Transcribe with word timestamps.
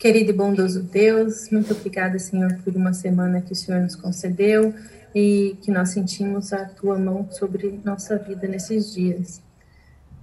Querido 0.00 0.30
e 0.30 0.32
bondoso 0.32 0.82
Deus, 0.82 1.50
muito 1.50 1.74
obrigada, 1.74 2.18
Senhor, 2.18 2.54
por 2.64 2.74
uma 2.74 2.94
semana 2.94 3.42
que 3.42 3.52
o 3.52 3.54
Senhor 3.54 3.82
nos 3.82 3.94
concedeu 3.94 4.72
e 5.14 5.58
que 5.60 5.70
nós 5.70 5.90
sentimos 5.90 6.54
a 6.54 6.64
tua 6.64 6.98
mão 6.98 7.28
sobre 7.30 7.78
nossa 7.84 8.16
vida 8.16 8.48
nesses 8.48 8.94
dias. 8.94 9.42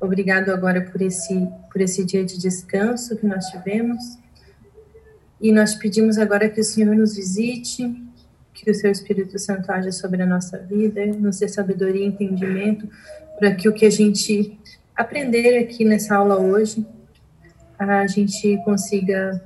Obrigado 0.01 0.49
agora 0.49 0.81
por 0.81 0.99
esse 0.99 1.47
por 1.71 1.79
esse 1.79 2.03
dia 2.03 2.25
de 2.25 2.39
descanso 2.39 3.15
que 3.15 3.27
nós 3.27 3.45
tivemos. 3.45 4.17
E 5.39 5.51
nós 5.51 5.75
pedimos 5.75 6.17
agora 6.17 6.49
que 6.49 6.59
o 6.59 6.63
Senhor 6.63 6.95
nos 6.95 7.15
visite, 7.15 8.03
que 8.55 8.71
o 8.71 8.73
seu 8.73 8.91
Espírito 8.91 9.37
Santo 9.37 9.71
haja 9.71 9.91
sobre 9.91 10.23
a 10.23 10.25
nossa 10.25 10.57
vida, 10.57 11.05
nos 11.05 11.37
dê 11.37 11.47
sabedoria 11.47 12.01
e 12.01 12.07
entendimento 12.07 12.89
para 13.37 13.53
que 13.53 13.69
o 13.69 13.73
que 13.73 13.85
a 13.85 13.91
gente 13.91 14.59
aprender 14.95 15.55
aqui 15.59 15.85
nessa 15.85 16.15
aula 16.15 16.39
hoje, 16.39 16.83
a 17.77 18.07
gente 18.07 18.57
consiga, 18.65 19.39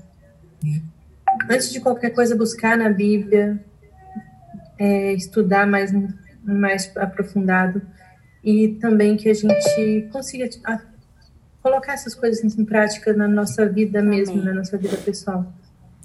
antes 1.50 1.72
de 1.72 1.80
qualquer 1.80 2.12
coisa, 2.12 2.36
buscar 2.36 2.78
na 2.78 2.90
Bíblia, 2.90 3.64
é, 4.78 5.14
estudar 5.14 5.68
mais, 5.68 5.92
mais 6.44 6.92
aprofundado 6.98 7.82
e 8.44 8.70
também 8.80 9.16
que 9.16 9.30
a 9.30 9.34
gente 9.34 10.10
consiga 10.12 10.50
colocar 11.62 11.94
essas 11.94 12.16
coisas 12.16 12.58
em 12.58 12.66
prática 12.66 13.14
na 13.14 13.28
nossa 13.28 13.68
vida 13.68 14.02
mesmo, 14.02 14.34
Amém. 14.34 14.46
na 14.46 14.54
nossa 14.56 14.78
vida 14.78 14.98
pessoal. 14.98 15.54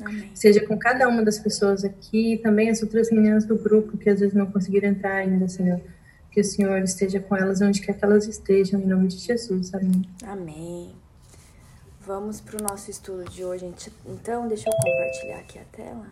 Amém. 0.04 0.30
Seja 0.34 0.60
com 0.66 0.76
cada 0.78 1.08
uma 1.08 1.24
das 1.24 1.38
pessoas 1.38 1.84
aqui 1.84 2.34
e 2.34 2.38
também 2.38 2.68
as 2.68 2.82
outras 2.82 3.10
meninas 3.10 3.46
do 3.46 3.56
grupo 3.56 3.96
que 3.96 4.10
às 4.10 4.20
vezes 4.20 4.34
não 4.34 4.46
conseguiram 4.46 4.90
entrar 4.90 5.14
ainda, 5.14 5.48
Senhor. 5.48 5.80
Que 6.30 6.42
o 6.42 6.44
Senhor 6.44 6.78
esteja 6.82 7.18
com 7.18 7.34
elas 7.34 7.62
onde 7.62 7.80
quer 7.80 7.94
que 7.94 8.04
elas 8.04 8.28
estejam, 8.28 8.78
em 8.78 8.86
nome 8.86 9.08
de 9.08 9.16
Jesus. 9.16 9.72
Amém. 9.72 10.02
Amém. 10.22 11.05
Vamos 12.06 12.40
para 12.40 12.60
o 12.60 12.62
nosso 12.62 12.88
estudo 12.88 13.24
de 13.24 13.44
hoje. 13.44 13.68
Então, 14.06 14.46
deixa 14.46 14.70
eu 14.70 14.72
compartilhar 14.72 15.38
aqui 15.38 15.58
a 15.58 15.64
tela. 15.72 16.06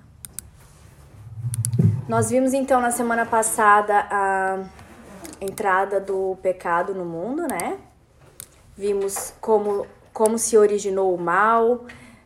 Nós 2.09 2.31
vimos 2.31 2.53
então 2.53 2.81
na 2.81 2.91
semana 2.91 3.25
passada 3.25 4.05
a 4.11 4.65
entrada 5.41 6.01
do 6.01 6.37
pecado 6.43 6.97
no 6.97 7.05
mundo, 7.05 7.47
né? 7.47 7.79
Vimos 8.77 9.35
como, 9.41 9.87
como 10.13 10.37
se 10.37 10.59
originou 10.59 11.15
o 11.15 11.19
mal, 11.19 11.85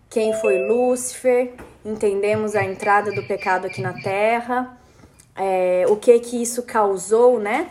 quem 0.08 0.32
foi 0.40 0.66
Lúcifer, 0.66 1.52
entendemos 1.84 2.56
a 2.56 2.64
entrada 2.64 3.12
do 3.12 3.22
pecado 3.26 3.66
aqui 3.66 3.82
na 3.82 3.92
Terra, 3.92 4.78
é, 5.36 5.84
o 5.90 5.96
que 5.96 6.18
que 6.20 6.40
isso 6.40 6.62
causou, 6.62 7.38
né? 7.38 7.70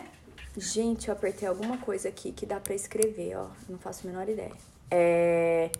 Gente, 0.56 1.08
eu 1.08 1.12
apertei 1.12 1.48
alguma 1.48 1.76
coisa 1.78 2.08
aqui 2.08 2.30
que 2.30 2.46
dá 2.46 2.60
para 2.60 2.74
escrever, 2.74 3.36
ó, 3.36 3.48
não 3.68 3.78
faço 3.78 4.06
a 4.06 4.10
menor 4.12 4.28
ideia. 4.28 4.52
É, 4.90 5.70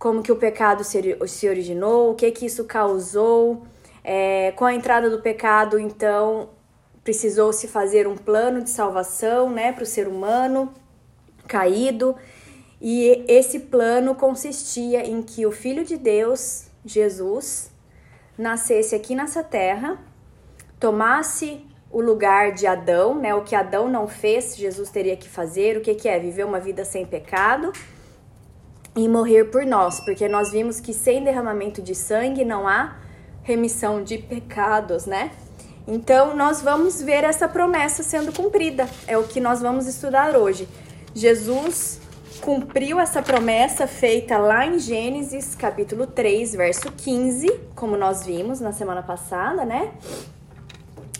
como 0.00 0.22
que 0.22 0.32
o 0.32 0.36
pecado 0.36 0.82
se, 0.82 1.46
originou, 1.46 2.12
o 2.12 2.14
que 2.14 2.30
que 2.30 2.46
isso 2.46 2.64
causou, 2.64 3.64
é, 4.02 4.50
com 4.52 4.64
a 4.64 4.72
entrada 4.74 5.10
do 5.10 5.20
pecado, 5.20 5.78
então, 5.78 6.48
precisou 7.04 7.52
se 7.52 7.68
fazer 7.68 8.08
um 8.08 8.16
plano 8.16 8.62
de 8.62 8.70
salvação, 8.70 9.50
né, 9.50 9.72
para 9.72 9.82
o 9.82 9.86
ser 9.86 10.08
humano 10.08 10.72
caído. 11.46 12.16
E 12.80 13.26
esse 13.28 13.60
plano 13.60 14.14
consistia 14.14 15.06
em 15.06 15.20
que 15.20 15.44
o 15.44 15.52
Filho 15.52 15.84
de 15.84 15.98
Deus, 15.98 16.68
Jesus, 16.82 17.70
nascesse 18.38 18.94
aqui 18.94 19.14
nessa 19.14 19.44
terra, 19.44 19.98
tomasse 20.78 21.62
o 21.90 22.00
lugar 22.00 22.52
de 22.52 22.66
Adão, 22.66 23.16
né? 23.16 23.34
O 23.34 23.42
que 23.42 23.54
Adão 23.54 23.86
não 23.86 24.08
fez, 24.08 24.56
Jesus 24.56 24.88
teria 24.88 25.16
que 25.16 25.28
fazer. 25.28 25.76
O 25.76 25.82
que, 25.82 25.94
que 25.94 26.08
é? 26.08 26.18
Viver 26.18 26.46
uma 26.46 26.60
vida 26.60 26.86
sem 26.86 27.04
pecado 27.04 27.70
e 28.96 29.08
morrer 29.08 29.44
por 29.44 29.64
nós, 29.64 30.00
porque 30.00 30.28
nós 30.28 30.50
vimos 30.50 30.80
que 30.80 30.92
sem 30.92 31.22
derramamento 31.22 31.80
de 31.80 31.94
sangue 31.94 32.44
não 32.44 32.66
há 32.66 32.96
remissão 33.42 34.02
de 34.02 34.18
pecados, 34.18 35.06
né? 35.06 35.30
Então, 35.86 36.36
nós 36.36 36.60
vamos 36.62 37.00
ver 37.00 37.24
essa 37.24 37.48
promessa 37.48 38.02
sendo 38.02 38.32
cumprida. 38.32 38.88
É 39.06 39.16
o 39.16 39.24
que 39.24 39.40
nós 39.40 39.60
vamos 39.60 39.86
estudar 39.86 40.36
hoje. 40.36 40.68
Jesus 41.14 42.00
cumpriu 42.40 42.98
essa 42.98 43.22
promessa 43.22 43.86
feita 43.86 44.38
lá 44.38 44.66
em 44.66 44.78
Gênesis, 44.78 45.54
capítulo 45.54 46.06
3, 46.06 46.54
verso 46.54 46.92
15, 46.92 47.48
como 47.74 47.96
nós 47.96 48.24
vimos 48.24 48.60
na 48.60 48.72
semana 48.72 49.02
passada, 49.02 49.64
né? 49.64 49.92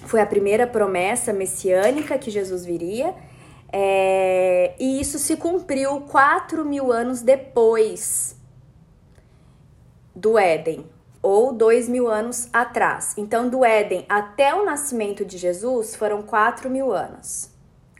Foi 0.07 0.21
a 0.21 0.27
primeira 0.27 0.67
promessa 0.67 1.33
messiânica 1.33 2.19
que 2.19 2.31
Jesus 2.31 2.65
viria. 2.65 3.15
É... 3.73 4.75
e 4.81 5.01
isso 5.01 5.19
se 5.19 5.37
cumpriu 5.37 6.01
quatro 6.03 6.65
mil 6.65 6.91
anos 6.91 7.23
depois 7.23 8.37
do 10.15 10.37
Éden, 10.37 10.85
ou 11.23 11.53
dois 11.53 11.89
mil 11.89 12.09
anos 12.09 12.49
atrás. 12.53 13.15
Então, 13.17 13.49
do 13.49 13.65
Éden 13.65 14.05
até 14.09 14.55
o 14.55 14.65
nascimento 14.65 15.25
de 15.25 15.39
Jesus 15.39 15.95
foram 15.95 16.23
quatro 16.23 16.69
mil 16.69 16.93
anos. 16.93 17.51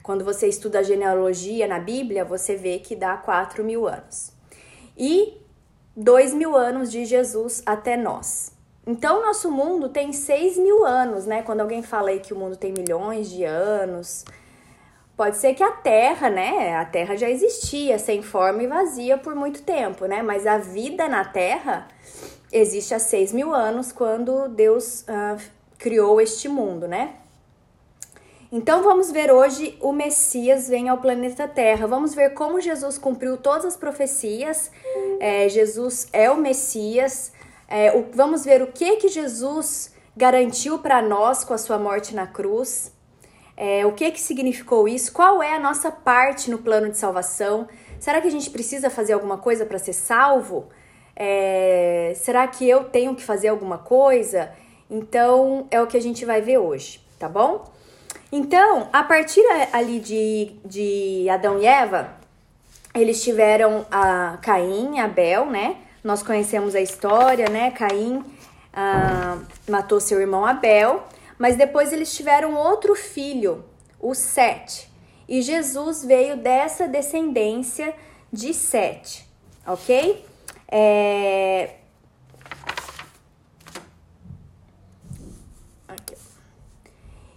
Quando 0.03 0.25
você 0.25 0.49
estuda 0.49 0.81
a 0.81 0.83
genealogia 0.83 1.69
na 1.69 1.79
Bíblia, 1.79 2.25
você 2.25 2.57
vê 2.57 2.79
que 2.79 2.97
dá 2.97 3.17
quatro 3.17 3.63
mil 3.63 3.87
anos. 3.87 4.33
E 4.97 5.39
dois 5.97 6.35
mil 6.35 6.57
anos 6.57 6.91
de 6.91 7.05
Jesus 7.05 7.63
até 7.65 7.97
nós. 7.97 8.53
Então, 8.87 9.23
nosso 9.23 9.51
mundo 9.51 9.89
tem 9.89 10.13
seis 10.13 10.57
mil 10.57 10.85
anos, 10.85 11.27
né? 11.27 11.43
Quando 11.43 11.61
alguém 11.61 11.83
fala 11.83 12.11
aí 12.11 12.19
que 12.19 12.33
o 12.33 12.37
mundo 12.37 12.57
tem 12.57 12.73
milhões 12.73 13.31
de 13.31 13.45
anos, 13.45 14.25
pode 15.21 15.37
ser 15.37 15.53
que 15.53 15.63
a 15.63 15.71
Terra, 15.71 16.31
né? 16.31 16.75
A 16.77 16.85
Terra 16.87 17.15
já 17.15 17.29
existia 17.29 17.99
sem 17.99 18.23
forma 18.23 18.63
e 18.63 18.67
vazia 18.67 19.19
por 19.19 19.35
muito 19.35 19.63
tempo, 19.63 20.07
né? 20.07 20.23
Mas 20.23 20.47
a 20.47 20.57
vida 20.57 21.11
na 21.11 21.27
Terra 21.27 21.89
existe 22.51 22.95
há 22.95 22.99
seis 22.99 23.31
mil 23.31 23.55
anos, 23.55 23.93
quando 23.93 24.49
Deus 24.49 25.03
uh, 25.03 25.39
criou 25.77 26.23
este 26.23 26.49
mundo, 26.49 26.89
né? 26.89 27.17
Então 28.51 28.83
vamos 28.83 29.11
ver 29.11 29.31
hoje 29.31 29.77
o 29.83 29.93
Messias 29.93 30.71
vem 30.71 30.89
ao 30.89 30.97
planeta 30.97 31.47
Terra. 31.47 31.87
Vamos 31.87 32.15
ver 32.15 32.31
como 32.31 32.59
Jesus 32.59 32.97
cumpriu 32.97 33.37
todas 33.37 33.67
as 33.67 33.77
profecias. 33.77 34.71
É, 35.21 35.47
Jesus 35.51 36.09
é 36.15 36.31
o 36.31 36.39
Messias. 36.39 37.31
É, 37.69 37.95
o, 37.95 38.07
vamos 38.15 38.43
ver 38.43 38.63
o 38.63 38.69
que 38.69 38.97
que 38.97 39.09
Jesus 39.09 39.95
garantiu 40.17 40.79
para 40.79 41.03
nós 41.03 41.45
com 41.45 41.53
a 41.53 41.59
sua 41.59 41.79
morte 41.79 42.15
na 42.15 42.27
cruz. 42.27 42.99
É, 43.63 43.85
o 43.85 43.93
que 43.93 44.11
que 44.11 44.19
significou 44.19 44.89
isso? 44.89 45.13
Qual 45.13 45.43
é 45.43 45.55
a 45.55 45.59
nossa 45.59 45.91
parte 45.91 46.51
no 46.51 46.57
plano 46.57 46.89
de 46.89 46.97
salvação? 46.97 47.69
Será 47.99 48.19
que 48.19 48.27
a 48.27 48.31
gente 48.31 48.49
precisa 48.49 48.89
fazer 48.89 49.13
alguma 49.13 49.37
coisa 49.37 49.67
para 49.67 49.79
ser 49.79 49.93
salvo? 49.93 50.71
É, 51.15 52.15
será 52.17 52.49
que 52.49 52.67
eu 52.67 52.85
tenho 52.85 53.15
que 53.15 53.23
fazer 53.23 53.49
alguma 53.49 53.77
coisa? 53.77 54.51
Então 54.91 55.67
é 55.71 55.79
o 55.79 55.87
que 55.87 55.99
a 55.99 56.01
gente 56.01 56.25
vai 56.25 56.41
ver 56.41 56.57
hoje, 56.57 57.03
tá 57.19 57.29
bom? 57.29 57.71
Então, 58.33 58.89
a 58.95 59.05
partir 59.05 59.45
ali 59.75 60.01
de, 60.01 60.53
de 60.65 61.29
Adão 61.29 61.61
e 61.61 61.67
Eva, 61.67 62.15
eles 62.95 63.23
tiveram 63.23 63.85
a 63.91 64.39
Caim 64.41 64.97
e 64.97 65.01
Abel, 65.01 65.45
né? 65.45 65.77
Nós 66.03 66.23
conhecemos 66.23 66.75
a 66.75 66.81
história, 66.81 67.47
né? 67.51 67.73
Caim 67.73 68.25
ah, 68.73 69.37
matou 69.69 70.01
seu 70.01 70.19
irmão 70.19 70.47
Abel, 70.47 71.05
mas 71.41 71.57
depois 71.57 71.91
eles 71.91 72.15
tiveram 72.15 72.55
outro 72.55 72.95
filho, 72.95 73.65
o 73.99 74.15
Sete. 74.15 74.93
E 75.27 75.41
Jesus 75.41 76.05
veio 76.05 76.37
dessa 76.37 76.87
descendência 76.87 77.95
de 78.31 78.53
Sete, 78.53 79.27
ok? 79.67 80.23
É... 80.71 81.77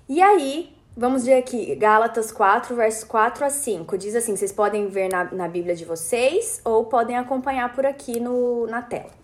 E 0.09 0.21
aí, 0.21 0.75
vamos 0.97 1.23
ver 1.23 1.35
aqui, 1.35 1.73
Gálatas 1.75 2.29
4, 2.29 2.75
versos 2.75 3.05
4 3.05 3.45
a 3.45 3.49
5. 3.49 3.97
Diz 3.97 4.15
assim: 4.15 4.35
vocês 4.35 4.51
podem 4.51 4.89
ver 4.89 5.09
na, 5.09 5.23
na 5.31 5.47
Bíblia 5.47 5.75
de 5.75 5.85
vocês 5.85 6.59
ou 6.65 6.85
podem 6.85 7.17
acompanhar 7.17 7.73
por 7.73 7.85
aqui 7.85 8.19
no, 8.19 8.67
na 8.67 8.81
tela. 8.81 9.22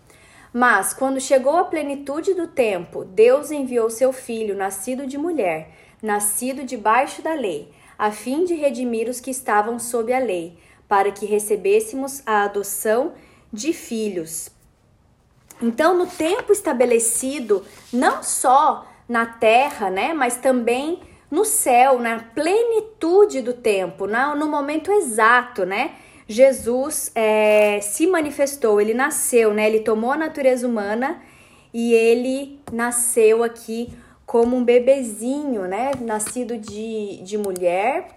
Mas, 0.52 0.92
quando 0.92 1.20
chegou 1.20 1.56
a 1.56 1.64
plenitude 1.64 2.34
do 2.34 2.48
tempo, 2.48 3.04
Deus 3.04 3.50
enviou 3.50 3.88
seu 3.88 4.12
filho, 4.12 4.56
nascido 4.56 5.06
de 5.06 5.16
mulher, 5.16 5.70
nascido 6.02 6.64
debaixo 6.64 7.22
da 7.22 7.34
lei, 7.34 7.70
a 7.96 8.10
fim 8.10 8.44
de 8.44 8.54
redimir 8.54 9.08
os 9.08 9.20
que 9.20 9.30
estavam 9.30 9.78
sob 9.78 10.12
a 10.12 10.18
lei, 10.18 10.58
para 10.88 11.12
que 11.12 11.24
recebêssemos 11.24 12.22
a 12.26 12.42
adoção 12.42 13.12
de 13.52 13.72
filhos. 13.72 14.50
Então, 15.62 15.96
no 15.96 16.06
tempo 16.06 16.52
estabelecido, 16.52 17.64
não 17.92 18.22
só 18.22 18.86
na 19.08 19.26
terra, 19.26 19.90
né, 19.90 20.12
mas 20.12 20.36
também 20.36 21.00
no 21.30 21.44
céu, 21.44 21.98
na 21.98 22.18
plenitude 22.18 23.40
do 23.40 23.52
tempo, 23.52 24.06
no 24.06 24.48
momento 24.48 24.90
exato, 24.90 25.64
né? 25.64 25.94
Jesus 26.30 27.10
é, 27.12 27.80
se 27.80 28.06
manifestou, 28.06 28.80
ele 28.80 28.94
nasceu, 28.94 29.52
né? 29.52 29.66
Ele 29.66 29.80
tomou 29.80 30.12
a 30.12 30.16
natureza 30.16 30.64
humana 30.64 31.20
e 31.74 31.92
ele 31.92 32.60
nasceu 32.70 33.42
aqui 33.42 33.92
como 34.24 34.56
um 34.56 34.62
bebezinho, 34.62 35.62
né? 35.62 35.90
Nascido 36.00 36.56
de, 36.56 37.20
de 37.24 37.36
mulher, 37.36 38.10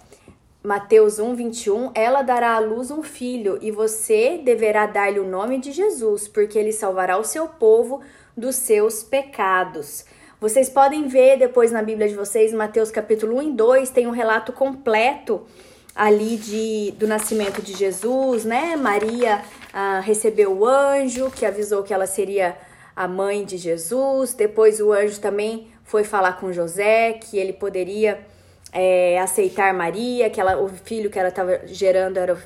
Mateus 0.61 1.17
1, 1.17 1.33
21, 1.33 1.91
ela 1.95 2.21
dará 2.21 2.53
à 2.53 2.59
luz 2.59 2.91
um 2.91 3.01
filho 3.01 3.57
e 3.63 3.71
você 3.71 4.37
deverá 4.37 4.85
dar-lhe 4.85 5.19
o 5.19 5.27
nome 5.27 5.57
de 5.57 5.71
Jesus, 5.71 6.27
porque 6.27 6.59
ele 6.59 6.71
salvará 6.71 7.17
o 7.17 7.23
seu 7.23 7.47
povo 7.47 8.01
dos 8.37 8.57
seus 8.57 9.01
pecados. 9.01 10.05
Vocês 10.39 10.69
podem 10.69 11.07
ver 11.07 11.39
depois 11.39 11.71
na 11.71 11.81
Bíblia 11.81 12.07
de 12.07 12.13
vocês, 12.13 12.53
Mateus 12.53 12.91
capítulo 12.91 13.37
1 13.37 13.41
e 13.41 13.51
2, 13.53 13.89
tem 13.89 14.05
um 14.05 14.11
relato 14.11 14.53
completo 14.53 15.47
ali 15.95 16.37
de, 16.37 16.91
do 16.97 17.07
nascimento 17.07 17.61
de 17.61 17.73
Jesus, 17.73 18.45
né? 18.45 18.75
Maria 18.75 19.43
ah, 19.71 19.99
recebeu 19.99 20.57
o 20.57 20.65
anjo 20.65 21.29
que 21.29 21.45
avisou 21.45 21.83
que 21.83 21.93
ela 21.93 22.07
seria 22.07 22.57
a 22.95 23.07
mãe 23.07 23.45
de 23.45 23.57
Jesus. 23.57 24.33
Depois 24.33 24.79
o 24.79 24.91
anjo 24.91 25.19
também 25.19 25.67
foi 25.83 26.03
falar 26.03 26.33
com 26.33 26.51
José 26.51 27.13
que 27.13 27.37
ele 27.37 27.53
poderia 27.53 28.25
é, 28.71 29.19
aceitar 29.19 29.73
Maria, 29.73 30.29
que 30.29 30.41
ela, 30.41 30.57
o 30.59 30.67
filho 30.67 31.09
que 31.09 31.19
ela 31.19 31.29
estava 31.29 31.61
gerando 31.67 32.17
era 32.17 32.37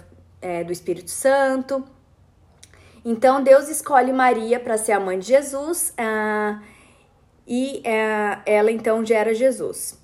é, 0.41 0.63
do 0.63 0.71
Espírito 0.71 1.09
Santo. 1.09 1.83
Então 3.05 3.41
Deus 3.41 3.69
escolhe 3.69 4.11
Maria 4.11 4.59
para 4.59 4.77
ser 4.77 4.91
a 4.91 4.99
mãe 4.99 5.17
de 5.17 5.27
Jesus 5.27 5.93
ah, 5.97 6.61
e 7.47 7.81
é, 7.85 8.39
ela 8.45 8.69
então 8.69 9.05
gera 9.05 9.33
Jesus. 9.33 9.96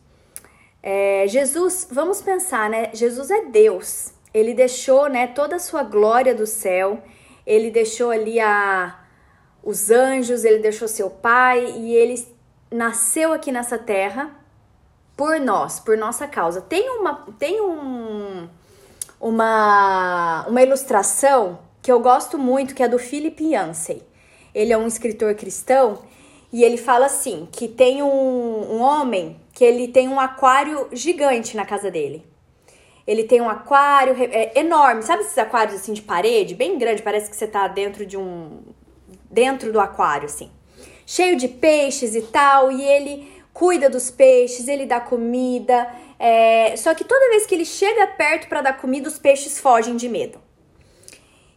É, 0.85 1.25
Jesus, 1.29 1.87
vamos 1.89 2.21
pensar, 2.21 2.69
né? 2.69 2.89
Jesus 2.93 3.31
é 3.31 3.45
Deus. 3.45 4.11
Ele 4.33 4.53
deixou, 4.53 5.07
né, 5.07 5.27
toda 5.27 5.55
a 5.55 5.59
sua 5.59 5.81
glória 5.81 6.35
do 6.35 6.45
céu. 6.45 7.01
Ele 7.47 7.71
deixou 7.71 8.11
ali 8.11 8.39
a 8.39 8.99
os 9.63 9.89
anjos, 9.89 10.43
ele 10.43 10.59
deixou 10.59 10.89
seu 10.89 11.09
pai 11.09 11.65
e 11.77 11.95
ele 11.95 12.27
nasceu 12.69 13.31
aqui 13.31 13.49
nessa 13.49 13.77
terra 13.77 14.29
por 15.15 15.39
nós, 15.39 15.79
por 15.79 15.97
nossa 15.97 16.27
causa. 16.27 16.59
Tem 16.59 16.89
uma 16.89 17.25
tem 17.39 17.61
um 17.61 18.49
uma 19.21 20.45
uma 20.49 20.61
ilustração 20.61 21.59
que 21.81 21.91
eu 21.91 21.99
gosto 22.01 22.37
muito, 22.37 22.75
que 22.75 22.83
é 22.83 22.89
do 22.89 22.99
Philip 22.99 23.41
Yancey. 23.41 24.03
Ele 24.53 24.73
é 24.73 24.77
um 24.77 24.87
escritor 24.87 25.33
cristão 25.35 25.99
e 26.51 26.63
ele 26.63 26.77
fala 26.77 27.05
assim, 27.05 27.47
que 27.51 27.67
tem 27.67 28.03
um, 28.03 28.07
um 28.07 28.81
homem 28.81 29.39
ele 29.63 29.87
tem 29.87 30.07
um 30.07 30.19
aquário 30.19 30.87
gigante 30.91 31.55
na 31.55 31.65
casa 31.65 31.89
dele. 31.89 32.25
Ele 33.05 33.23
tem 33.23 33.41
um 33.41 33.49
aquário 33.49 34.15
é, 34.19 34.59
enorme, 34.59 35.03
sabe 35.03 35.23
esses 35.23 35.37
aquários 35.37 35.75
assim 35.75 35.93
de 35.93 36.01
parede, 36.01 36.55
bem 36.55 36.77
grande, 36.77 37.01
parece 37.01 37.29
que 37.29 37.35
você 37.35 37.47
tá 37.47 37.67
dentro 37.67 38.05
de 38.05 38.17
um 38.17 38.61
dentro 39.29 39.73
do 39.73 39.79
aquário 39.79 40.25
assim. 40.25 40.51
Cheio 41.05 41.35
de 41.35 41.47
peixes 41.47 42.15
e 42.15 42.21
tal, 42.21 42.71
e 42.71 42.81
ele 42.81 43.31
cuida 43.53 43.89
dos 43.89 44.09
peixes, 44.09 44.67
ele 44.67 44.85
dá 44.85 44.99
comida. 44.99 45.87
É... 46.17 46.75
Só 46.77 46.93
que 46.93 47.03
toda 47.03 47.29
vez 47.29 47.45
que 47.45 47.55
ele 47.55 47.65
chega 47.65 48.07
perto 48.07 48.47
para 48.47 48.61
dar 48.61 48.77
comida, 48.77 49.07
os 49.07 49.19
peixes 49.19 49.59
fogem 49.59 49.95
de 49.95 50.07
medo. 50.07 50.39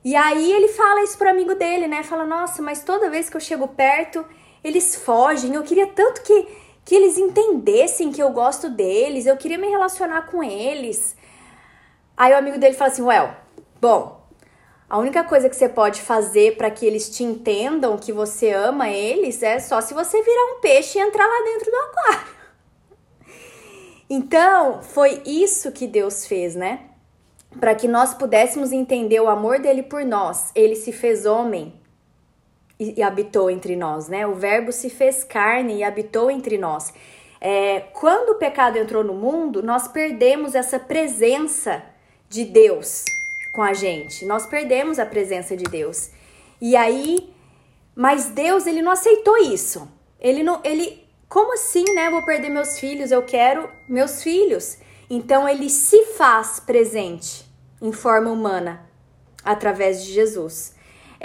E 0.04 0.14
aí 0.14 0.52
ele 0.52 0.68
fala 0.68 1.02
isso 1.02 1.18
pro 1.18 1.28
amigo 1.28 1.54
dele, 1.54 1.88
né? 1.88 2.02
Fala: 2.02 2.24
Nossa, 2.24 2.62
mas 2.62 2.84
toda 2.84 3.10
vez 3.10 3.28
que 3.28 3.36
eu 3.36 3.40
chego 3.40 3.66
perto, 3.66 4.24
eles 4.62 4.94
fogem. 4.94 5.54
Eu 5.54 5.62
queria 5.62 5.86
tanto 5.88 6.22
que, 6.22 6.46
que 6.86 6.94
eles 6.94 7.18
entendessem 7.18 8.12
que 8.12 8.22
eu 8.22 8.30
gosto 8.30 8.70
deles, 8.70 9.26
eu 9.26 9.36
queria 9.36 9.58
me 9.58 9.66
relacionar 9.66 10.30
com 10.30 10.40
eles. 10.40 11.16
Aí 12.16 12.32
o 12.32 12.38
amigo 12.38 12.58
dele 12.58 12.76
fala 12.76 12.92
assim: 12.92 13.02
Well, 13.02 13.34
bom, 13.80 14.24
a 14.88 14.96
única 14.96 15.24
coisa 15.24 15.50
que 15.50 15.56
você 15.56 15.68
pode 15.68 16.00
fazer 16.00 16.56
para 16.56 16.70
que 16.70 16.86
eles 16.86 17.10
te 17.10 17.24
entendam 17.24 17.98
que 17.98 18.12
você 18.12 18.52
ama 18.52 18.88
eles 18.88 19.42
é 19.42 19.58
só 19.58 19.80
se 19.80 19.92
você 19.92 20.22
virar 20.22 20.54
um 20.54 20.60
peixe 20.60 20.96
e 20.96 21.02
entrar 21.02 21.26
lá 21.26 21.44
dentro 21.44 21.70
do 21.72 21.76
aquário. 21.76 22.36
Então, 24.08 24.80
foi 24.80 25.20
isso 25.26 25.72
que 25.72 25.88
Deus 25.88 26.24
fez, 26.24 26.54
né? 26.54 26.90
Para 27.58 27.74
que 27.74 27.88
nós 27.88 28.14
pudéssemos 28.14 28.70
entender 28.70 29.18
o 29.18 29.28
amor 29.28 29.58
dele 29.58 29.82
por 29.82 30.04
nós. 30.04 30.52
Ele 30.54 30.76
se 30.76 30.92
fez 30.92 31.26
homem 31.26 31.74
e, 32.78 33.02
habitou 33.02 33.50
entre 33.50 33.74
nós, 33.74 34.08
né? 34.08 34.26
O 34.26 34.34
Verbo 34.34 34.70
se 34.70 34.90
fez 34.90 35.24
carne 35.24 35.76
e 35.76 35.84
habitou 35.84 36.30
entre 36.30 36.58
nós. 36.58 36.92
É, 37.40 37.80
quando 37.92 38.30
o 38.30 38.34
pecado 38.36 38.76
entrou 38.76 39.02
no 39.02 39.14
mundo, 39.14 39.62
nós 39.62 39.88
perdemos 39.88 40.54
essa 40.54 40.78
presença 40.78 41.82
de 42.28 42.44
Deus 42.44 43.04
com 43.52 43.62
a 43.62 43.72
gente. 43.72 44.24
Nós 44.24 44.46
perdemos 44.46 44.98
a 44.98 45.06
presença 45.06 45.56
de 45.56 45.64
Deus. 45.64 46.10
E 46.60 46.76
aí, 46.76 47.32
mas 47.94 48.26
Deus, 48.26 48.66
ele 48.66 48.82
não 48.82 48.92
aceitou 48.92 49.36
isso. 49.38 49.88
Ele 50.20 50.42
não, 50.42 50.60
ele, 50.64 51.02
como 51.28 51.54
assim, 51.54 51.84
né? 51.94 52.10
Vou 52.10 52.24
perder 52.24 52.50
meus 52.50 52.78
filhos, 52.78 53.10
eu 53.10 53.22
quero 53.22 53.70
meus 53.88 54.22
filhos. 54.22 54.78
Então 55.08 55.48
ele 55.48 55.70
se 55.70 56.04
faz 56.16 56.60
presente 56.60 57.46
em 57.80 57.92
forma 57.92 58.30
humana 58.30 58.86
através 59.44 60.04
de 60.04 60.12
Jesus. 60.12 60.75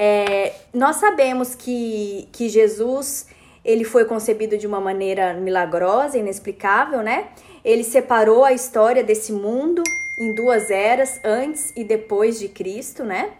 É, 0.03 0.53
nós 0.73 0.95
sabemos 0.95 1.53
que, 1.53 2.27
que 2.31 2.49
Jesus 2.49 3.27
ele 3.63 3.83
foi 3.83 4.03
concebido 4.03 4.57
de 4.57 4.65
uma 4.65 4.81
maneira 4.81 5.35
milagrosa, 5.35 6.17
inexplicável, 6.17 7.03
né? 7.03 7.27
Ele 7.63 7.83
separou 7.83 8.43
a 8.43 8.51
história 8.51 9.03
desse 9.03 9.31
mundo 9.31 9.83
em 10.19 10.33
duas 10.33 10.71
eras, 10.71 11.21
antes 11.23 11.71
e 11.75 11.83
depois 11.83 12.39
de 12.39 12.47
Cristo, 12.47 13.03
né? 13.03 13.33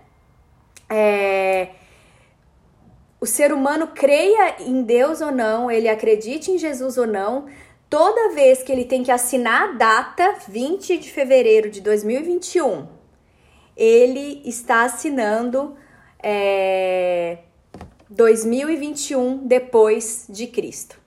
É, 0.88 1.69
o 3.19 3.25
ser 3.25 3.52
humano 3.52 3.88
creia 3.88 4.58
em 4.60 4.84
Deus 4.84 5.19
ou 5.19 5.31
não, 5.31 5.72
ele 5.72 5.90
acredite 5.90 6.52
em 6.52 6.60
Jesus 6.60 6.96
ou 6.96 7.08
não, 7.08 7.48
toda 7.90 8.36
vez 8.36 8.62
que 8.62 8.72
ele 8.72 8.86
tem 8.86 9.02
que 9.02 9.10
assinar 9.10 9.63
a 9.63 9.72
data 9.72 10.36
20 10.48 11.00
de 11.00 11.10
fevereiro 11.12 11.72
de 11.72 11.81
2021, 11.81 12.88
ele 13.75 14.44
está 14.46 14.84
assinando 14.84 15.75
é, 16.21 17.38
2021 18.09 19.47
depois 19.47 20.25
de 20.29 20.47
Cristo. 20.47 21.00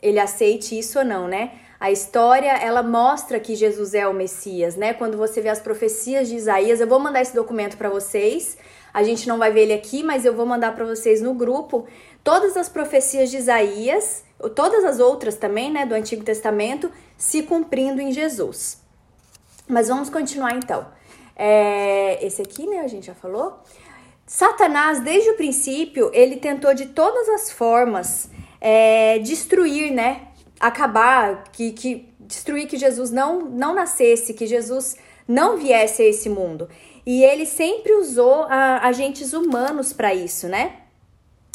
Ele 0.00 0.18
aceite 0.18 0.78
isso 0.78 0.98
ou 0.98 1.04
não, 1.04 1.26
né? 1.26 1.52
A 1.78 1.90
história, 1.90 2.52
ela 2.52 2.82
mostra 2.82 3.38
que 3.38 3.54
Jesus 3.54 3.92
é 3.92 4.06
o 4.08 4.14
Messias, 4.14 4.76
né? 4.76 4.94
Quando 4.94 5.18
você 5.18 5.40
vê 5.40 5.48
as 5.48 5.60
profecias 5.60 6.28
de 6.28 6.36
Isaías, 6.36 6.80
eu 6.80 6.86
vou 6.86 6.98
mandar 6.98 7.20
esse 7.20 7.34
documento 7.34 7.76
para 7.76 7.90
vocês. 7.90 8.56
A 8.94 9.02
gente 9.02 9.28
não 9.28 9.36
vai 9.36 9.52
ver 9.52 9.62
ele 9.62 9.74
aqui, 9.74 10.02
mas 10.02 10.24
eu 10.24 10.34
vou 10.34 10.46
mandar 10.46 10.74
para 10.74 10.84
vocês 10.86 11.20
no 11.20 11.34
grupo 11.34 11.86
todas 12.24 12.56
as 12.56 12.68
profecias 12.68 13.30
de 13.30 13.36
Isaías, 13.36 14.24
todas 14.54 14.84
as 14.84 15.00
outras 15.00 15.36
também, 15.36 15.70
né, 15.70 15.84
do 15.84 15.94
Antigo 15.94 16.24
Testamento, 16.24 16.90
se 17.16 17.42
cumprindo 17.42 18.00
em 18.00 18.10
Jesus. 18.10 18.80
Mas 19.68 19.88
vamos 19.88 20.08
continuar 20.08 20.56
então. 20.56 20.86
É, 21.36 22.24
esse 22.24 22.40
aqui, 22.40 22.66
né, 22.66 22.80
a 22.80 22.88
gente 22.88 23.06
já 23.06 23.14
falou. 23.14 23.58
Satanás, 24.26 24.98
desde 24.98 25.30
o 25.30 25.34
princípio, 25.34 26.10
ele 26.12 26.36
tentou 26.36 26.74
de 26.74 26.86
todas 26.86 27.28
as 27.28 27.52
formas 27.52 28.28
é, 28.60 29.20
destruir, 29.20 29.92
né, 29.92 30.22
acabar, 30.58 31.44
que, 31.52 31.70
que 31.70 32.08
destruir 32.18 32.66
que 32.66 32.76
Jesus 32.76 33.12
não, 33.12 33.42
não 33.42 33.72
nascesse, 33.72 34.34
que 34.34 34.44
Jesus 34.44 34.96
não 35.28 35.56
viesse 35.56 36.02
a 36.02 36.06
esse 36.06 36.28
mundo. 36.28 36.68
E 37.06 37.22
ele 37.22 37.46
sempre 37.46 37.92
usou 37.92 38.42
a, 38.48 38.78
agentes 38.88 39.32
humanos 39.32 39.92
para 39.92 40.12
isso, 40.12 40.48
né? 40.48 40.78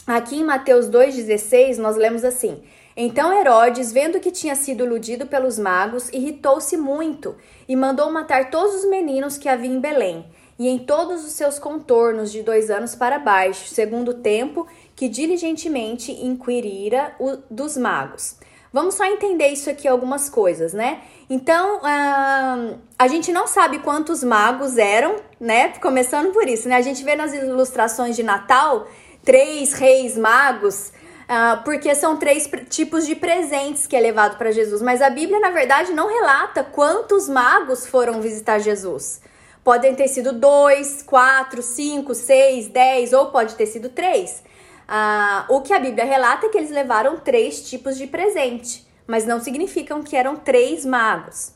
Aqui 0.07 0.37
em 0.37 0.43
Mateus 0.43 0.89
2,16, 0.89 1.77
nós 1.77 1.97
lemos 1.97 2.23
assim: 2.23 2.63
Então 2.95 3.33
Herodes, 3.33 3.91
vendo 3.91 4.19
que 4.21 4.31
tinha 4.31 4.55
sido 4.55 4.85
iludido 4.85 5.27
pelos 5.27 5.59
magos, 5.59 6.07
irritou-se 6.13 6.77
muito 6.77 7.35
e 7.67 7.75
mandou 7.75 8.09
matar 8.09 8.49
todos 8.49 8.75
os 8.75 8.89
meninos 8.89 9.37
que 9.37 9.49
havia 9.49 9.69
em 9.69 9.79
Belém 9.79 10.25
e 10.57 10.67
em 10.67 10.79
todos 10.79 11.25
os 11.25 11.31
seus 11.33 11.57
contornos 11.57 12.31
de 12.31 12.43
dois 12.43 12.69
anos 12.69 12.95
para 12.95 13.19
baixo, 13.19 13.67
segundo 13.67 14.09
o 14.09 14.13
tempo 14.15 14.67
que 14.95 15.07
diligentemente 15.07 16.11
inquirira 16.11 17.15
o, 17.19 17.37
dos 17.49 17.77
magos. 17.77 18.35
Vamos 18.73 18.95
só 18.95 19.03
entender 19.05 19.49
isso 19.49 19.69
aqui, 19.69 19.85
algumas 19.85 20.29
coisas, 20.29 20.71
né? 20.71 21.01
Então, 21.29 21.81
a 21.83 23.07
gente 23.07 23.29
não 23.31 23.45
sabe 23.45 23.79
quantos 23.79 24.23
magos 24.23 24.77
eram, 24.77 25.17
né? 25.39 25.69
Começando 25.79 26.31
por 26.31 26.47
isso, 26.47 26.69
né? 26.69 26.75
A 26.75 26.81
gente 26.81 27.03
vê 27.03 27.15
nas 27.15 27.33
ilustrações 27.33 28.15
de 28.15 28.23
Natal 28.23 28.87
três 29.25 29.73
reis 29.73 30.17
magos, 30.17 30.87
uh, 30.87 31.63
porque 31.65 31.93
são 31.95 32.15
três 32.15 32.49
tipos 32.69 33.05
de 33.05 33.15
presentes 33.15 33.85
que 33.85 33.95
é 33.95 33.99
levado 33.99 34.37
para 34.37 34.51
Jesus. 34.51 34.81
Mas 34.81 35.01
a 35.01 35.09
Bíblia, 35.09 35.39
na 35.41 35.49
verdade, 35.49 35.91
não 35.91 36.07
relata 36.07 36.63
quantos 36.63 37.27
magos 37.27 37.85
foram 37.85 38.21
visitar 38.21 38.59
Jesus. 38.59 39.19
Podem 39.63 39.93
ter 39.93 40.07
sido 40.07 40.33
dois, 40.33 41.03
quatro, 41.03 41.61
cinco, 41.61 42.15
seis, 42.15 42.67
dez, 42.67 43.13
ou 43.13 43.27
pode 43.27 43.55
ter 43.55 43.67
sido 43.67 43.89
três. 43.89 44.43
Ah, 44.87 45.45
o 45.49 45.61
que 45.61 45.73
a 45.73 45.79
Bíblia 45.79 46.03
relata 46.03 46.47
é 46.47 46.49
que 46.49 46.57
eles 46.57 46.71
levaram 46.71 47.17
três 47.17 47.69
tipos 47.69 47.97
de 47.97 48.07
presente, 48.07 48.85
mas 49.07 49.25
não 49.25 49.39
significam 49.39 50.03
que 50.03 50.15
eram 50.15 50.35
três 50.35 50.85
magos. 50.85 51.53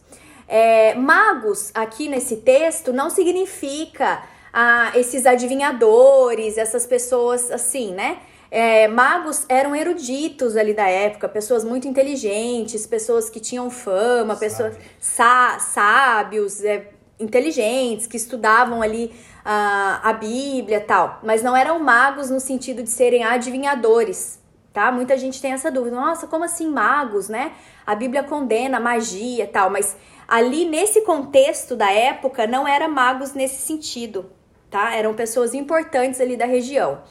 É, 0.48 0.94
magos, 0.94 1.72
aqui 1.74 2.08
nesse 2.08 2.38
texto, 2.38 2.94
não 2.94 3.10
significa 3.10 4.24
ah, 4.54 4.92
esses 4.96 5.26
adivinhadores, 5.26 6.58
essas 6.58 6.86
pessoas 6.86 7.52
assim, 7.52 7.92
né? 7.92 8.20
É, 8.50 8.88
magos 8.88 9.46
eram 9.50 9.76
eruditos 9.76 10.56
ali 10.56 10.74
da 10.74 10.88
época, 10.88 11.28
pessoas 11.28 11.64
muito 11.66 11.90
inteligentes, 11.90 12.88
pessoas 12.88 13.30
que 13.30 13.42
tinham 13.42 13.70
fama, 13.70 14.36
pessoas 14.38 14.78
sá, 14.98 15.58
sábios, 15.60 16.64
é, 16.64 16.88
inteligentes, 17.20 18.08
que 18.08 18.18
estudavam 18.18 18.82
ali 18.82 19.14
a, 19.44 20.10
a 20.10 20.14
Bíblia 20.14 20.82
tal, 20.82 21.20
mas 21.24 21.42
não 21.42 21.56
eram 21.56 21.80
magos 21.80 22.30
no 22.30 22.40
sentido 22.40 22.84
de 22.84 22.90
serem 22.90 23.24
adivinhadores, 23.24 24.40
tá? 24.74 24.92
Muita 24.92 25.18
gente 25.18 25.42
tem 25.42 25.54
essa 25.54 25.72
dúvida, 25.72 25.96
nossa, 25.96 26.28
como 26.28 26.44
assim 26.44 26.68
magos, 26.70 27.30
né? 27.30 27.54
A 27.86 27.96
Bíblia 27.96 28.24
condena 28.24 28.80
magia 28.80 29.48
tal, 29.48 29.70
mas 29.70 29.96
ali 30.28 30.66
nesse 30.66 31.02
contexto 31.02 31.76
da 31.76 31.92
época 31.92 32.48
não 32.48 32.68
era 32.68 32.88
magos 32.88 33.34
nesse 33.34 33.62
sentido, 33.62 34.30
tá? 34.70 34.94
Eram 34.94 35.14
pessoas 35.14 35.54
importantes 35.54 36.20
ali 36.20 36.36
da 36.36 36.46
região. 36.46 37.02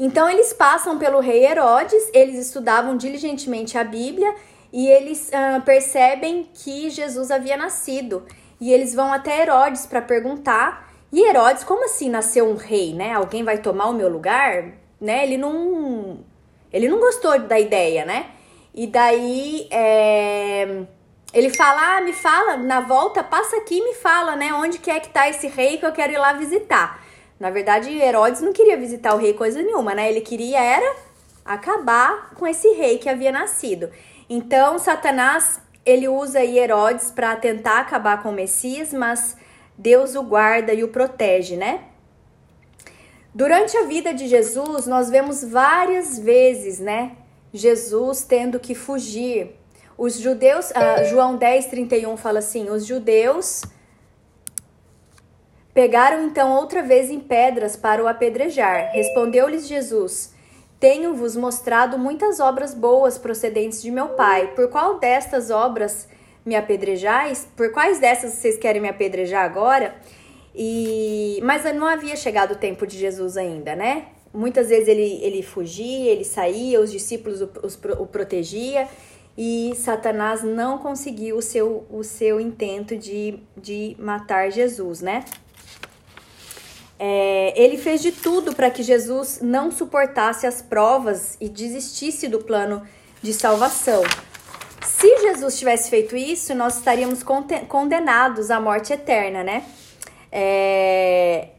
Então 0.00 0.28
eles 0.30 0.52
passam 0.52 0.96
pelo 0.98 1.20
rei 1.20 1.44
Herodes, 1.44 2.08
eles 2.14 2.38
estudavam 2.38 2.96
diligentemente 2.96 3.76
a 3.76 3.82
Bíblia 3.82 4.32
e 4.72 4.86
eles 4.86 5.28
uh, 5.28 5.60
percebem 5.62 6.48
que 6.54 6.88
Jesus 6.88 7.30
havia 7.30 7.56
nascido. 7.56 8.24
E 8.60 8.72
eles 8.72 8.94
vão 8.94 9.12
até 9.12 9.42
Herodes 9.42 9.86
para 9.86 10.02
perguntar. 10.02 10.90
E 11.12 11.22
Herodes, 11.22 11.64
como 11.64 11.84
assim 11.84 12.10
nasceu 12.10 12.48
um 12.48 12.56
rei, 12.56 12.92
né? 12.92 13.12
Alguém 13.14 13.44
vai 13.44 13.58
tomar 13.58 13.86
o 13.86 13.94
meu 13.94 14.08
lugar? 14.08 14.72
Né? 15.00 15.24
Ele 15.24 15.36
não, 15.36 16.24
ele 16.72 16.88
não 16.88 16.98
gostou 16.98 17.38
da 17.38 17.58
ideia, 17.58 18.04
né? 18.04 18.30
E 18.74 18.86
daí 18.86 19.68
é, 19.70 20.84
ele 21.32 21.50
fala, 21.50 21.96
ah, 21.96 22.00
me 22.00 22.12
fala, 22.12 22.56
na 22.56 22.80
volta, 22.80 23.22
passa 23.22 23.56
aqui 23.56 23.78
e 23.78 23.84
me 23.84 23.94
fala, 23.94 24.36
né? 24.36 24.52
Onde 24.54 24.78
que 24.78 24.90
é 24.90 24.98
que 24.98 25.08
tá 25.08 25.28
esse 25.28 25.46
rei 25.46 25.78
que 25.78 25.86
eu 25.86 25.92
quero 25.92 26.12
ir 26.12 26.18
lá 26.18 26.32
visitar. 26.32 27.02
Na 27.38 27.50
verdade, 27.50 27.96
Herodes 27.96 28.40
não 28.40 28.52
queria 28.52 28.76
visitar 28.76 29.14
o 29.14 29.18
rei 29.18 29.32
coisa 29.34 29.62
nenhuma, 29.62 29.94
né? 29.94 30.10
Ele 30.10 30.20
queria 30.20 30.60
era 30.60 30.96
acabar 31.44 32.30
com 32.34 32.46
esse 32.46 32.68
rei 32.74 32.98
que 32.98 33.08
havia 33.08 33.30
nascido. 33.30 33.90
Então, 34.28 34.78
Satanás, 34.78 35.60
ele 35.88 36.08
usa 36.08 36.44
Herodes 36.44 37.10
para 37.10 37.34
tentar 37.36 37.80
acabar 37.80 38.22
com 38.22 38.28
o 38.28 38.32
Messias, 38.32 38.92
mas 38.92 39.36
Deus 39.76 40.14
o 40.14 40.22
guarda 40.22 40.74
e 40.74 40.84
o 40.84 40.88
protege, 40.88 41.56
né? 41.56 41.84
Durante 43.34 43.76
a 43.76 43.84
vida 43.84 44.12
de 44.12 44.26
Jesus, 44.26 44.86
nós 44.86 45.08
vemos 45.08 45.42
várias 45.42 46.18
vezes, 46.18 46.78
né? 46.78 47.12
Jesus 47.52 48.22
tendo 48.22 48.60
que 48.60 48.74
fugir. 48.74 49.56
Os 49.96 50.18
judeus, 50.18 50.70
uh, 50.70 51.04
João 51.08 51.36
10, 51.36 51.66
31 51.66 52.16
fala 52.16 52.40
assim: 52.40 52.68
os 52.68 52.84
judeus 52.84 53.62
pegaram 55.72 56.24
então 56.24 56.52
outra 56.52 56.82
vez 56.82 57.10
em 57.10 57.20
pedras 57.20 57.76
para 57.76 58.02
o 58.02 58.08
apedrejar. 58.08 58.90
Respondeu-lhes 58.92 59.66
Jesus: 59.66 60.34
tenho-vos 60.80 61.36
mostrado 61.36 61.98
muitas 61.98 62.40
obras 62.40 62.74
boas 62.74 63.18
procedentes 63.18 63.82
de 63.82 63.90
meu 63.90 64.10
Pai. 64.10 64.54
Por 64.54 64.68
qual 64.68 64.98
destas 64.98 65.50
obras 65.50 66.08
me 66.44 66.54
apedrejais? 66.54 67.46
Por 67.56 67.72
quais 67.72 67.98
dessas 67.98 68.32
vocês 68.32 68.56
querem 68.56 68.80
me 68.80 68.88
apedrejar 68.88 69.44
agora? 69.44 69.96
E 70.54 71.40
mas 71.42 71.64
não 71.74 71.86
havia 71.86 72.16
chegado 72.16 72.52
o 72.52 72.56
tempo 72.56 72.86
de 72.86 72.96
Jesus 72.96 73.36
ainda, 73.36 73.76
né? 73.76 74.06
Muitas 74.32 74.68
vezes 74.68 74.88
ele, 74.88 75.20
ele 75.22 75.42
fugia, 75.42 76.10
ele 76.10 76.24
saía, 76.24 76.80
os 76.80 76.92
discípulos 76.92 77.40
o, 77.40 77.50
os, 77.62 77.78
o 77.98 78.06
protegia 78.06 78.86
e 79.36 79.72
Satanás 79.76 80.42
não 80.42 80.78
conseguiu 80.78 81.36
o 81.36 81.42
seu, 81.42 81.86
o 81.88 82.02
seu 82.02 82.40
intento 82.40 82.96
de, 82.96 83.38
de 83.56 83.96
matar 83.98 84.50
Jesus, 84.50 85.00
né? 85.00 85.24
É, 86.98 87.54
ele 87.56 87.78
fez 87.78 88.02
de 88.02 88.10
tudo 88.10 88.54
para 88.54 88.70
que 88.70 88.82
Jesus 88.82 89.38
não 89.40 89.70
suportasse 89.70 90.46
as 90.46 90.60
provas 90.60 91.36
e 91.40 91.48
desistisse 91.48 92.26
do 92.26 92.40
plano 92.40 92.82
de 93.22 93.32
salvação. 93.32 94.02
Se 94.84 95.18
Jesus 95.18 95.58
tivesse 95.58 95.90
feito 95.90 96.16
isso, 96.16 96.54
nós 96.54 96.78
estaríamos 96.78 97.22
condenados 97.68 98.50
à 98.50 98.60
morte 98.60 98.92
eterna, 98.92 99.44
né? 99.44 99.64
É... 100.32 101.50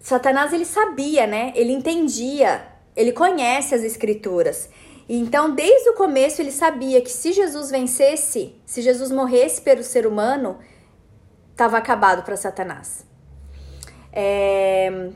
Satanás 0.00 0.52
ele 0.52 0.64
sabia, 0.64 1.26
né? 1.26 1.52
Ele 1.54 1.72
entendia, 1.72 2.66
ele 2.96 3.12
conhece 3.12 3.74
as 3.74 3.82
escrituras. 3.82 4.68
Então, 5.08 5.54
desde 5.54 5.88
o 5.90 5.94
começo, 5.94 6.42
ele 6.42 6.52
sabia 6.52 7.00
que 7.00 7.10
se 7.10 7.32
Jesus 7.32 7.70
vencesse, 7.70 8.54
se 8.66 8.82
Jesus 8.82 9.10
morresse 9.10 9.60
pelo 9.60 9.82
ser 9.82 10.06
humano, 10.06 10.58
estava 11.52 11.78
acabado 11.78 12.22
para 12.24 12.36
Satanás. 12.36 13.06
É... 14.12 15.10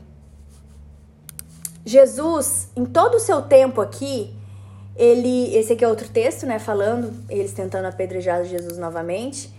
Jesus, 1.85 2.69
em 2.75 2.85
todo 2.85 3.15
o 3.15 3.19
seu 3.19 3.41
tempo 3.41 3.81
aqui, 3.81 4.33
ele, 4.95 5.55
esse 5.55 5.73
aqui 5.73 5.83
é 5.83 5.87
outro 5.87 6.07
texto, 6.07 6.45
né, 6.45 6.59
falando, 6.59 7.13
eles 7.29 7.51
tentando 7.51 7.85
apedrejar 7.85 8.45
Jesus 8.45 8.77
novamente. 8.77 9.51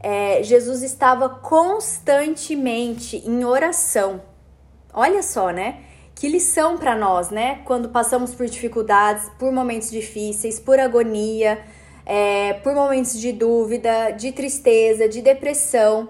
É, 0.00 0.42
Jesus 0.42 0.82
estava 0.82 1.28
constantemente 1.28 3.16
em 3.26 3.44
oração. 3.44 4.22
Olha 4.92 5.22
só, 5.22 5.50
né? 5.50 5.80
Que 6.14 6.28
lição 6.28 6.76
para 6.76 6.96
nós, 6.96 7.30
né? 7.30 7.60
Quando 7.64 7.88
passamos 7.88 8.34
por 8.34 8.46
dificuldades, 8.46 9.28
por 9.38 9.52
momentos 9.52 9.90
difíceis, 9.90 10.58
por 10.58 10.78
agonia, 10.78 11.60
é, 12.06 12.54
por 12.54 12.74
momentos 12.74 13.20
de 13.20 13.32
dúvida, 13.32 14.10
de 14.10 14.32
tristeza, 14.32 15.08
de 15.08 15.20
depressão, 15.20 16.08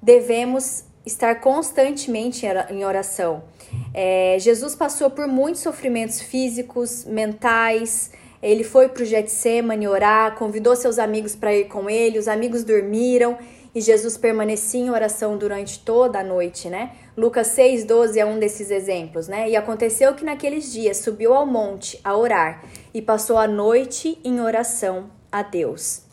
devemos 0.00 0.84
estar 1.04 1.40
constantemente 1.40 2.46
em 2.70 2.84
oração. 2.84 3.44
É, 3.92 4.36
Jesus 4.40 4.74
passou 4.74 5.10
por 5.10 5.26
muitos 5.26 5.62
sofrimentos 5.62 6.20
físicos, 6.20 7.04
mentais. 7.04 8.10
Ele 8.42 8.64
foi 8.64 8.88
para 8.88 9.02
o 9.02 9.06
Getsemane 9.06 9.88
orar, 9.88 10.34
convidou 10.36 10.76
seus 10.76 10.98
amigos 10.98 11.34
para 11.34 11.54
ir 11.54 11.64
com 11.64 11.88
ele. 11.88 12.18
Os 12.18 12.28
amigos 12.28 12.64
dormiram 12.64 13.38
e 13.74 13.80
Jesus 13.80 14.16
permanecia 14.16 14.80
em 14.80 14.90
oração 14.90 15.36
durante 15.36 15.80
toda 15.80 16.20
a 16.20 16.24
noite, 16.24 16.68
né? 16.68 16.92
Lucas 17.16 17.48
6:12 17.48 18.18
é 18.18 18.24
um 18.24 18.38
desses 18.38 18.70
exemplos, 18.70 19.26
né? 19.26 19.50
E 19.50 19.56
aconteceu 19.56 20.14
que 20.14 20.24
naqueles 20.24 20.72
dias 20.72 20.98
subiu 20.98 21.34
ao 21.34 21.44
monte 21.44 21.98
a 22.04 22.16
orar 22.16 22.64
e 22.92 23.02
passou 23.02 23.36
a 23.36 23.48
noite 23.48 24.18
em 24.22 24.40
oração 24.40 25.10
a 25.30 25.42
Deus. 25.42 26.03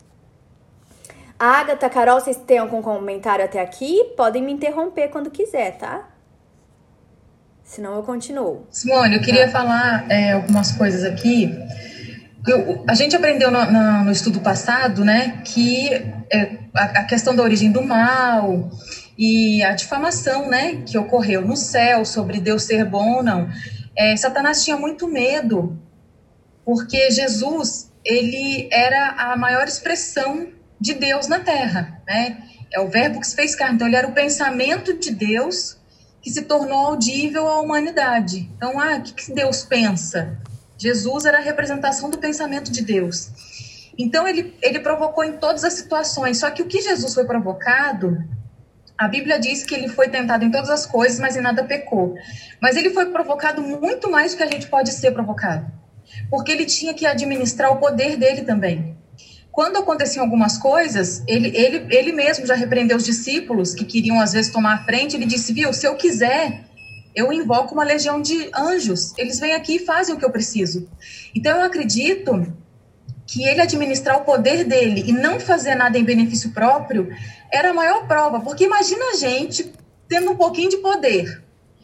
Agatha, 1.42 1.90
Carol, 1.90 2.20
vocês 2.20 2.36
têm 2.36 2.58
algum 2.58 2.80
comentário 2.80 3.44
até 3.44 3.60
aqui? 3.60 4.12
Podem 4.16 4.40
me 4.40 4.52
interromper 4.52 5.08
quando 5.08 5.28
quiser, 5.28 5.76
tá? 5.76 6.08
Senão 7.64 7.96
eu 7.96 8.04
continuo. 8.04 8.64
Simone, 8.70 9.16
eu 9.16 9.20
queria 9.20 9.46
ah. 9.46 9.50
falar 9.50 10.08
é, 10.08 10.34
algumas 10.34 10.70
coisas 10.70 11.02
aqui. 11.02 11.52
Eu, 12.46 12.84
a 12.88 12.94
gente 12.94 13.16
aprendeu 13.16 13.50
no, 13.50 13.64
no, 13.64 14.04
no, 14.04 14.12
estudo 14.12 14.38
passado, 14.38 15.04
né, 15.04 15.42
que 15.44 15.92
é, 16.32 16.58
a, 16.72 16.84
a, 17.00 17.04
questão 17.06 17.34
da 17.34 17.42
origem 17.42 17.72
do 17.72 17.82
mal 17.82 18.70
e 19.18 19.64
a 19.64 19.72
difamação, 19.72 20.48
né, 20.48 20.82
que 20.86 20.96
ocorreu 20.96 21.42
no 21.42 21.56
céu 21.56 22.04
sobre 22.04 22.40
Deus 22.40 22.62
ser 22.62 22.84
bom 22.84 23.16
ou 23.16 23.22
não. 23.24 23.50
É, 23.96 24.16
Satanás 24.16 24.62
tinha 24.64 24.76
muito 24.76 25.08
medo, 25.08 25.76
porque 26.64 27.10
Jesus, 27.10 27.90
ele 28.04 28.68
era 28.70 29.32
a 29.32 29.36
maior 29.36 29.66
expressão 29.66 30.61
de 30.82 30.94
Deus 30.94 31.28
na 31.28 31.38
terra, 31.38 32.02
né? 32.04 32.42
É 32.72 32.80
o 32.80 32.88
verbo 32.88 33.20
que 33.20 33.26
se 33.28 33.36
fez 33.36 33.54
carne. 33.54 33.76
Então, 33.76 33.86
ele 33.86 33.94
era 33.94 34.08
o 34.08 34.12
pensamento 34.12 34.98
de 34.98 35.12
Deus 35.12 35.76
que 36.20 36.28
se 36.28 36.42
tornou 36.42 36.86
audível 36.86 37.46
à 37.46 37.60
humanidade. 37.60 38.50
Então, 38.56 38.80
ah, 38.80 38.96
o 38.96 39.02
que, 39.02 39.32
Deus 39.32 39.62
pensa? 39.62 40.36
Jesus 40.76 41.24
era 41.24 41.38
a 41.38 41.40
representação 41.40 42.10
do 42.10 42.18
pensamento 42.18 42.72
de 42.72 42.82
Deus. 42.82 43.30
Então, 43.96 44.26
ele, 44.26 44.56
ele 44.60 44.80
provocou 44.80 45.22
em 45.22 45.34
todas 45.34 45.62
as 45.62 45.74
situações. 45.74 46.38
Só 46.38 46.50
que 46.50 46.62
o 46.62 46.66
que 46.66 46.80
Jesus 46.80 47.14
foi 47.14 47.24
provocado, 47.26 48.18
a 48.98 49.06
Bíblia 49.06 49.38
diz 49.38 49.62
que 49.62 49.76
ele 49.76 49.88
foi 49.88 50.08
tentado 50.08 50.44
em 50.44 50.50
todas 50.50 50.70
as 50.70 50.84
coisas, 50.84 51.20
mas 51.20 51.36
em 51.36 51.40
nada 51.40 51.62
pecou. 51.62 52.16
Mas 52.60 52.76
ele 52.76 52.90
foi 52.90 53.06
provocado 53.06 53.62
muito 53.62 54.10
mais 54.10 54.32
do 54.32 54.38
que 54.38 54.42
a 54.42 54.50
gente 54.50 54.66
pode 54.66 54.90
ser 54.90 55.12
provocado. 55.12 55.70
Porque 56.28 56.50
ele 56.50 56.64
tinha 56.64 56.92
que 56.92 57.06
administrar 57.06 57.70
o 57.70 57.76
poder 57.76 58.16
dele 58.16 58.42
também. 58.42 59.00
Quando 59.52 59.76
aconteciam 59.76 60.24
algumas 60.24 60.56
coisas, 60.56 61.22
ele, 61.28 61.54
ele, 61.54 61.86
ele 61.94 62.10
mesmo 62.10 62.46
já 62.46 62.54
repreendeu 62.54 62.96
os 62.96 63.04
discípulos 63.04 63.74
que 63.74 63.84
queriam 63.84 64.18
às 64.18 64.32
vezes 64.32 64.50
tomar 64.50 64.76
a 64.76 64.84
frente. 64.84 65.14
Ele 65.14 65.26
disse: 65.26 65.52
Viu, 65.52 65.74
se 65.74 65.86
eu 65.86 65.94
quiser, 65.94 66.64
eu 67.14 67.30
invoco 67.30 67.74
uma 67.74 67.84
legião 67.84 68.22
de 68.22 68.50
anjos. 68.54 69.12
Eles 69.18 69.38
vêm 69.38 69.52
aqui 69.52 69.76
e 69.76 69.78
fazem 69.78 70.14
o 70.14 70.18
que 70.18 70.24
eu 70.24 70.30
preciso. 70.30 70.88
Então 71.34 71.58
eu 71.58 71.64
acredito 71.64 72.50
que 73.26 73.44
ele 73.44 73.60
administrar 73.60 74.16
o 74.16 74.24
poder 74.24 74.64
dele 74.64 75.04
e 75.06 75.12
não 75.12 75.38
fazer 75.38 75.74
nada 75.74 75.98
em 75.98 76.04
benefício 76.04 76.50
próprio 76.52 77.14
era 77.52 77.70
a 77.70 77.74
maior 77.74 78.06
prova. 78.06 78.40
Porque 78.40 78.64
imagina 78.64 79.04
a 79.12 79.16
gente 79.16 79.70
tendo 80.08 80.30
um 80.30 80.36
pouquinho 80.36 80.70
de 80.70 80.78
poder. 80.78 81.42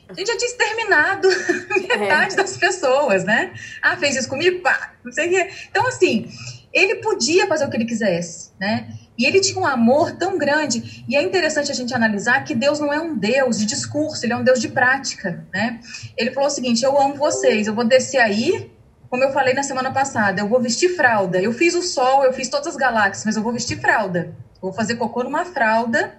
A 0.08 0.14
gente 0.14 0.26
já 0.26 0.36
tinha 0.38 0.50
exterminado 0.50 1.28
metade 1.86 2.32
é. 2.32 2.36
das 2.36 2.56
pessoas, 2.56 3.24
né? 3.24 3.52
Ah, 3.82 3.94
fez 3.98 4.16
isso 4.16 4.28
comigo? 4.28 4.60
Pá, 4.62 4.94
não 5.04 5.12
sei 5.12 5.26
o 5.26 5.30
quê. 5.30 5.50
Então, 5.70 5.86
assim, 5.86 6.26
ele 6.72 6.96
podia 6.96 7.46
fazer 7.46 7.64
o 7.64 7.70
que 7.70 7.76
ele 7.76 7.84
quisesse, 7.84 8.50
né? 8.60 8.88
E 9.16 9.24
ele 9.24 9.40
tinha 9.40 9.58
um 9.58 9.66
amor 9.66 10.12
tão 10.12 10.38
grande. 10.38 11.04
E 11.08 11.16
é 11.16 11.22
interessante 11.22 11.72
a 11.72 11.74
gente 11.74 11.92
analisar 11.94 12.44
que 12.44 12.54
Deus 12.54 12.78
não 12.78 12.92
é 12.92 13.00
um 13.00 13.16
Deus 13.16 13.58
de 13.58 13.66
discurso, 13.66 14.24
ele 14.24 14.32
é 14.32 14.36
um 14.36 14.44
Deus 14.44 14.60
de 14.60 14.68
prática, 14.68 15.44
né? 15.52 15.80
Ele 16.16 16.30
falou 16.30 16.48
o 16.48 16.52
seguinte: 16.52 16.84
eu 16.84 17.00
amo 17.00 17.14
vocês, 17.14 17.66
eu 17.66 17.74
vou 17.74 17.84
descer 17.84 18.18
aí, 18.18 18.70
como 19.10 19.24
eu 19.24 19.32
falei 19.32 19.54
na 19.54 19.62
semana 19.62 19.90
passada, 19.90 20.40
eu 20.40 20.48
vou 20.48 20.60
vestir 20.60 20.94
fralda. 20.94 21.40
Eu 21.40 21.52
fiz 21.52 21.74
o 21.74 21.82
sol, 21.82 22.24
eu 22.24 22.32
fiz 22.32 22.48
todas 22.48 22.68
as 22.68 22.76
galáxias, 22.76 23.24
mas 23.24 23.36
eu 23.36 23.42
vou 23.42 23.52
vestir 23.52 23.80
fralda. 23.80 24.34
vou 24.60 24.72
fazer 24.72 24.96
cocô 24.96 25.24
numa 25.24 25.44
fralda, 25.44 26.14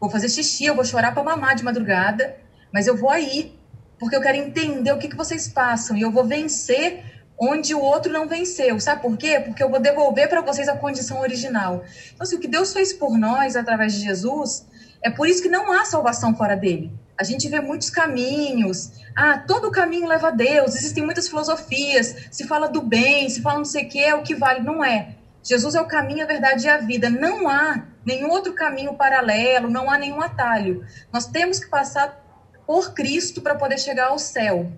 vou 0.00 0.08
fazer 0.08 0.28
xixi, 0.28 0.64
eu 0.64 0.74
vou 0.74 0.84
chorar 0.84 1.12
para 1.12 1.22
mamar 1.22 1.54
de 1.54 1.62
madrugada, 1.62 2.36
mas 2.72 2.86
eu 2.86 2.96
vou 2.96 3.10
aí, 3.10 3.54
porque 3.98 4.16
eu 4.16 4.20
quero 4.20 4.38
entender 4.38 4.90
o 4.92 4.98
que, 4.98 5.08
que 5.08 5.16
vocês 5.16 5.48
passam 5.48 5.96
e 5.96 6.00
eu 6.00 6.10
vou 6.10 6.24
vencer 6.24 7.04
onde 7.40 7.74
o 7.74 7.80
outro 7.80 8.12
não 8.12 8.28
venceu. 8.28 8.78
Sabe 8.78 9.00
por 9.00 9.16
quê? 9.16 9.40
Porque 9.40 9.62
eu 9.62 9.70
vou 9.70 9.80
devolver 9.80 10.28
para 10.28 10.42
vocês 10.42 10.68
a 10.68 10.76
condição 10.76 11.20
original. 11.20 11.82
Então, 12.12 12.22
assim, 12.24 12.36
o 12.36 12.38
que 12.38 12.46
Deus 12.46 12.74
fez 12.74 12.92
por 12.92 13.16
nós 13.16 13.56
através 13.56 13.94
de 13.94 14.00
Jesus, 14.04 14.66
é 15.02 15.08
por 15.08 15.26
isso 15.26 15.42
que 15.42 15.48
não 15.48 15.72
há 15.72 15.86
salvação 15.86 16.36
fora 16.36 16.54
dele. 16.54 16.92
A 17.18 17.24
gente 17.24 17.48
vê 17.48 17.60
muitos 17.60 17.88
caminhos. 17.88 18.92
Ah, 19.16 19.38
todo 19.38 19.70
caminho 19.70 20.06
leva 20.06 20.28
a 20.28 20.30
Deus. 20.30 20.74
Existem 20.74 21.02
muitas 21.02 21.28
filosofias. 21.28 22.28
Se 22.30 22.46
fala 22.46 22.68
do 22.68 22.82
bem, 22.82 23.28
se 23.30 23.40
fala 23.40 23.58
não 23.58 23.64
sei 23.64 23.84
o 23.84 23.88
que, 23.88 23.98
é 23.98 24.14
o 24.14 24.22
que 24.22 24.34
vale. 24.34 24.60
Não 24.60 24.84
é. 24.84 25.16
Jesus 25.42 25.74
é 25.74 25.80
o 25.80 25.86
caminho, 25.86 26.22
a 26.22 26.26
verdade 26.26 26.66
e 26.66 26.68
a 26.68 26.76
vida. 26.76 27.08
Não 27.08 27.48
há 27.48 27.86
nenhum 28.04 28.28
outro 28.28 28.52
caminho 28.52 28.94
paralelo, 28.94 29.70
não 29.70 29.90
há 29.90 29.96
nenhum 29.96 30.20
atalho. 30.20 30.84
Nós 31.10 31.26
temos 31.26 31.58
que 31.58 31.68
passar 31.68 32.22
por 32.66 32.92
Cristo 32.92 33.40
para 33.40 33.54
poder 33.54 33.78
chegar 33.78 34.08
ao 34.08 34.18
céu. 34.18 34.70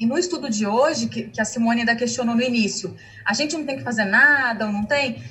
E 0.00 0.06
no 0.06 0.18
estudo 0.18 0.48
de 0.48 0.66
hoje, 0.66 1.08
que, 1.08 1.24
que, 1.24 1.42
a 1.42 1.44
Simone 1.44 1.80
ainda 1.80 1.94
questionou 1.94 2.34
no 2.34 2.40
início, 2.40 2.96
a 3.22 3.34
gente 3.34 3.54
não 3.54 3.66
tem 3.66 3.76
que 3.76 3.82
fazer 3.82 4.06
nada 4.06 4.64
ou 4.64 4.72
não 4.72 4.86
tem? 4.86 5.22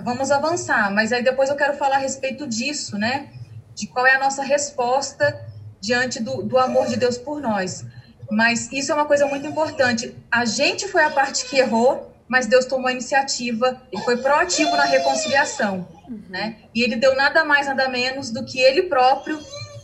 Vamos 0.00 0.30
avançar, 0.30 0.92
mas 0.94 1.12
aí 1.12 1.24
depois 1.24 1.50
eu 1.50 1.56
quero 1.56 1.76
falar 1.76 1.96
a 1.96 1.98
respeito 1.98 2.46
disso, 2.46 2.96
né? 2.96 3.30
De 3.74 3.88
qual 3.88 4.06
é 4.06 4.14
a 4.14 4.20
nossa 4.20 4.44
resposta 4.44 5.44
diante 5.80 6.22
do, 6.22 6.40
do 6.44 6.56
amor 6.56 6.86
de 6.86 6.96
Deus 6.96 7.18
por 7.18 7.40
nós. 7.40 7.84
Mas 8.30 8.70
isso 8.70 8.92
é 8.92 8.94
uma 8.94 9.06
coisa 9.06 9.26
muito 9.26 9.44
importante. 9.44 10.16
A 10.30 10.44
gente 10.44 10.86
foi 10.86 11.02
a 11.02 11.10
parte 11.10 11.44
que 11.46 11.58
errou, 11.58 12.14
mas 12.28 12.46
Deus 12.46 12.64
tomou 12.64 12.86
a 12.86 12.92
iniciativa, 12.92 13.82
ele 13.90 14.02
foi 14.02 14.18
proativo 14.18 14.70
na 14.76 14.84
reconciliação, 14.84 15.88
né? 16.30 16.58
E 16.72 16.82
ele 16.82 16.94
deu 16.94 17.16
nada 17.16 17.44
mais, 17.44 17.66
nada 17.66 17.88
menos 17.88 18.30
do 18.30 18.44
que 18.44 18.60
ele 18.60 18.84
próprio 18.84 19.40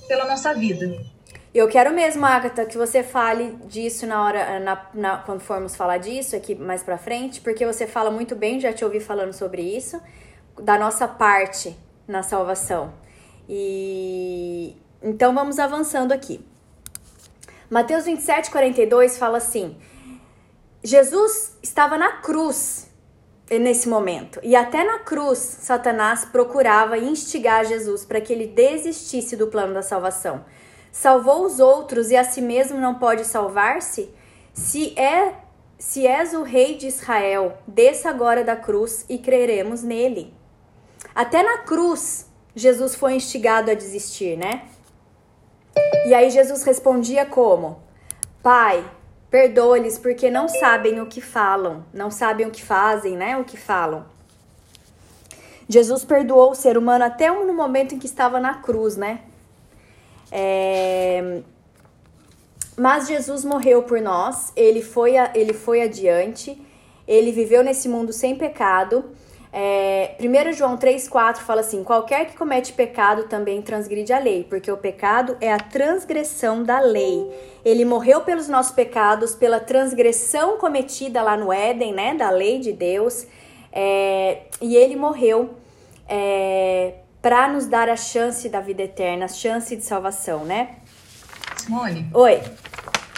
pela 0.07 0.27
nossa 0.27 0.55
vida. 0.55 1.18
Eu 1.55 1.67
quero 1.67 1.93
mesmo, 1.95 2.27
Agatha, 2.27 2.67
que 2.67 2.77
você 2.77 3.03
fale 3.03 3.57
disso 3.67 4.07
na 4.07 4.23
hora, 4.23 4.61
na, 4.61 4.87
na, 4.93 5.17
quando 5.19 5.41
formos 5.41 5.75
falar 5.75 5.97
disso 5.97 6.37
aqui 6.37 6.55
mais 6.55 6.83
pra 6.83 6.99
frente, 6.99 7.41
porque 7.41 7.65
você 7.65 7.87
fala 7.87 8.11
muito 8.11 8.37
bem, 8.37 8.61
já 8.61 8.73
te 8.73 8.85
ouvi 8.85 9.01
falando 9.01 9.33
sobre 9.33 9.63
isso, 9.63 10.01
da 10.61 10.79
nossa 10.79 11.09
parte 11.09 11.75
na 12.07 12.23
salvação. 12.23 12.93
E 13.49 14.77
então 15.03 15.35
vamos 15.35 15.59
avançando 15.59 16.13
aqui. 16.13 16.45
Mateus 17.71 18.05
27, 18.05 18.51
42 18.51 19.17
fala 19.17 19.39
assim: 19.39 19.77
Jesus 20.85 21.57
estava 21.63 21.97
na 21.97 22.13
cruz 22.19 22.91
nesse 23.51 23.89
momento. 23.89 24.39
E 24.43 24.55
até 24.55 24.85
na 24.85 24.99
cruz, 24.99 25.39
Satanás 25.39 26.27
procurava 26.27 26.99
instigar 26.99 27.65
Jesus 27.65 28.05
para 28.05 28.21
que 28.21 28.35
ele 28.35 28.47
desistisse 28.47 29.35
do 29.35 29.47
plano 29.47 29.73
da 29.73 29.83
salvação. 29.83 30.45
Salvou 30.91 31.45
os 31.45 31.61
outros 31.61 32.11
e 32.11 32.17
a 32.17 32.25
si 32.25 32.41
mesmo 32.41 32.81
não 32.81 32.95
pode 32.95 33.25
salvar-se? 33.25 34.11
Se 34.53 34.99
é 34.99 35.35
se 35.79 36.07
és 36.07 36.35
o 36.35 36.43
rei 36.43 36.77
de 36.77 36.89
Israel, 36.89 37.57
desça 37.65 38.11
agora 38.11 38.43
da 38.43 38.57
cruz 38.57 39.05
e 39.09 39.17
creremos 39.17 39.85
nele. 39.85 40.35
Até 41.15 41.41
na 41.41 41.59
cruz, 41.59 42.27
Jesus 42.53 42.97
foi 42.97 43.15
instigado 43.15 43.71
a 43.71 43.75
desistir, 43.75 44.37
né? 44.37 44.65
E 46.05 46.13
aí 46.13 46.31
Jesus 46.31 46.65
respondia 46.65 47.25
como? 47.25 47.81
Pai, 48.43 48.85
Perdoa-lhes 49.31 49.99
porque 49.99 50.31
não 50.31 50.49
sabem 50.49 51.01
o 51.01 51.07
que 51.07 51.21
falam, 51.21 51.85
não 51.93 52.11
sabem 52.11 52.47
o 52.47 52.51
que 52.51 52.65
fazem, 52.65 53.15
né? 53.15 53.37
O 53.37 53.45
que 53.45 53.59
falam. 53.59 54.07
Jesus 55.69 56.03
perdoou 56.03 56.53
o 56.53 56.55
ser 56.55 56.79
humano 56.79 57.05
até 57.05 57.31
no 57.31 57.53
momento 57.53 57.95
em 57.95 57.99
que 57.99 58.07
estava 58.07 58.41
na 58.41 58.55
cruz, 58.55 58.97
né? 58.97 59.21
É... 60.31 61.41
Mas 62.77 63.09
Jesus 63.09 63.45
morreu 63.45 63.83
por 63.83 64.01
nós, 64.01 64.53
ele 64.55 64.83
foi, 64.83 65.15
ele 65.35 65.53
foi 65.53 65.83
adiante, 65.83 66.61
ele 67.07 67.33
viveu 67.33 67.65
nesse 67.65 67.89
mundo 67.89 68.13
sem 68.13 68.37
pecado 68.37 69.05
é, 69.53 70.15
1 70.21 70.53
João 70.53 70.77
3,4 70.77 71.39
fala 71.39 71.61
assim: 71.63 71.83
qualquer 71.83 72.27
que 72.27 72.37
comete 72.37 72.73
pecado 72.73 73.25
também 73.25 73.63
transgride 73.63 74.13
a 74.13 74.19
lei, 74.19 74.45
porque 74.45 74.71
o 74.71 74.77
pecado 74.77 75.37
é 75.41 75.53
a 75.53 75.59
transgressão 75.59 76.63
da 76.63 76.81
lei. 76.81 77.31
Ele 77.65 77.85
morreu 77.85 78.21
pelos 78.21 78.49
nossos 78.49 78.73
pecados, 78.73 79.35
pela 79.35 79.59
transgressão 79.59 80.59
cometida 80.59 81.23
lá 81.23 81.37
no 81.37 81.53
Éden, 81.53 81.93
né, 81.93 82.15
da 82.15 82.31
lei 82.31 82.59
de 82.59 82.73
Deus, 82.73 83.27
é, 83.73 84.43
e 84.61 84.77
ele 84.77 84.97
morreu 84.97 85.51
é, 86.07 86.95
para 87.21 87.49
nos 87.49 87.67
dar 87.67 87.89
a 87.89 87.97
chance 87.97 88.49
da 88.49 88.61
vida 88.61 88.83
eterna, 88.83 89.25
a 89.25 89.29
chance 89.29 89.75
de 89.75 89.85
salvação, 89.85 90.45
né? 90.45 90.77
Simone. 91.57 92.09
Oi. 92.15 92.43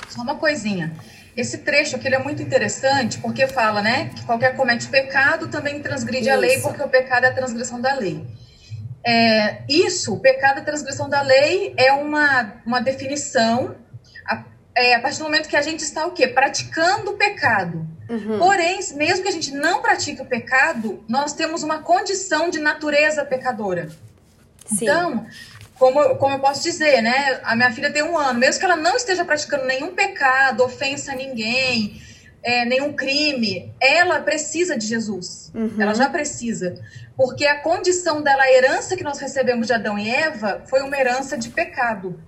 Só 0.09 0.23
uma 0.23 0.37
coisinha. 0.37 0.93
Esse 1.37 1.59
trecho 1.59 1.97
aqui 1.97 2.09
é 2.09 2.19
muito 2.19 2.43
interessante 2.43 3.19
porque 3.19 3.47
fala, 3.47 3.81
né, 3.81 4.11
que 4.15 4.25
qualquer 4.25 4.57
comete 4.57 4.89
pecado 4.89 5.49
também 5.49 5.81
transgride 5.81 6.25
isso. 6.25 6.33
a 6.33 6.37
lei, 6.37 6.61
porque 6.61 6.83
o 6.83 6.89
pecado 6.89 7.25
é 7.25 7.29
a 7.29 7.35
transgressão 7.35 7.81
da 7.81 7.95
lei. 7.95 8.27
É, 9.07 9.63
isso, 9.69 10.13
o 10.15 10.21
pecado 10.21 10.59
é 10.59 10.63
a 10.63 10.65
transgressão 10.65 11.09
da 11.09 11.23
lei, 11.23 11.73
é 11.77 11.93
uma, 11.93 12.61
uma 12.67 12.81
definição 12.81 13.75
a, 14.27 14.45
é, 14.75 14.95
a 14.95 15.01
partir 15.01 15.19
do 15.19 15.25
momento 15.25 15.49
que 15.49 15.57
a 15.57 15.63
gente 15.63 15.81
está 15.81 16.05
o 16.07 16.11
quê? 16.11 16.27
Praticando 16.27 17.13
o 17.13 17.17
pecado. 17.17 17.87
Uhum. 18.11 18.41
Porém, 18.41 18.81
mesmo 18.97 19.23
que 19.23 19.29
a 19.29 19.33
gente 19.33 19.53
não 19.53 19.81
pratique 19.81 20.21
o 20.21 20.27
pecado, 20.27 21.03
nós 21.09 21.33
temos 21.33 21.63
uma 21.63 21.79
condição 21.79 22.51
de 22.51 22.59
natureza 22.59 23.25
pecadora. 23.25 23.89
Sim. 24.67 24.83
Então, 24.83 25.27
como, 25.79 26.17
como 26.17 26.35
eu 26.35 26.41
posso 26.41 26.61
dizer, 26.63 27.01
né? 27.01 27.41
A 27.45 27.55
minha 27.55 27.71
filha 27.71 27.93
tem 27.93 28.03
um 28.03 28.19
ano, 28.19 28.41
mesmo 28.41 28.59
que 28.59 28.65
ela 28.65 28.77
não 28.77 28.97
esteja 28.97 29.25
praticando 29.25 29.65
nenhum 29.65 29.95
pecado, 29.95 30.65
ofensa 30.65 31.13
a 31.13 31.17
ninguém, 31.17 32.03
é, 32.43 32.65
nenhum 32.65 32.93
crime, 32.93 33.73
ela 33.81 34.19
precisa 34.21 34.77
de 34.77 34.87
Jesus. 34.87 35.53
Uhum. 35.55 35.77
Ela 35.79 35.95
já 35.95 36.11
precisa. 36.11 36.75
Porque 37.17 37.47
a 37.47 37.61
condição 37.61 38.23
dela, 38.23 38.43
a 38.43 38.53
herança 38.53 38.97
que 38.97 39.05
nós 39.05 39.21
recebemos 39.21 39.69
de 39.69 39.73
Adão 39.73 39.97
e 39.97 40.11
Eva, 40.11 40.63
foi 40.67 40.83
uma 40.83 40.99
herança 40.99 41.39
de 41.39 41.51
pecado. 41.51 42.19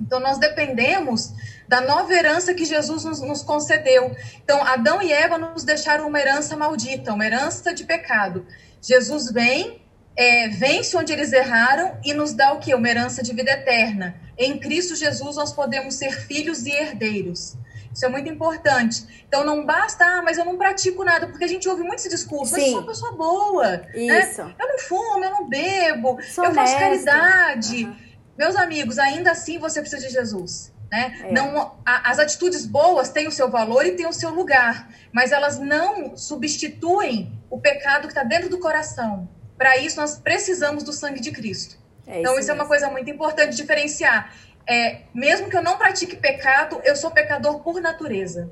Então, 0.00 0.18
nós 0.20 0.38
dependemos 0.38 1.32
da 1.68 1.80
nova 1.80 2.12
herança 2.12 2.54
que 2.54 2.64
Jesus 2.64 3.04
nos, 3.04 3.20
nos, 3.20 3.42
concedeu. 3.42 4.14
Então, 4.42 4.64
Adão 4.64 5.00
e 5.00 5.12
Eva 5.12 5.38
nos 5.38 5.62
deixaram 5.62 6.08
uma 6.08 6.18
herança 6.18 6.56
maldita, 6.56 7.12
uma 7.12 7.24
herança 7.24 7.72
de 7.74 7.84
pecado. 7.84 8.46
Jesus 8.80 9.30
vem 9.30 9.80
é, 10.16 10.48
vence 10.48 10.96
onde 10.96 11.12
eles 11.12 11.32
erraram 11.32 11.96
e 12.04 12.12
nos 12.12 12.32
dá 12.32 12.52
o 12.52 12.58
que? 12.58 12.74
Uma 12.74 12.88
herança 12.88 13.22
de 13.22 13.32
vida 13.34 13.50
eterna. 13.50 14.14
Em 14.36 14.58
Cristo 14.58 14.96
Jesus 14.96 15.36
nós 15.36 15.52
podemos 15.52 15.94
ser 15.94 16.12
filhos 16.12 16.66
e 16.66 16.70
herdeiros. 16.70 17.56
Isso 17.92 18.04
é 18.04 18.08
muito 18.08 18.28
importante. 18.28 19.24
Então 19.26 19.44
não 19.44 19.64
basta, 19.64 20.04
ah, 20.04 20.22
mas 20.22 20.38
eu 20.38 20.44
não 20.44 20.56
pratico 20.56 21.04
nada, 21.04 21.26
porque 21.26 21.44
a 21.44 21.48
gente 21.48 21.68
ouve 21.68 21.82
muito 21.82 22.00
esse 22.00 22.08
discurso, 22.08 22.54
Sim. 22.54 22.60
eu 22.60 22.66
sou 22.66 22.78
uma 22.80 22.86
pessoa 22.86 23.12
boa. 23.12 23.68
Né? 23.94 24.22
Isso. 24.22 24.44
Né? 24.44 24.54
Eu 24.60 24.68
não 24.68 24.78
fumo, 24.78 25.24
eu 25.24 25.30
não 25.30 25.48
bebo, 25.48 26.18
sou 26.22 26.44
eu 26.44 26.54
faço 26.54 26.78
caridade. 26.78 27.84
Uhum. 27.84 27.96
Meus 28.36 28.56
amigos, 28.56 28.98
ainda 28.98 29.32
assim 29.32 29.58
você 29.58 29.80
precisa 29.80 30.06
de 30.06 30.12
Jesus. 30.12 30.72
Né? 30.90 31.24
É. 31.24 31.32
Não, 31.32 31.78
a, 31.84 32.10
as 32.10 32.18
atitudes 32.18 32.66
boas 32.66 33.10
têm 33.10 33.28
o 33.28 33.30
seu 33.30 33.48
valor 33.48 33.86
e 33.86 33.92
têm 33.92 34.06
o 34.06 34.12
seu 34.12 34.30
lugar, 34.30 34.88
mas 35.12 35.30
elas 35.30 35.58
não 35.58 36.16
substituem 36.16 37.32
o 37.48 37.60
pecado 37.60 38.02
que 38.02 38.08
está 38.08 38.24
dentro 38.24 38.48
do 38.48 38.58
coração. 38.58 39.28
Para 39.56 39.76
isso, 39.76 40.00
nós 40.00 40.18
precisamos 40.18 40.82
do 40.82 40.92
sangue 40.92 41.20
de 41.20 41.30
Cristo. 41.30 41.78
É 42.06 42.20
então, 42.20 42.32
isso, 42.32 42.40
isso 42.40 42.50
é 42.50 42.54
uma 42.54 42.66
coisa 42.66 42.88
muito 42.88 43.08
importante 43.08 43.54
diferenciar. 43.54 44.34
É, 44.66 45.02
mesmo 45.14 45.48
que 45.48 45.56
eu 45.56 45.62
não 45.62 45.76
pratique 45.76 46.16
pecado, 46.16 46.80
eu 46.84 46.96
sou 46.96 47.10
pecador 47.10 47.60
por 47.60 47.80
natureza. 47.80 48.50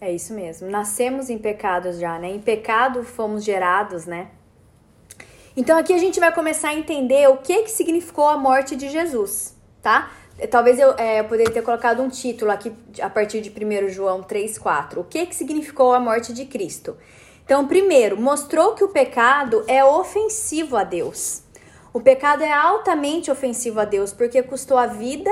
É 0.00 0.12
isso 0.12 0.32
mesmo. 0.32 0.70
Nascemos 0.70 1.28
em 1.28 1.38
pecados 1.38 1.98
já, 1.98 2.18
né? 2.18 2.28
Em 2.28 2.40
pecado 2.40 3.02
fomos 3.02 3.44
gerados, 3.44 4.06
né? 4.06 4.28
Então 5.58 5.76
aqui 5.76 5.92
a 5.92 5.98
gente 5.98 6.20
vai 6.20 6.32
começar 6.32 6.68
a 6.68 6.74
entender 6.74 7.28
o 7.28 7.38
que 7.38 7.64
que 7.64 7.70
significou 7.72 8.28
a 8.28 8.36
morte 8.36 8.76
de 8.76 8.88
Jesus, 8.88 9.56
tá? 9.82 10.08
Talvez 10.52 10.78
eu, 10.78 10.94
é, 10.96 11.18
eu 11.18 11.24
poderia 11.24 11.52
ter 11.52 11.62
colocado 11.62 12.00
um 12.00 12.08
título 12.08 12.52
aqui 12.52 12.72
a 13.02 13.10
partir 13.10 13.40
de 13.40 13.50
1 13.50 13.88
João 13.88 14.22
3,4. 14.22 14.98
O 14.98 15.02
que 15.02 15.26
que 15.26 15.34
significou 15.34 15.92
a 15.92 15.98
morte 15.98 16.32
de 16.32 16.44
Cristo? 16.44 16.96
Então, 17.44 17.66
primeiro, 17.66 18.16
mostrou 18.16 18.76
que 18.76 18.84
o 18.84 18.88
pecado 18.90 19.64
é 19.66 19.84
ofensivo 19.84 20.76
a 20.76 20.84
Deus. 20.84 21.42
O 21.92 22.00
pecado 22.00 22.44
é 22.44 22.52
altamente 22.52 23.28
ofensivo 23.28 23.80
a 23.80 23.84
Deus 23.84 24.12
porque 24.12 24.40
custou 24.44 24.78
a 24.78 24.86
vida 24.86 25.30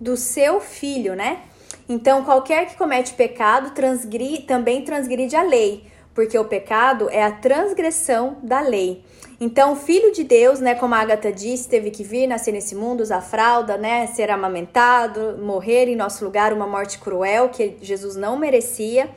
do 0.00 0.16
seu 0.16 0.60
filho, 0.60 1.16
né? 1.16 1.42
Então, 1.88 2.24
qualquer 2.24 2.68
que 2.68 2.76
comete 2.76 3.14
pecado 3.14 3.72
transgri, 3.72 4.38
também 4.42 4.84
transgride 4.84 5.34
a 5.34 5.42
lei, 5.42 5.90
porque 6.14 6.38
o 6.38 6.44
pecado 6.44 7.10
é 7.10 7.24
a 7.24 7.32
transgressão 7.32 8.38
da 8.40 8.60
lei. 8.60 9.04
Então, 9.44 9.74
o 9.74 9.76
filho 9.76 10.10
de 10.10 10.24
Deus, 10.24 10.58
né, 10.58 10.74
como 10.74 10.94
a 10.94 10.98
Agatha 11.00 11.30
disse, 11.30 11.68
teve 11.68 11.90
que 11.90 12.02
vir, 12.02 12.26
nascer 12.26 12.50
nesse 12.50 12.74
mundo, 12.74 13.02
usar 13.02 13.20
fralda, 13.20 13.76
né, 13.76 14.06
ser 14.06 14.30
amamentado, 14.30 15.36
morrer 15.38 15.86
em 15.86 15.94
nosso 15.94 16.24
lugar, 16.24 16.50
uma 16.50 16.66
morte 16.66 16.98
cruel 16.98 17.50
que 17.50 17.76
Jesus 17.82 18.16
não 18.16 18.38
merecia. 18.38 19.10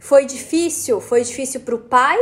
Foi 0.00 0.26
difícil, 0.26 1.00
foi 1.00 1.22
difícil 1.22 1.60
para 1.60 1.76
o 1.76 1.78
pai 1.78 2.18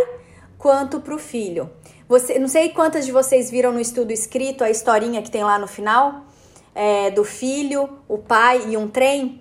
quanto 0.58 1.00
para 1.00 1.14
o 1.14 1.18
filho. 1.18 1.70
Você, 2.06 2.38
não 2.38 2.46
sei 2.46 2.68
quantas 2.68 3.06
de 3.06 3.12
vocês 3.12 3.50
viram 3.50 3.72
no 3.72 3.80
estudo 3.80 4.10
escrito 4.12 4.62
a 4.62 4.68
historinha 4.68 5.22
que 5.22 5.30
tem 5.30 5.42
lá 5.42 5.58
no 5.58 5.66
final 5.66 6.26
é, 6.74 7.10
do 7.10 7.24
filho, 7.24 7.88
o 8.06 8.18
pai 8.18 8.66
e 8.68 8.76
um 8.76 8.86
trem. 8.86 9.40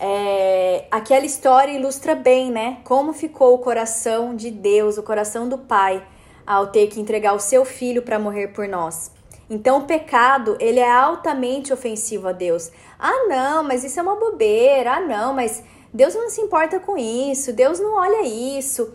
É, 0.00 0.86
aquela 0.90 1.26
história 1.26 1.72
ilustra 1.72 2.14
bem, 2.14 2.50
né? 2.50 2.78
Como 2.84 3.12
ficou 3.12 3.52
o 3.52 3.58
coração 3.58 4.34
de 4.34 4.50
Deus, 4.50 4.96
o 4.96 5.02
coração 5.02 5.46
do 5.46 5.58
Pai, 5.58 6.02
ao 6.48 6.68
ter 6.68 6.86
que 6.86 7.00
entregar 7.00 7.34
o 7.34 7.38
seu 7.38 7.64
filho 7.64 8.02
para 8.02 8.18
morrer 8.18 8.48
por 8.48 8.66
nós. 8.66 9.10
Então, 9.50 9.78
o 9.78 9.84
pecado, 9.84 10.56
ele 10.58 10.80
é 10.80 10.90
altamente 10.90 11.72
ofensivo 11.72 12.28
a 12.28 12.32
Deus. 12.32 12.70
Ah, 12.98 13.26
não, 13.28 13.62
mas 13.62 13.84
isso 13.84 14.00
é 14.00 14.02
uma 14.02 14.16
bobeira. 14.16 14.94
Ah, 14.94 15.00
não, 15.00 15.34
mas 15.34 15.62
Deus 15.92 16.14
não 16.14 16.30
se 16.30 16.40
importa 16.40 16.80
com 16.80 16.96
isso. 16.96 17.52
Deus 17.52 17.78
não 17.78 17.94
olha 17.94 18.26
isso. 18.26 18.92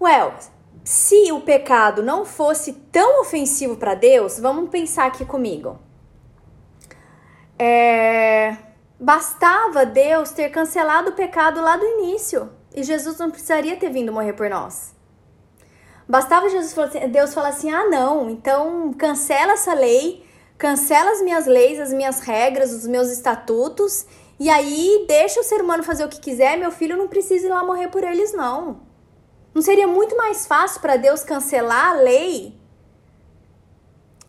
Well, 0.00 0.34
se 0.84 1.32
o 1.32 1.40
pecado 1.40 2.02
não 2.02 2.24
fosse 2.24 2.72
tão 2.92 3.20
ofensivo 3.20 3.76
para 3.76 3.94
Deus, 3.94 4.38
vamos 4.38 4.70
pensar 4.70 5.06
aqui 5.06 5.24
comigo. 5.24 5.78
É 7.58 8.56
Bastava 9.02 9.86
Deus 9.86 10.30
ter 10.30 10.50
cancelado 10.50 11.08
o 11.08 11.14
pecado 11.14 11.58
lá 11.62 11.74
do 11.74 11.86
início 11.86 12.50
e 12.76 12.82
Jesus 12.82 13.16
não 13.16 13.30
precisaria 13.30 13.74
ter 13.74 13.88
vindo 13.88 14.12
morrer 14.12 14.34
por 14.34 14.50
nós. 14.50 14.94
Bastava 16.10 16.48
Jesus 16.48 16.76
assim, 16.76 17.08
Deus 17.08 17.32
falar 17.32 17.50
assim: 17.50 17.70
"Ah, 17.70 17.88
não, 17.88 18.28
então 18.28 18.92
cancela 18.94 19.52
essa 19.52 19.72
lei, 19.72 20.26
cancela 20.58 21.12
as 21.12 21.22
minhas 21.22 21.46
leis, 21.46 21.78
as 21.78 21.92
minhas 21.92 22.18
regras, 22.18 22.72
os 22.72 22.84
meus 22.84 23.08
estatutos 23.10 24.04
e 24.36 24.50
aí 24.50 25.04
deixa 25.06 25.38
o 25.38 25.44
ser 25.44 25.60
humano 25.62 25.84
fazer 25.84 26.04
o 26.04 26.08
que 26.08 26.18
quiser, 26.18 26.58
meu 26.58 26.72
filho 26.72 26.96
não 26.96 27.06
precisa 27.06 27.46
ir 27.46 27.50
lá 27.50 27.62
morrer 27.62 27.86
por 27.88 28.02
eles 28.02 28.32
não". 28.32 28.80
Não 29.54 29.62
seria 29.62 29.86
muito 29.86 30.16
mais 30.16 30.48
fácil 30.48 30.80
para 30.80 30.96
Deus 30.96 31.22
cancelar 31.22 31.90
a 31.90 31.94
lei 31.94 32.58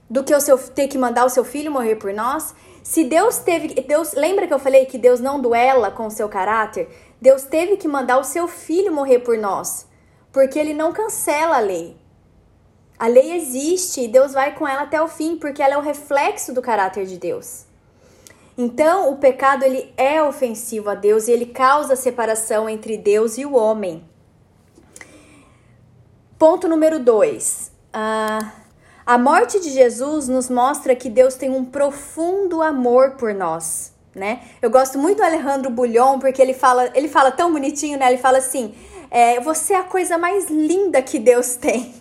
do 0.07 0.23
que 0.23 0.35
o 0.35 0.39
seu 0.39 0.59
ter 0.59 0.87
que 0.87 0.99
mandar 0.99 1.25
o 1.25 1.29
seu 1.29 1.43
filho 1.43 1.71
morrer 1.71 1.95
por 1.95 2.13
nós? 2.13 2.53
Se 2.83 3.03
Deus 3.03 3.39
teve, 3.39 3.69
Deus, 3.81 4.13
lembra 4.13 4.45
que 4.45 4.53
eu 4.53 4.59
falei 4.59 4.85
que 4.85 4.99
Deus 4.99 5.19
não 5.19 5.41
duela 5.41 5.89
com 5.89 6.05
o 6.05 6.11
seu 6.11 6.29
caráter? 6.29 6.87
Deus 7.19 7.41
teve 7.41 7.75
que 7.77 7.87
mandar 7.87 8.19
o 8.19 8.23
seu 8.23 8.47
filho 8.47 8.93
morrer 8.93 9.19
por 9.19 9.35
nós, 9.35 9.87
porque 10.31 10.57
ele 10.57 10.73
não 10.73 10.93
cancela 10.93 11.57
a 11.57 11.59
lei. 11.59 11.97
A 12.97 13.07
lei 13.07 13.33
existe 13.33 14.01
e 14.01 14.07
Deus 14.07 14.33
vai 14.33 14.53
com 14.55 14.67
ela 14.67 14.83
até 14.83 15.01
o 15.01 15.07
fim, 15.07 15.35
porque 15.35 15.61
ela 15.61 15.73
é 15.73 15.77
o 15.77 15.81
reflexo 15.81 16.53
do 16.53 16.61
caráter 16.61 17.05
de 17.05 17.17
Deus. 17.17 17.65
Então, 18.57 19.11
o 19.11 19.17
pecado 19.17 19.63
ele 19.63 19.91
é 19.97 20.21
ofensivo 20.21 20.89
a 20.89 20.95
Deus 20.95 21.27
e 21.27 21.31
ele 21.31 21.47
causa 21.47 21.95
separação 21.95 22.69
entre 22.69 22.97
Deus 22.97 23.37
e 23.37 23.45
o 23.45 23.55
homem. 23.55 24.07
Ponto 26.37 26.67
número 26.67 26.99
2. 26.99 27.71
Ah, 27.93 28.51
a 29.05 29.17
morte 29.17 29.59
de 29.59 29.71
Jesus 29.71 30.27
nos 30.27 30.49
mostra 30.49 30.95
que 30.95 31.09
Deus 31.09 31.35
tem 31.35 31.49
um 31.49 31.65
profundo 31.65 32.61
amor 32.61 33.11
por 33.11 33.33
nós, 33.33 33.93
né? 34.13 34.43
Eu 34.61 34.69
gosto 34.69 34.97
muito 34.97 35.17
do 35.17 35.23
Alejandro 35.23 35.71
Bulhon 35.71 36.19
porque 36.19 36.41
ele 36.41 36.53
fala, 36.53 36.91
ele 36.93 37.07
fala 37.07 37.31
tão 37.31 37.51
bonitinho, 37.51 37.97
né? 37.97 38.07
Ele 38.07 38.17
fala 38.17 38.37
assim: 38.37 38.75
é, 39.11 39.41
você 39.41 39.73
é 39.73 39.77
a 39.77 39.83
coisa 39.83 40.17
mais 40.17 40.49
linda 40.49 41.01
que 41.01 41.19
Deus 41.19 41.55
tem. 41.55 41.93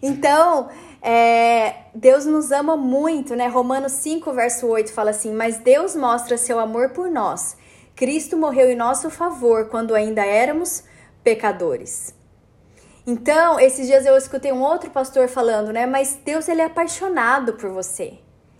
Então, 0.00 0.68
é, 1.02 1.74
Deus 1.94 2.24
nos 2.24 2.52
ama 2.52 2.76
muito, 2.76 3.34
né? 3.34 3.48
Romanos 3.48 3.92
5, 3.92 4.32
verso 4.32 4.66
8 4.66 4.92
fala 4.92 5.10
assim: 5.10 5.32
Mas 5.32 5.58
Deus 5.58 5.96
mostra 5.96 6.36
seu 6.36 6.60
amor 6.60 6.90
por 6.90 7.10
nós. 7.10 7.56
Cristo 7.96 8.36
morreu 8.36 8.70
em 8.70 8.76
nosso 8.76 9.10
favor 9.10 9.68
quando 9.70 9.94
ainda 9.94 10.24
éramos 10.24 10.84
pecadores. 11.24 12.14
Então, 13.04 13.58
esses 13.58 13.86
dias 13.86 14.04
eu 14.06 14.16
escutei 14.16 14.52
um 14.52 14.62
outro 14.62 14.90
pastor 14.90 15.28
falando, 15.28 15.72
né? 15.72 15.86
Mas 15.86 16.18
Deus 16.24 16.46
ele 16.46 16.60
é 16.60 16.66
apaixonado 16.66 17.54
por 17.54 17.70
você. 17.70 18.18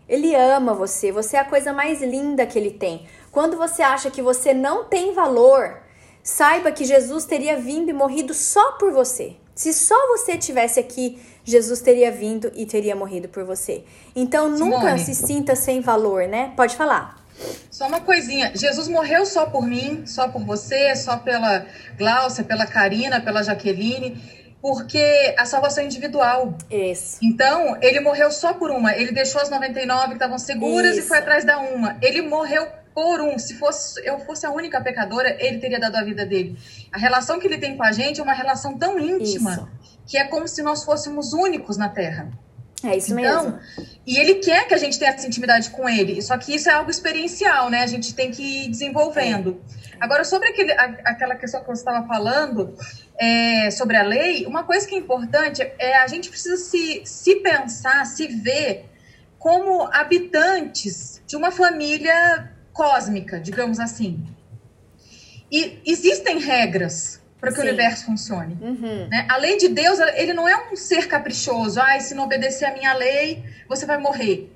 Ele 0.09 0.35
ama 0.35 0.72
você, 0.72 1.12
você 1.12 1.37
é 1.37 1.40
a 1.40 1.44
coisa 1.44 1.72
mais 1.72 2.00
linda 2.00 2.46
que 2.46 2.59
ele 2.59 2.70
tem. 2.70 3.07
Quando 3.31 3.59
você 3.59 3.83
acha 3.83 4.11
que 4.11 4.22
você 4.22 4.54
não 4.54 4.85
tem 4.85 5.12
valor, 5.12 5.83
saiba 6.29 6.71
que 6.71 6.85
Jesus 6.85 7.25
teria 7.25 7.57
vindo 7.57 7.88
e 7.88 7.93
morrido 7.95 8.35
só 8.35 8.73
por 8.73 8.93
você. 8.93 9.37
Se 9.55 9.73
só 9.73 9.97
você 10.09 10.37
tivesse 10.37 10.79
aqui, 10.79 11.19
Jesus 11.43 11.81
teria 11.81 12.12
vindo 12.12 12.53
e 12.55 12.67
teria 12.67 12.95
morrido 12.95 13.29
por 13.29 13.45
você. 13.45 13.83
Então 14.14 14.55
Simone. 14.55 14.75
nunca 14.75 14.99
se 14.99 15.14
sinta 15.14 15.57
sem 15.57 15.81
valor, 15.81 16.29
né? 16.29 16.53
Pode 16.55 16.77
falar. 16.77 17.25
Só 17.71 17.87
uma 17.87 18.01
coisinha, 18.03 18.53
Jesus 18.55 18.88
morreu 18.88 19.25
só 19.25 19.47
por 19.47 19.67
mim, 19.67 20.07
só 20.07 20.29
por 20.29 20.45
você, 20.45 20.95
só 20.95 21.17
pela 21.17 21.64
Gláucia, 21.97 22.45
pela 22.45 22.67
Karina, 22.67 23.23
pela 23.23 23.43
Jaqueline 23.43 24.37
porque 24.61 25.35
a 25.38 25.45
salvação 25.45 25.85
é 25.85 25.87
individual. 25.87 26.53
Isso. 26.69 27.19
Então, 27.23 27.79
ele 27.81 28.01
morreu 28.01 28.31
só 28.31 28.53
por 28.53 28.71
uma. 28.73 28.93
Ele 28.93 29.12
deixou 29.12 29.41
as 29.41 29.49
99 29.49 30.09
que 30.09 30.12
estavam 30.14 30.37
seguras 30.37 30.97
Isso. 30.97 31.07
e 31.07 31.09
foi 31.09 31.19
atrás 31.19 31.45
da 31.45 31.61
uma. 31.61 31.97
Ele 32.03 32.23
morreu 32.23 32.67
por 32.99 33.21
um. 33.21 33.39
Se 33.39 33.55
fosse 33.55 34.05
eu 34.05 34.19
fosse 34.19 34.45
a 34.45 34.51
única 34.51 34.81
pecadora, 34.81 35.37
ele 35.39 35.59
teria 35.59 35.79
dado 35.79 35.95
a 35.95 36.03
vida 36.03 36.27
dele. 36.27 36.59
A 36.91 36.99
relação 36.99 37.39
que 37.39 37.47
ele 37.47 37.57
tem 37.57 37.77
com 37.77 37.85
a 37.85 37.93
gente 37.93 38.19
é 38.19 38.23
uma 38.25 38.33
relação 38.33 38.77
tão 38.77 38.99
íntima 38.99 39.53
Isso. 39.53 39.69
que 40.05 40.19
é 40.19 40.25
como 40.25 40.49
se 40.49 40.65
nós 40.65 40.83
fôssemos 40.83 41.33
únicos 41.33 41.77
na 41.77 41.89
Terra. 41.89 42.29
É 42.83 42.97
isso 42.97 43.17
então, 43.17 43.45
mesmo. 43.45 43.61
E 44.05 44.19
ele 44.19 44.37
quer 44.37 44.67
que 44.67 44.75
a 44.75 44.77
gente 44.77 44.99
tenha 44.99 45.13
essa 45.13 45.27
intimidade 45.29 45.71
com 45.71 45.89
ele. 45.89 46.21
Só 46.23 46.37
que 46.39 46.53
isso 46.53 46.69
é 46.69 46.73
algo 46.73 46.91
experiencial, 46.91 47.71
né? 47.71 47.83
A 47.85 47.87
gente 47.87 48.15
tem 48.15 48.33
que 48.33 48.65
ir 48.65 48.69
desenvolvendo. 48.69 49.61
É. 49.95 49.97
Agora, 50.01 50.25
sobre 50.25 50.49
aquele, 50.49 50.73
a, 50.73 50.85
aquela 51.05 51.37
questão 51.37 51.61
que 51.61 51.67
você 51.67 51.81
estava 51.81 52.05
falando, 52.07 52.77
é, 53.17 53.71
sobre 53.71 53.97
a 53.97 54.03
lei, 54.03 54.45
uma 54.45 54.65
coisa 54.65 54.87
que 54.87 54.95
é 54.97 54.99
importante 54.99 55.63
é 55.79 55.99
a 55.99 56.07
gente 56.09 56.31
precisa 56.31 56.57
se, 56.57 57.03
se 57.05 57.37
pensar, 57.37 58.05
se 58.07 58.27
ver 58.27 58.87
como 59.39 59.89
habitantes 59.93 61.23
de 61.27 61.37
uma 61.37 61.53
família 61.53 62.58
cósmica, 62.79 63.41
digamos 63.41 63.81
assim. 63.81 64.25
E 65.51 65.83
existem 65.85 66.38
regras 66.38 67.21
para 67.41 67.51
que 67.51 67.57
Sim. 67.57 67.62
o 67.62 67.64
universo 67.67 68.07
funcione. 68.07 68.57
Uhum. 68.61 69.09
Né? 69.09 69.27
A 69.29 69.37
lei 69.37 69.57
de 69.57 69.69
Deus, 69.69 69.99
ele 70.14 70.33
não 70.33 70.49
é 70.49 70.71
um 70.71 70.77
ser 70.77 71.09
caprichoso. 71.09 71.81
Ah, 71.81 71.99
se 71.99 72.14
não 72.14 72.23
obedecer 72.25 72.67
a 72.67 72.73
minha 72.73 72.95
lei, 72.95 73.43
você 73.69 73.85
vai 73.85 73.99
morrer. 73.99 74.53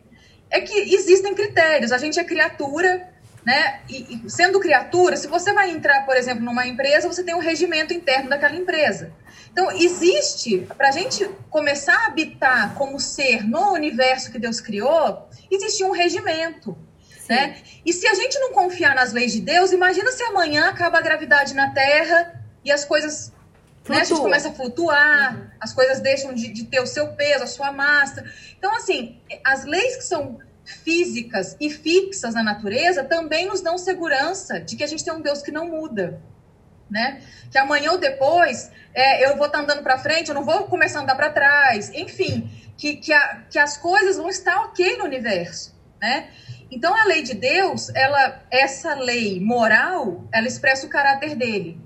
É 0.49 0.61
que 0.61 0.73
existem 0.73 1.35
critérios. 1.35 1.91
A 1.91 1.99
gente 1.99 2.21
é 2.21 2.23
criatura, 2.23 3.09
né? 3.45 3.81
E, 3.89 4.23
e, 4.25 4.31
sendo 4.31 4.61
criatura, 4.61 5.17
se 5.17 5.27
você 5.27 5.53
vai 5.53 5.71
entrar, 5.71 6.07
por 6.07 6.17
exemplo, 6.17 6.45
numa 6.45 6.65
empresa, 6.65 7.09
você 7.09 7.25
tem 7.25 7.35
um 7.35 7.41
regimento 7.41 7.93
interno 7.93 8.31
daquela 8.31 8.55
empresa. 8.55 9.13
Então, 9.51 9.69
existe, 9.73 10.59
para 10.77 10.91
a 10.91 10.93
gente 10.93 11.29
começar 11.51 11.97
a 11.97 12.07
habitar 12.07 12.75
como 12.75 13.01
ser 13.01 13.45
no 13.45 13.73
universo 13.73 14.31
que 14.31 14.39
Deus 14.39 14.61
criou, 14.61 15.29
existe 15.51 15.83
um 15.83 15.91
regimento. 15.91 16.77
Né? 17.29 17.57
E 17.85 17.93
se 17.93 18.07
a 18.07 18.15
gente 18.15 18.39
não 18.39 18.53
confiar 18.53 18.95
nas 18.95 19.13
leis 19.13 19.33
de 19.33 19.41
Deus, 19.41 19.73
imagina 19.73 20.11
se 20.13 20.23
amanhã 20.23 20.69
acaba 20.69 20.99
a 20.99 21.01
gravidade 21.01 21.55
na 21.55 21.71
Terra 21.71 22.43
e 22.65 22.71
as 22.71 22.85
coisas. 22.85 23.33
Né, 23.89 24.01
a 24.01 24.05
gente 24.05 24.21
começa 24.21 24.49
a 24.49 24.53
flutuar, 24.53 25.37
uhum. 25.37 25.47
as 25.61 25.73
coisas 25.73 25.99
deixam 25.99 26.33
de, 26.33 26.53
de 26.53 26.65
ter 26.65 26.81
o 26.81 26.87
seu 26.87 27.09
peso, 27.15 27.43
a 27.43 27.49
sua 27.49 27.73
massa. 27.73 28.25
Então, 28.57 28.73
assim, 28.77 29.21
as 29.45 29.65
leis 29.65 29.97
que 29.97 30.05
são 30.05 30.39
físicas 30.65 31.57
e 31.61 31.69
fixas 31.69 32.35
na 32.35 32.43
natureza 32.43 33.03
também 33.03 33.47
nos 33.47 33.61
dão 33.61 33.77
segurança 33.77 34.61
de 34.61 34.77
que 34.77 34.85
a 34.85 34.87
gente 34.87 35.05
tem 35.05 35.13
um 35.13 35.21
Deus 35.21 35.43
que 35.43 35.51
não 35.51 35.67
muda. 35.67 36.21
Né? 36.89 37.23
Que 37.51 37.59
amanhã 37.59 37.93
ou 37.93 37.99
depois 37.99 38.71
é, 38.95 39.27
eu 39.27 39.37
vou 39.37 39.47
estar 39.47 39.59
tá 39.59 39.65
andando 39.65 39.83
para 39.83 39.99
frente, 39.99 40.29
eu 40.29 40.35
não 40.35 40.45
vou 40.45 40.65
começar 40.65 41.01
a 41.01 41.03
andar 41.03 41.15
para 41.17 41.31
trás, 41.31 41.91
enfim, 41.95 42.51
que, 42.77 42.97
que, 42.97 43.13
a, 43.13 43.43
que 43.51 43.59
as 43.59 43.77
coisas 43.77 44.17
vão 44.17 44.29
estar 44.29 44.57
ok 44.67 44.99
no 44.99 45.05
universo, 45.05 45.75
né? 46.01 46.29
Então 46.73 46.95
a 46.95 47.05
lei 47.05 47.23
de 47.23 47.35
Deus, 47.35 47.91
ela, 47.95 48.43
essa 48.51 48.95
lei 48.95 49.39
moral, 49.39 50.27
ela 50.33 50.47
expressa 50.47 50.87
o 50.87 50.89
caráter 50.89 51.37
dele. 51.37 51.79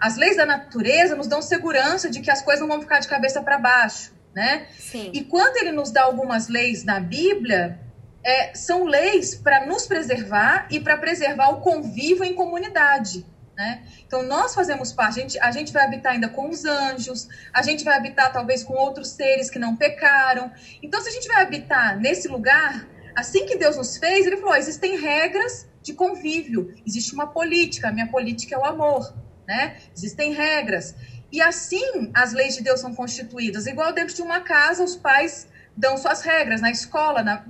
As 0.00 0.16
leis 0.16 0.36
da 0.36 0.44
natureza 0.44 1.14
nos 1.14 1.28
dão 1.28 1.40
segurança 1.40 2.10
de 2.10 2.20
que 2.20 2.30
as 2.30 2.42
coisas 2.42 2.60
não 2.60 2.66
vão 2.66 2.80
ficar 2.80 2.98
de 2.98 3.06
cabeça 3.06 3.40
para 3.40 3.56
baixo, 3.56 4.12
né? 4.34 4.66
Sim. 4.76 5.12
E 5.14 5.22
quando 5.22 5.58
ele 5.58 5.70
nos 5.70 5.92
dá 5.92 6.02
algumas 6.02 6.48
leis 6.48 6.82
na 6.82 6.98
Bíblia, 6.98 7.78
é, 8.24 8.52
são 8.52 8.84
leis 8.84 9.36
para 9.36 9.64
nos 9.64 9.86
preservar 9.86 10.66
e 10.70 10.80
para 10.80 10.96
preservar 10.96 11.50
o 11.50 11.60
convívio 11.60 12.24
em 12.24 12.34
comunidade. 12.34 13.24
Né? 13.56 13.84
Então, 14.04 14.24
nós 14.24 14.54
fazemos 14.54 14.92
parte, 14.92 15.20
a 15.20 15.22
gente, 15.22 15.38
a 15.38 15.50
gente 15.52 15.72
vai 15.72 15.84
habitar 15.84 16.14
ainda 16.14 16.28
com 16.28 16.48
os 16.48 16.64
anjos, 16.64 17.28
a 17.52 17.62
gente 17.62 17.84
vai 17.84 17.96
habitar 17.96 18.32
talvez 18.32 18.64
com 18.64 18.74
outros 18.74 19.10
seres 19.10 19.50
que 19.50 19.58
não 19.58 19.76
pecaram. 19.76 20.50
Então, 20.82 21.00
se 21.00 21.10
a 21.10 21.12
gente 21.12 21.28
vai 21.28 21.42
habitar 21.42 21.96
nesse 22.00 22.26
lugar, 22.26 22.88
assim 23.14 23.46
que 23.46 23.56
Deus 23.56 23.76
nos 23.76 23.96
fez, 23.96 24.26
ele 24.26 24.36
falou: 24.36 24.56
existem 24.56 24.96
regras 24.96 25.68
de 25.82 25.92
convívio, 25.92 26.74
existe 26.86 27.12
uma 27.12 27.26
política, 27.26 27.88
a 27.88 27.92
minha 27.92 28.06
política 28.08 28.54
é 28.54 28.58
o 28.58 28.64
amor, 28.64 29.14
né? 29.46 29.78
Existem 29.94 30.32
regras. 30.32 30.94
E 31.30 31.40
assim 31.40 32.10
as 32.14 32.32
leis 32.32 32.54
de 32.56 32.62
Deus 32.62 32.80
são 32.80 32.94
constituídas. 32.94 33.66
Igual 33.66 33.92
dentro 33.92 34.14
de 34.14 34.22
uma 34.22 34.40
casa, 34.40 34.84
os 34.84 34.94
pais 34.94 35.48
dão 35.76 35.96
suas 35.96 36.22
regras, 36.22 36.60
na 36.60 36.70
escola, 36.70 37.22
na, 37.22 37.44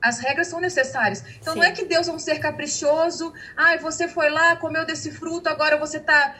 as 0.00 0.18
regras 0.18 0.46
são 0.46 0.60
necessárias. 0.60 1.24
Então 1.40 1.54
Sim. 1.54 1.58
não 1.58 1.66
é 1.66 1.72
que 1.72 1.84
Deus 1.84 2.06
é 2.06 2.12
um 2.12 2.18
ser 2.18 2.38
caprichoso. 2.38 3.32
Ai, 3.56 3.78
você 3.78 4.06
foi 4.06 4.30
lá, 4.30 4.54
comeu 4.56 4.86
desse 4.86 5.10
fruto, 5.10 5.48
agora 5.48 5.76
você 5.76 5.98
tá. 5.98 6.36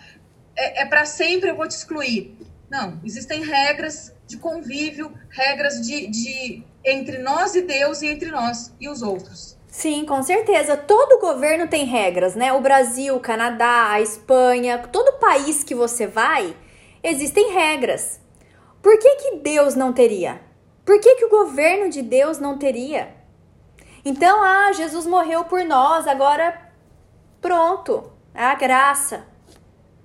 É, 0.56 0.82
é 0.82 0.86
para 0.86 1.04
sempre, 1.04 1.50
eu 1.50 1.56
vou 1.56 1.66
te 1.66 1.72
excluir. 1.72 2.36
Não, 2.70 3.00
existem 3.04 3.42
regras 3.44 4.13
de 4.34 4.38
convívio, 4.38 5.12
regras 5.30 5.80
de, 5.80 6.06
de 6.06 6.62
entre 6.84 7.18
nós 7.18 7.54
e 7.54 7.62
Deus 7.62 8.02
e 8.02 8.08
entre 8.08 8.30
nós 8.30 8.74
e 8.80 8.88
os 8.88 9.02
outros. 9.02 9.56
Sim, 9.68 10.04
com 10.04 10.22
certeza. 10.22 10.76
Todo 10.76 11.20
governo 11.20 11.66
tem 11.66 11.84
regras, 11.84 12.34
né? 12.34 12.52
O 12.52 12.60
Brasil, 12.60 13.16
o 13.16 13.20
Canadá, 13.20 13.90
a 13.90 14.00
Espanha, 14.00 14.78
todo 14.78 15.18
país 15.18 15.64
que 15.64 15.74
você 15.74 16.06
vai, 16.06 16.54
existem 17.02 17.52
regras. 17.52 18.20
Por 18.82 18.98
que, 18.98 19.16
que 19.16 19.36
Deus 19.38 19.74
não 19.74 19.92
teria? 19.92 20.40
Por 20.84 21.00
que, 21.00 21.16
que 21.16 21.24
o 21.24 21.30
governo 21.30 21.90
de 21.90 22.02
Deus 22.02 22.38
não 22.38 22.58
teria? 22.58 23.14
Então, 24.04 24.42
ah, 24.42 24.72
Jesus 24.72 25.06
morreu 25.06 25.44
por 25.44 25.64
nós, 25.64 26.06
agora 26.06 26.70
pronto, 27.40 28.12
a 28.34 28.54
graça. 28.54 29.26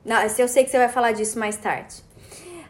Não, 0.06 0.22
eu 0.22 0.48
sei 0.48 0.64
que 0.64 0.70
você 0.70 0.78
vai 0.78 0.90
falar 0.90 1.12
disso 1.12 1.38
mais 1.38 1.58
tarde. 1.58 2.09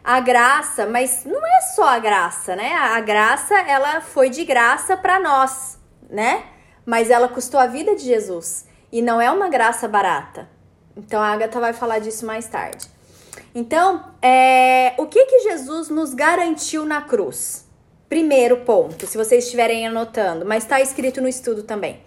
A 0.02 0.20
graça, 0.20 0.86
mas 0.86 1.24
não 1.24 1.44
é 1.44 1.60
só 1.74 1.88
a 1.88 1.98
graça, 1.98 2.56
né? 2.56 2.72
A 2.74 3.00
graça, 3.00 3.54
ela 3.54 4.00
foi 4.00 4.30
de 4.30 4.44
graça 4.44 4.96
para 4.96 5.20
nós, 5.20 5.78
né? 6.08 6.44
mas 6.90 7.08
ela 7.08 7.28
custou 7.28 7.60
a 7.60 7.68
vida 7.68 7.94
de 7.94 8.02
Jesus 8.02 8.66
e 8.90 9.00
não 9.00 9.20
é 9.20 9.30
uma 9.30 9.48
graça 9.48 9.86
barata. 9.86 10.48
Então 10.96 11.20
a 11.20 11.28
Agatha 11.28 11.60
vai 11.60 11.72
falar 11.72 12.00
disso 12.00 12.26
mais 12.26 12.48
tarde. 12.48 12.88
Então, 13.54 14.04
é, 14.20 14.94
o 14.98 15.06
que 15.06 15.24
que 15.26 15.40
Jesus 15.40 15.88
nos 15.88 16.14
garantiu 16.14 16.84
na 16.84 17.00
cruz? 17.00 17.64
Primeiro 18.08 18.58
ponto, 18.58 19.06
se 19.06 19.16
vocês 19.16 19.44
estiverem 19.44 19.86
anotando, 19.86 20.44
mas 20.44 20.64
está 20.64 20.80
escrito 20.80 21.20
no 21.20 21.28
estudo 21.28 21.62
também. 21.62 22.00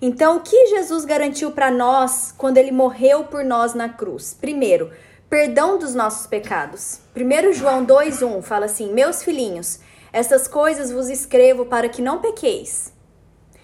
Então, 0.00 0.38
o 0.38 0.40
que 0.40 0.68
Jesus 0.68 1.04
garantiu 1.04 1.52
para 1.52 1.70
nós 1.70 2.34
quando 2.36 2.56
ele 2.56 2.72
morreu 2.72 3.24
por 3.24 3.44
nós 3.44 3.74
na 3.74 3.88
cruz? 3.88 4.34
Primeiro, 4.38 4.90
perdão 5.32 5.78
dos 5.78 5.94
nossos 5.94 6.26
pecados. 6.26 7.00
1 7.16 7.54
João 7.54 7.86
2:1 7.86 8.42
fala 8.42 8.66
assim: 8.66 8.92
"Meus 8.92 9.22
filhinhos, 9.22 9.80
essas 10.12 10.46
coisas 10.46 10.92
vos 10.92 11.08
escrevo 11.08 11.64
para 11.64 11.88
que 11.88 12.02
não 12.02 12.20
pequeis. 12.20 12.92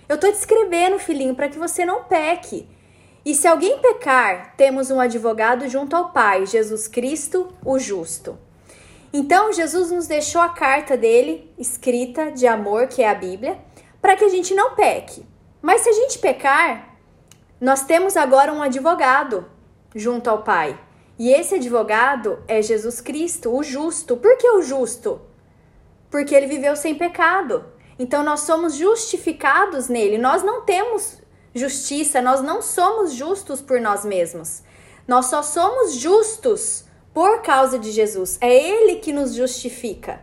Eu 0.09 0.15
estou 0.15 0.33
te 0.33 0.39
escrevendo, 0.39 0.99
filhinho, 0.99 1.35
para 1.35 1.47
que 1.51 1.59
você 1.59 1.85
não 1.85 2.05
peque. 2.05 2.67
E 3.23 3.35
se 3.35 3.47
alguém 3.47 3.81
pecar, 3.81 4.55
temos 4.57 4.91
um 4.91 4.99
advogado 4.99 5.69
junto 5.69 5.95
ao 5.95 6.11
Pai, 6.11 6.47
Jesus 6.47 6.89
Cristo, 6.89 7.53
o 7.63 7.79
justo. 7.79 8.39
Então, 9.13 9.53
Jesus 9.53 9.91
nos 9.91 10.07
deixou 10.07 10.41
a 10.41 10.49
carta 10.49 10.97
dele, 10.97 11.53
escrita 11.59 12.31
de 12.31 12.47
amor, 12.47 12.87
que 12.87 13.03
é 13.03 13.11
a 13.11 13.15
Bíblia, 13.15 13.59
para 14.01 14.17
que 14.17 14.25
a 14.25 14.31
gente 14.31 14.55
não 14.55 14.75
peque. 14.75 15.23
Mas 15.61 15.83
se 15.83 15.91
a 15.91 15.93
gente 15.93 16.19
pecar, 16.19 16.97
nós 17.61 17.85
temos 17.85 18.17
agora 18.17 18.51
um 18.51 18.63
advogado 18.63 19.45
junto 19.95 20.31
ao 20.31 20.43
Pai. 20.43 20.88
E 21.19 21.33
esse 21.33 21.57
advogado 21.57 22.39
é 22.47 22.63
Jesus 22.63 23.01
Cristo, 23.01 23.53
o 23.53 23.63
justo. 23.63 24.17
Por 24.17 24.37
que 24.37 24.49
o 24.51 24.63
justo? 24.63 25.21
Porque 26.11 26.35
ele 26.35 26.47
viveu 26.47 26.77
sem 26.77 26.95
pecado. 26.95 27.65
Então 27.99 28.23
nós 28.23 28.41
somos 28.41 28.77
justificados 28.77 29.89
nele. 29.89 30.17
Nós 30.17 30.45
não 30.45 30.63
temos 30.63 31.19
justiça, 31.53 32.23
nós 32.23 32.41
não 32.41 32.63
somos 32.63 33.13
justos 33.13 33.61
por 33.61 33.81
nós 33.81 34.05
mesmos. 34.05 34.63
Nós 35.09 35.27
só 35.27 35.43
somos 35.43 35.95
justos 35.95 36.85
por 37.13 37.43
causa 37.43 37.79
de 37.79 37.91
Jesus. 37.91 38.39
É 38.41 38.55
ele 38.55 38.97
que 38.97 39.13
nos 39.13 39.35
justifica. 39.35 40.21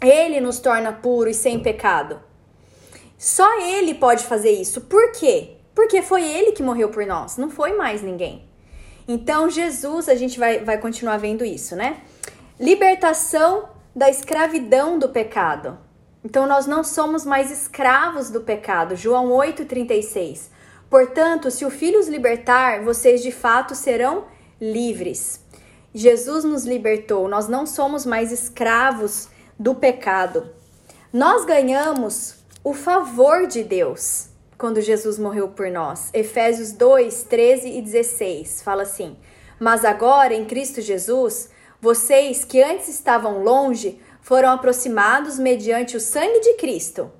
Ele 0.00 0.40
nos 0.40 0.58
torna 0.58 0.92
puros 0.92 1.36
e 1.36 1.40
sem 1.40 1.60
pecado. 1.60 2.20
Só 3.16 3.60
ele 3.62 3.94
pode 3.94 4.24
fazer 4.24 4.50
isso. 4.50 4.82
Por 4.82 5.12
quê? 5.12 5.56
Porque 5.74 6.02
foi 6.02 6.22
ele 6.22 6.52
que 6.52 6.62
morreu 6.62 6.90
por 6.90 7.06
nós, 7.06 7.38
não 7.38 7.48
foi 7.48 7.74
mais 7.74 8.02
ninguém. 8.02 8.45
Então, 9.08 9.48
Jesus, 9.48 10.08
a 10.08 10.14
gente 10.14 10.38
vai, 10.38 10.64
vai 10.64 10.78
continuar 10.78 11.16
vendo 11.16 11.44
isso, 11.44 11.76
né? 11.76 11.98
Libertação 12.58 13.68
da 13.94 14.10
escravidão 14.10 14.98
do 14.98 15.08
pecado. 15.08 15.78
Então 16.26 16.44
nós 16.44 16.66
não 16.66 16.82
somos 16.82 17.24
mais 17.24 17.52
escravos 17.52 18.30
do 18.30 18.40
pecado. 18.40 18.96
João 18.96 19.30
8:36. 19.30 20.50
Portanto, 20.90 21.52
se 21.52 21.64
o 21.64 21.70
Filho 21.70 22.00
os 22.00 22.08
libertar, 22.08 22.82
vocês 22.82 23.22
de 23.22 23.30
fato 23.30 23.76
serão 23.76 24.24
livres. 24.60 25.40
Jesus 25.94 26.42
nos 26.42 26.64
libertou. 26.64 27.28
Nós 27.28 27.46
não 27.46 27.64
somos 27.64 28.04
mais 28.04 28.32
escravos 28.32 29.28
do 29.56 29.72
pecado. 29.74 30.50
Nós 31.12 31.44
ganhamos 31.44 32.34
o 32.64 32.74
favor 32.74 33.46
de 33.46 33.62
Deus 33.62 34.28
quando 34.58 34.80
Jesus 34.80 35.18
morreu 35.18 35.48
por 35.48 35.70
nós. 35.70 36.10
Efésios 36.12 36.72
2, 36.72 37.24
13 37.24 37.68
e 37.68 37.82
16 37.82 38.62
fala 38.62 38.82
assim: 38.82 39.16
Mas 39.60 39.84
agora 39.84 40.34
em 40.34 40.44
Cristo 40.44 40.80
Jesus, 40.80 41.50
vocês 41.80 42.44
que 42.44 42.62
antes 42.62 42.88
estavam 42.88 43.42
longe, 43.42 44.00
foram 44.20 44.50
aproximados 44.50 45.38
mediante 45.38 45.96
o 45.96 46.00
sangue 46.00 46.40
de 46.40 46.54
Cristo 46.54 47.10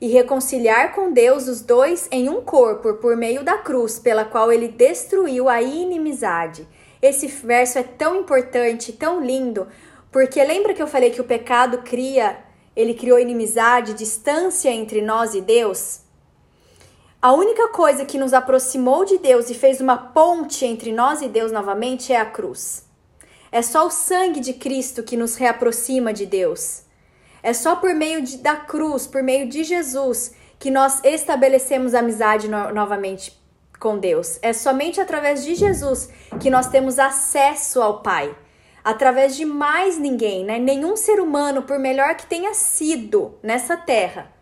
e 0.00 0.08
reconciliar 0.08 0.94
com 0.94 1.12
Deus 1.12 1.46
os 1.48 1.60
dois 1.60 2.08
em 2.10 2.28
um 2.28 2.42
corpo 2.42 2.94
por 2.94 3.16
meio 3.16 3.44
da 3.44 3.56
cruz, 3.56 3.98
pela 3.98 4.24
qual 4.24 4.52
ele 4.52 4.68
destruiu 4.68 5.48
a 5.48 5.62
inimizade. 5.62 6.68
Esse 7.00 7.26
verso 7.26 7.78
é 7.78 7.82
tão 7.82 8.20
importante, 8.20 8.92
tão 8.92 9.24
lindo, 9.24 9.68
porque 10.10 10.42
lembra 10.42 10.74
que 10.74 10.82
eu 10.82 10.86
falei 10.86 11.10
que 11.10 11.20
o 11.20 11.24
pecado 11.24 11.78
cria, 11.78 12.38
ele 12.74 12.94
criou 12.94 13.18
inimizade, 13.18 13.94
distância 13.94 14.68
entre 14.68 15.00
nós 15.00 15.34
e 15.34 15.40
Deus? 15.40 16.03
A 17.24 17.32
única 17.32 17.68
coisa 17.68 18.04
que 18.04 18.18
nos 18.18 18.34
aproximou 18.34 19.02
de 19.02 19.16
Deus 19.16 19.48
e 19.48 19.54
fez 19.54 19.80
uma 19.80 19.96
ponte 19.96 20.66
entre 20.66 20.92
nós 20.92 21.22
e 21.22 21.26
Deus 21.26 21.50
novamente 21.50 22.12
é 22.12 22.20
a 22.20 22.26
cruz. 22.26 22.84
É 23.50 23.62
só 23.62 23.86
o 23.86 23.90
sangue 23.90 24.40
de 24.40 24.52
Cristo 24.52 25.02
que 25.02 25.16
nos 25.16 25.34
reaproxima 25.34 26.12
de 26.12 26.26
Deus. 26.26 26.82
É 27.42 27.54
só 27.54 27.76
por 27.76 27.94
meio 27.94 28.20
de, 28.20 28.36
da 28.36 28.56
cruz, 28.56 29.06
por 29.06 29.22
meio 29.22 29.48
de 29.48 29.64
Jesus, 29.64 30.34
que 30.58 30.70
nós 30.70 31.02
estabelecemos 31.02 31.94
amizade 31.94 32.46
no, 32.46 32.74
novamente 32.74 33.32
com 33.80 33.98
Deus. 33.98 34.38
É 34.42 34.52
somente 34.52 35.00
através 35.00 35.42
de 35.42 35.54
Jesus 35.54 36.10
que 36.38 36.50
nós 36.50 36.66
temos 36.66 36.98
acesso 36.98 37.80
ao 37.80 38.02
Pai. 38.02 38.36
Através 38.84 39.34
de 39.34 39.46
mais 39.46 39.96
ninguém, 39.96 40.44
né? 40.44 40.58
Nenhum 40.58 40.94
ser 40.94 41.18
humano, 41.20 41.62
por 41.62 41.78
melhor 41.78 42.16
que 42.16 42.26
tenha 42.26 42.52
sido 42.52 43.38
nessa 43.42 43.78
terra, 43.78 44.33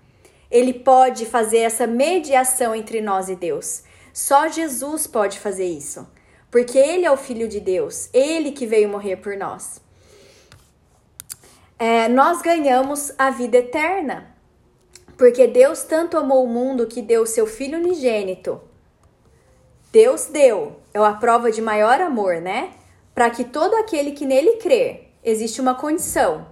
ele 0.52 0.72
pode 0.72 1.26
fazer 1.26 1.58
essa 1.58 1.84
mediação 1.88 2.72
entre 2.72 3.00
nós 3.00 3.28
e 3.28 3.34
Deus. 3.34 3.82
Só 4.12 4.46
Jesus 4.46 5.08
pode 5.08 5.40
fazer 5.40 5.66
isso 5.66 6.06
porque 6.52 6.76
ele 6.76 7.06
é 7.06 7.10
o 7.10 7.16
Filho 7.16 7.48
de 7.48 7.58
Deus, 7.58 8.10
ele 8.12 8.52
que 8.52 8.66
veio 8.66 8.86
morrer 8.86 9.16
por 9.16 9.34
nós. 9.38 9.80
É, 11.78 12.08
nós 12.08 12.42
ganhamos 12.42 13.10
a 13.16 13.30
vida 13.30 13.56
eterna, 13.56 14.36
porque 15.16 15.46
Deus 15.46 15.82
tanto 15.82 16.18
amou 16.18 16.44
o 16.44 16.48
mundo 16.48 16.86
que 16.86 17.00
deu 17.00 17.24
seu 17.24 17.46
Filho 17.46 17.78
unigênito. 17.78 18.60
Deus 19.90 20.26
deu, 20.26 20.76
é 20.92 20.98
a 20.98 21.14
prova 21.14 21.50
de 21.50 21.62
maior 21.62 22.02
amor, 22.02 22.36
né? 22.42 22.74
Para 23.14 23.30
que 23.30 23.44
todo 23.44 23.74
aquele 23.76 24.12
que 24.12 24.26
nele 24.26 24.56
crer, 24.56 25.10
existe 25.24 25.58
uma 25.58 25.74
condição: 25.74 26.46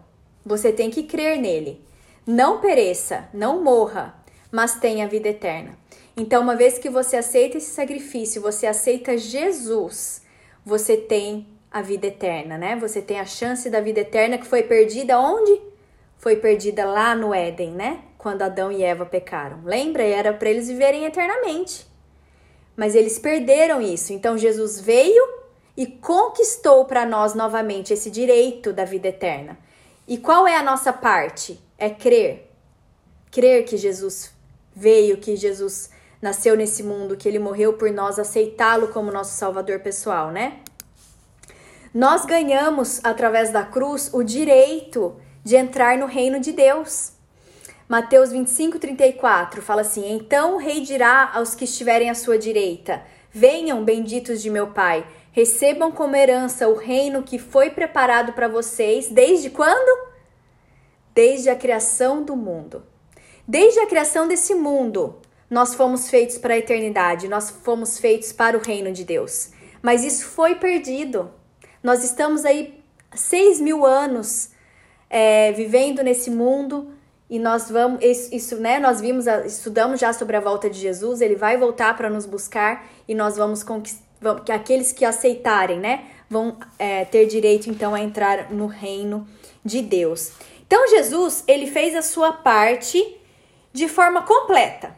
você 0.44 0.72
tem 0.72 0.90
que 0.90 1.02
crer 1.02 1.38
nele. 1.38 1.84
Não 2.30 2.60
pereça, 2.60 3.28
não 3.34 3.60
morra, 3.60 4.14
mas 4.52 4.76
tenha 4.76 5.08
vida 5.08 5.30
eterna. 5.30 5.76
Então, 6.16 6.42
uma 6.42 6.54
vez 6.54 6.78
que 6.78 6.88
você 6.88 7.16
aceita 7.16 7.58
esse 7.58 7.72
sacrifício, 7.72 8.40
você 8.40 8.68
aceita 8.68 9.18
Jesus, 9.18 10.22
você 10.64 10.96
tem 10.96 11.48
a 11.72 11.82
vida 11.82 12.06
eterna, 12.06 12.56
né? 12.56 12.76
Você 12.76 13.02
tem 13.02 13.18
a 13.18 13.24
chance 13.24 13.68
da 13.68 13.80
vida 13.80 13.98
eterna 14.02 14.38
que 14.38 14.46
foi 14.46 14.62
perdida 14.62 15.18
onde? 15.18 15.60
Foi 16.18 16.36
perdida 16.36 16.84
lá 16.84 17.16
no 17.16 17.34
Éden, 17.34 17.72
né? 17.72 17.98
Quando 18.16 18.42
Adão 18.42 18.70
e 18.70 18.84
Eva 18.84 19.04
pecaram. 19.04 19.64
Lembra? 19.64 20.04
Era 20.04 20.32
para 20.32 20.50
eles 20.50 20.68
viverem 20.68 21.06
eternamente. 21.06 21.84
Mas 22.76 22.94
eles 22.94 23.18
perderam 23.18 23.82
isso. 23.82 24.12
Então 24.12 24.38
Jesus 24.38 24.80
veio 24.80 25.28
e 25.76 25.84
conquistou 25.84 26.84
para 26.84 27.04
nós 27.04 27.34
novamente 27.34 27.92
esse 27.92 28.08
direito 28.08 28.72
da 28.72 28.84
vida 28.84 29.08
eterna. 29.08 29.58
E 30.06 30.16
qual 30.16 30.46
é 30.46 30.56
a 30.56 30.62
nossa 30.62 30.92
parte? 30.92 31.60
É 31.80 31.90
crer. 31.90 32.52
Crer 33.32 33.64
que 33.64 33.76
Jesus 33.76 34.32
veio, 34.76 35.16
que 35.16 35.34
Jesus 35.34 35.90
nasceu 36.20 36.56
nesse 36.56 36.82
mundo, 36.82 37.16
que 37.16 37.26
ele 37.26 37.38
morreu 37.38 37.72
por 37.72 37.90
nós, 37.90 38.18
aceitá-lo 38.18 38.88
como 38.88 39.10
nosso 39.10 39.36
salvador 39.36 39.80
pessoal, 39.80 40.30
né? 40.30 40.60
Nós 41.92 42.24
ganhamos 42.24 43.00
através 43.02 43.50
da 43.50 43.64
cruz 43.64 44.10
o 44.12 44.22
direito 44.22 45.16
de 45.42 45.56
entrar 45.56 45.96
no 45.96 46.06
reino 46.06 46.38
de 46.38 46.52
Deus. 46.52 47.12
Mateus 47.88 48.30
25, 48.30 48.78
34 48.78 49.62
fala 49.62 49.80
assim: 49.80 50.12
Então 50.12 50.54
o 50.54 50.58
rei 50.58 50.82
dirá 50.82 51.30
aos 51.34 51.54
que 51.54 51.64
estiverem 51.64 52.10
à 52.10 52.14
sua 52.14 52.38
direita: 52.38 53.02
Venham, 53.32 53.82
benditos 53.82 54.40
de 54.40 54.50
meu 54.50 54.68
Pai, 54.68 55.04
recebam 55.32 55.90
como 55.90 56.14
herança 56.14 56.68
o 56.68 56.76
reino 56.76 57.22
que 57.22 57.38
foi 57.38 57.70
preparado 57.70 58.34
para 58.34 58.46
vocês 58.46 59.08
desde 59.08 59.50
quando? 59.50 60.09
Desde 61.14 61.50
a 61.50 61.56
criação 61.56 62.22
do 62.22 62.36
mundo. 62.36 62.82
Desde 63.46 63.80
a 63.80 63.86
criação 63.86 64.28
desse 64.28 64.54
mundo, 64.54 65.16
nós 65.48 65.74
fomos 65.74 66.08
feitos 66.08 66.38
para 66.38 66.54
a 66.54 66.58
eternidade, 66.58 67.26
nós 67.26 67.50
fomos 67.50 67.98
feitos 67.98 68.32
para 68.32 68.56
o 68.56 68.60
reino 68.60 68.92
de 68.92 69.04
Deus. 69.04 69.50
Mas 69.82 70.04
isso 70.04 70.26
foi 70.26 70.54
perdido. 70.54 71.30
Nós 71.82 72.04
estamos 72.04 72.44
aí 72.44 72.82
seis 73.14 73.60
mil 73.60 73.84
anos 73.84 74.50
é, 75.08 75.50
vivendo 75.52 76.02
nesse 76.02 76.30
mundo 76.30 76.92
e 77.28 77.38
nós 77.38 77.70
vamos 77.70 78.00
isso, 78.02 78.56
né? 78.56 78.78
Nós 78.78 79.00
vimos, 79.00 79.26
estudamos 79.26 79.98
já 79.98 80.12
sobre 80.12 80.36
a 80.36 80.40
volta 80.40 80.70
de 80.70 80.78
Jesus. 80.78 81.20
Ele 81.20 81.36
vai 81.36 81.56
voltar 81.56 81.96
para 81.96 82.08
nos 82.08 82.26
buscar 82.26 82.86
e 83.08 83.14
nós 83.14 83.36
vamos 83.36 83.62
conquistar 83.62 84.10
que 84.44 84.52
aqueles 84.52 84.92
que 84.92 85.04
aceitarem, 85.04 85.80
né, 85.80 86.04
vão 86.28 86.58
é, 86.78 87.04
ter 87.06 87.26
direito 87.26 87.70
então 87.70 87.94
a 87.94 88.00
entrar 88.00 88.52
no 88.52 88.66
reino 88.66 89.26
de 89.64 89.80
Deus. 89.80 90.32
Então 90.70 90.86
Jesus 90.86 91.42
ele 91.48 91.66
fez 91.66 91.96
a 91.96 92.00
sua 92.00 92.32
parte 92.32 93.20
de 93.72 93.88
forma 93.88 94.22
completa, 94.22 94.96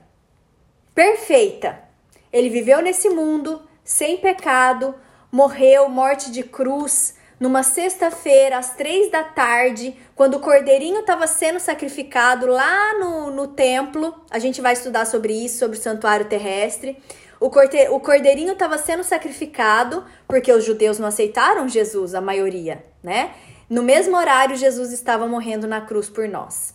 perfeita. 0.95 1.83
Ele 2.31 2.51
viveu 2.51 2.83
nesse 2.83 3.09
mundo 3.09 3.63
sem 3.83 4.19
pecado, 4.19 4.95
morreu 5.31 5.89
morte 5.89 6.31
de 6.31 6.43
cruz 6.43 7.15
numa 7.41 7.63
sexta-feira 7.63 8.59
às 8.59 8.77
três 8.77 9.11
da 9.11 9.25
tarde, 9.25 9.97
quando 10.15 10.35
o 10.35 10.41
cordeirinho 10.41 11.01
estava 11.01 11.27
sendo 11.27 11.59
sacrificado 11.59 12.47
lá 12.47 12.99
no, 12.99 13.31
no 13.31 13.49
templo. 13.49 14.15
A 14.31 14.39
gente 14.39 14.61
vai 14.61 14.75
estudar 14.75 15.07
sobre 15.07 15.33
isso, 15.33 15.59
sobre 15.59 15.79
o 15.79 15.81
santuário 15.81 16.27
terrestre. 16.27 17.03
O, 17.41 17.49
corte, 17.49 17.79
o 17.89 17.99
cordeirinho 17.99 18.53
estava 18.53 18.77
sendo 18.77 19.03
sacrificado 19.03 20.05
porque 20.29 20.53
os 20.53 20.67
judeus 20.67 20.99
não 20.99 21.09
aceitaram 21.09 21.67
Jesus, 21.67 22.15
a 22.15 22.21
maioria, 22.21 22.85
né? 23.03 23.33
No 23.73 23.83
mesmo 23.83 24.19
horário, 24.19 24.55
Jesus 24.55 24.93
estava 24.93 25.27
morrendo 25.27 25.67
na 25.67 25.81
cruz 25.81 26.11
por 26.11 26.29
nós. 26.29 26.75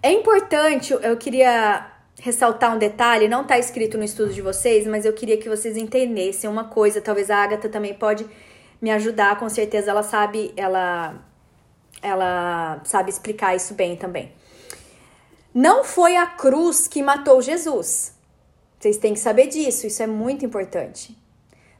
É 0.00 0.12
importante, 0.12 0.92
eu 0.92 1.16
queria 1.16 1.90
ressaltar 2.20 2.72
um 2.72 2.78
detalhe, 2.78 3.26
não 3.26 3.42
está 3.42 3.58
escrito 3.58 3.98
no 3.98 4.04
estudo 4.04 4.32
de 4.32 4.40
vocês, 4.40 4.86
mas 4.86 5.04
eu 5.04 5.12
queria 5.12 5.36
que 5.36 5.48
vocês 5.48 5.76
entendessem 5.76 6.48
uma 6.48 6.62
coisa. 6.62 7.00
Talvez 7.00 7.28
a 7.28 7.38
Agatha 7.38 7.68
também 7.68 7.92
pode 7.92 8.24
me 8.80 8.88
ajudar, 8.92 9.36
com 9.36 9.48
certeza 9.48 9.90
ela 9.90 10.04
sabe, 10.04 10.54
ela, 10.56 11.16
ela 12.00 12.80
sabe 12.84 13.10
explicar 13.10 13.56
isso 13.56 13.74
bem 13.74 13.96
também. 13.96 14.30
Não 15.52 15.82
foi 15.82 16.14
a 16.14 16.24
cruz 16.24 16.86
que 16.86 17.02
matou 17.02 17.42
Jesus. 17.42 18.14
Vocês 18.78 18.96
têm 18.96 19.14
que 19.14 19.18
saber 19.18 19.48
disso, 19.48 19.88
isso 19.88 20.00
é 20.00 20.06
muito 20.06 20.46
importante. 20.46 21.18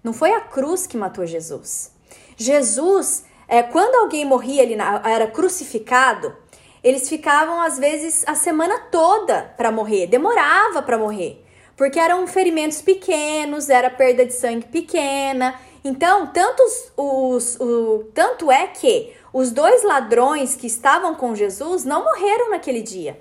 Não 0.03 0.13
foi 0.13 0.33
a 0.33 0.41
cruz 0.41 0.85
que 0.85 0.97
matou 0.97 1.25
Jesus. 1.25 1.93
Jesus, 2.37 3.25
é, 3.49 3.63
quando 3.63 3.97
alguém 3.97 4.25
morria, 4.25 4.63
ele 4.63 4.77
era 5.05 5.27
crucificado, 5.27 6.35
eles 6.83 7.09
ficavam 7.09 7.63
às 7.63 7.79
vezes 7.79 8.25
a 8.27 8.35
semana 8.35 8.79
toda 8.91 9.55
para 9.57 9.73
morrer, 9.73 10.07
demorava 10.07 10.83
para 10.83 10.99
morrer, 10.99 11.43
porque 11.77 11.99
eram 11.99 12.27
ferimentos 12.27 12.83
pequenos, 12.83 13.71
era 13.71 13.89
perda 13.91 14.25
de 14.27 14.33
sangue 14.33 14.67
pequena. 14.67 15.59
Então, 15.83 16.27
tantos 16.29 16.93
os, 16.97 17.59
o, 17.61 18.05
tanto 18.15 18.51
é 18.51 18.67
que 18.67 19.13
os 19.33 19.51
dois 19.51 19.83
ladrões 19.83 20.55
que 20.55 20.67
estavam 20.67 21.15
com 21.15 21.35
Jesus 21.35 21.85
não 21.85 22.05
morreram 22.05 22.51
naquele 22.51 22.83
dia. 22.83 23.21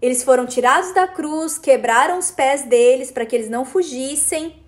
Eles 0.00 0.22
foram 0.22 0.46
tirados 0.46 0.92
da 0.92 1.06
cruz, 1.06 1.58
quebraram 1.58 2.18
os 2.18 2.30
pés 2.30 2.62
deles 2.62 3.10
para 3.10 3.26
que 3.26 3.36
eles 3.36 3.50
não 3.50 3.64
fugissem, 3.64 4.59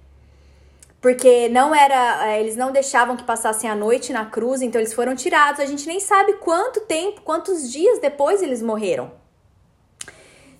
porque 1.02 1.48
não 1.48 1.74
era, 1.74 2.28
eh, 2.28 2.40
eles 2.40 2.56
não 2.56 2.72
deixavam 2.72 3.16
que 3.16 3.24
passassem 3.24 3.68
a 3.68 3.74
noite 3.74 4.12
na 4.12 4.24
cruz, 4.24 4.62
então 4.62 4.80
eles 4.80 4.94
foram 4.94 5.16
tirados. 5.16 5.60
A 5.60 5.66
gente 5.66 5.86
nem 5.86 5.98
sabe 5.98 6.34
quanto 6.34 6.80
tempo, 6.82 7.20
quantos 7.22 7.70
dias 7.70 7.98
depois 7.98 8.40
eles 8.40 8.62
morreram. 8.62 9.10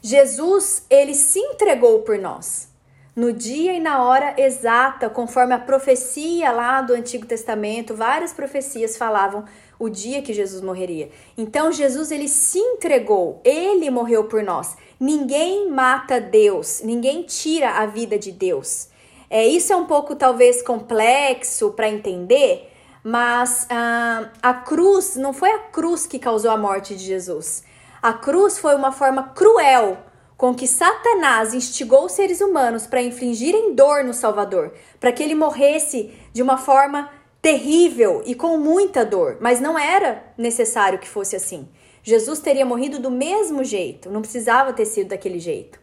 Jesus, 0.03 0.85
ele 0.91 1.15
se 1.15 1.39
entregou 1.39 2.01
por 2.01 2.19
nós 2.19 2.73
no 3.15 3.33
dia 3.33 3.75
e 3.75 3.81
na 3.81 4.03
hora 4.03 4.35
exata, 4.39 5.11
conforme 5.11 5.55
a 5.55 5.59
profecia 5.59 6.51
lá 6.51 6.81
do 6.81 6.95
Antigo 6.95 7.27
Testamento, 7.27 7.95
várias 7.95 8.33
profecias 8.33 8.97
falavam 8.97 9.45
o 9.79 9.89
dia 9.89 10.23
que 10.23 10.33
Jesus 10.33 10.63
morreria. 10.63 11.11
Então 11.37 11.71
Jesus 11.71 12.11
ele 12.11 12.27
se 12.27 12.59
entregou, 12.59 13.41
ele 13.45 13.91
morreu 13.91 14.25
por 14.25 14.43
nós. 14.43 14.77
Ninguém 14.99 15.71
mata 15.71 16.21
Deus, 16.21 16.81
ninguém 16.83 17.23
tira 17.23 17.73
a 17.73 17.87
vida 17.87 18.19
de 18.19 18.33
Deus. 18.33 18.89
É, 19.35 19.47
isso 19.47 19.73
é 19.73 19.77
um 19.77 19.87
pouco 19.87 20.15
talvez 20.15 20.61
complexo 20.61 21.71
para 21.71 21.89
entender, 21.89 22.71
mas 23.03 23.67
ah, 23.71 24.29
a 24.43 24.53
cruz 24.53 25.17
não 25.17 25.33
foi 25.33 25.51
a 25.51 25.59
cruz 25.59 26.07
que 26.07 26.19
causou 26.19 26.51
a 26.51 26.57
morte 26.59 26.95
de 26.95 27.03
Jesus. 27.03 27.65
A 28.03 28.13
cruz 28.13 28.59
foi 28.59 28.75
uma 28.75 28.93
forma 28.93 29.31
cruel 29.35 29.97
com 30.37 30.55
que 30.55 30.69
Satanás 30.69 31.55
instigou 31.55 32.05
os 32.05 32.13
seres 32.13 32.43
humanos 32.43 32.87
para 32.87 33.01
infligirem 33.01 33.75
dor 33.75 34.05
no 34.05 34.13
Salvador, 34.13 34.75
para 35.01 35.11
que 35.11 35.23
ele 35.23 35.35
morresse 35.35 36.13
de 36.31 36.43
uma 36.43 36.59
forma 36.59 37.09
terrível 37.41 38.23
e 38.27 38.35
com 38.35 38.59
muita 38.59 39.03
dor, 39.03 39.39
mas 39.41 39.63
não 39.63 39.79
era 39.79 40.23
necessário 40.37 40.99
que 40.99 41.09
fosse 41.09 41.35
assim. 41.35 41.67
Jesus 42.03 42.39
teria 42.39 42.67
morrido 42.67 42.99
do 42.99 43.11
mesmo 43.11 43.65
jeito, 43.65 44.11
não 44.11 44.21
precisava 44.21 44.75
ter 44.75 44.85
sido 44.85 45.09
daquele 45.09 45.39
jeito. 45.39 45.82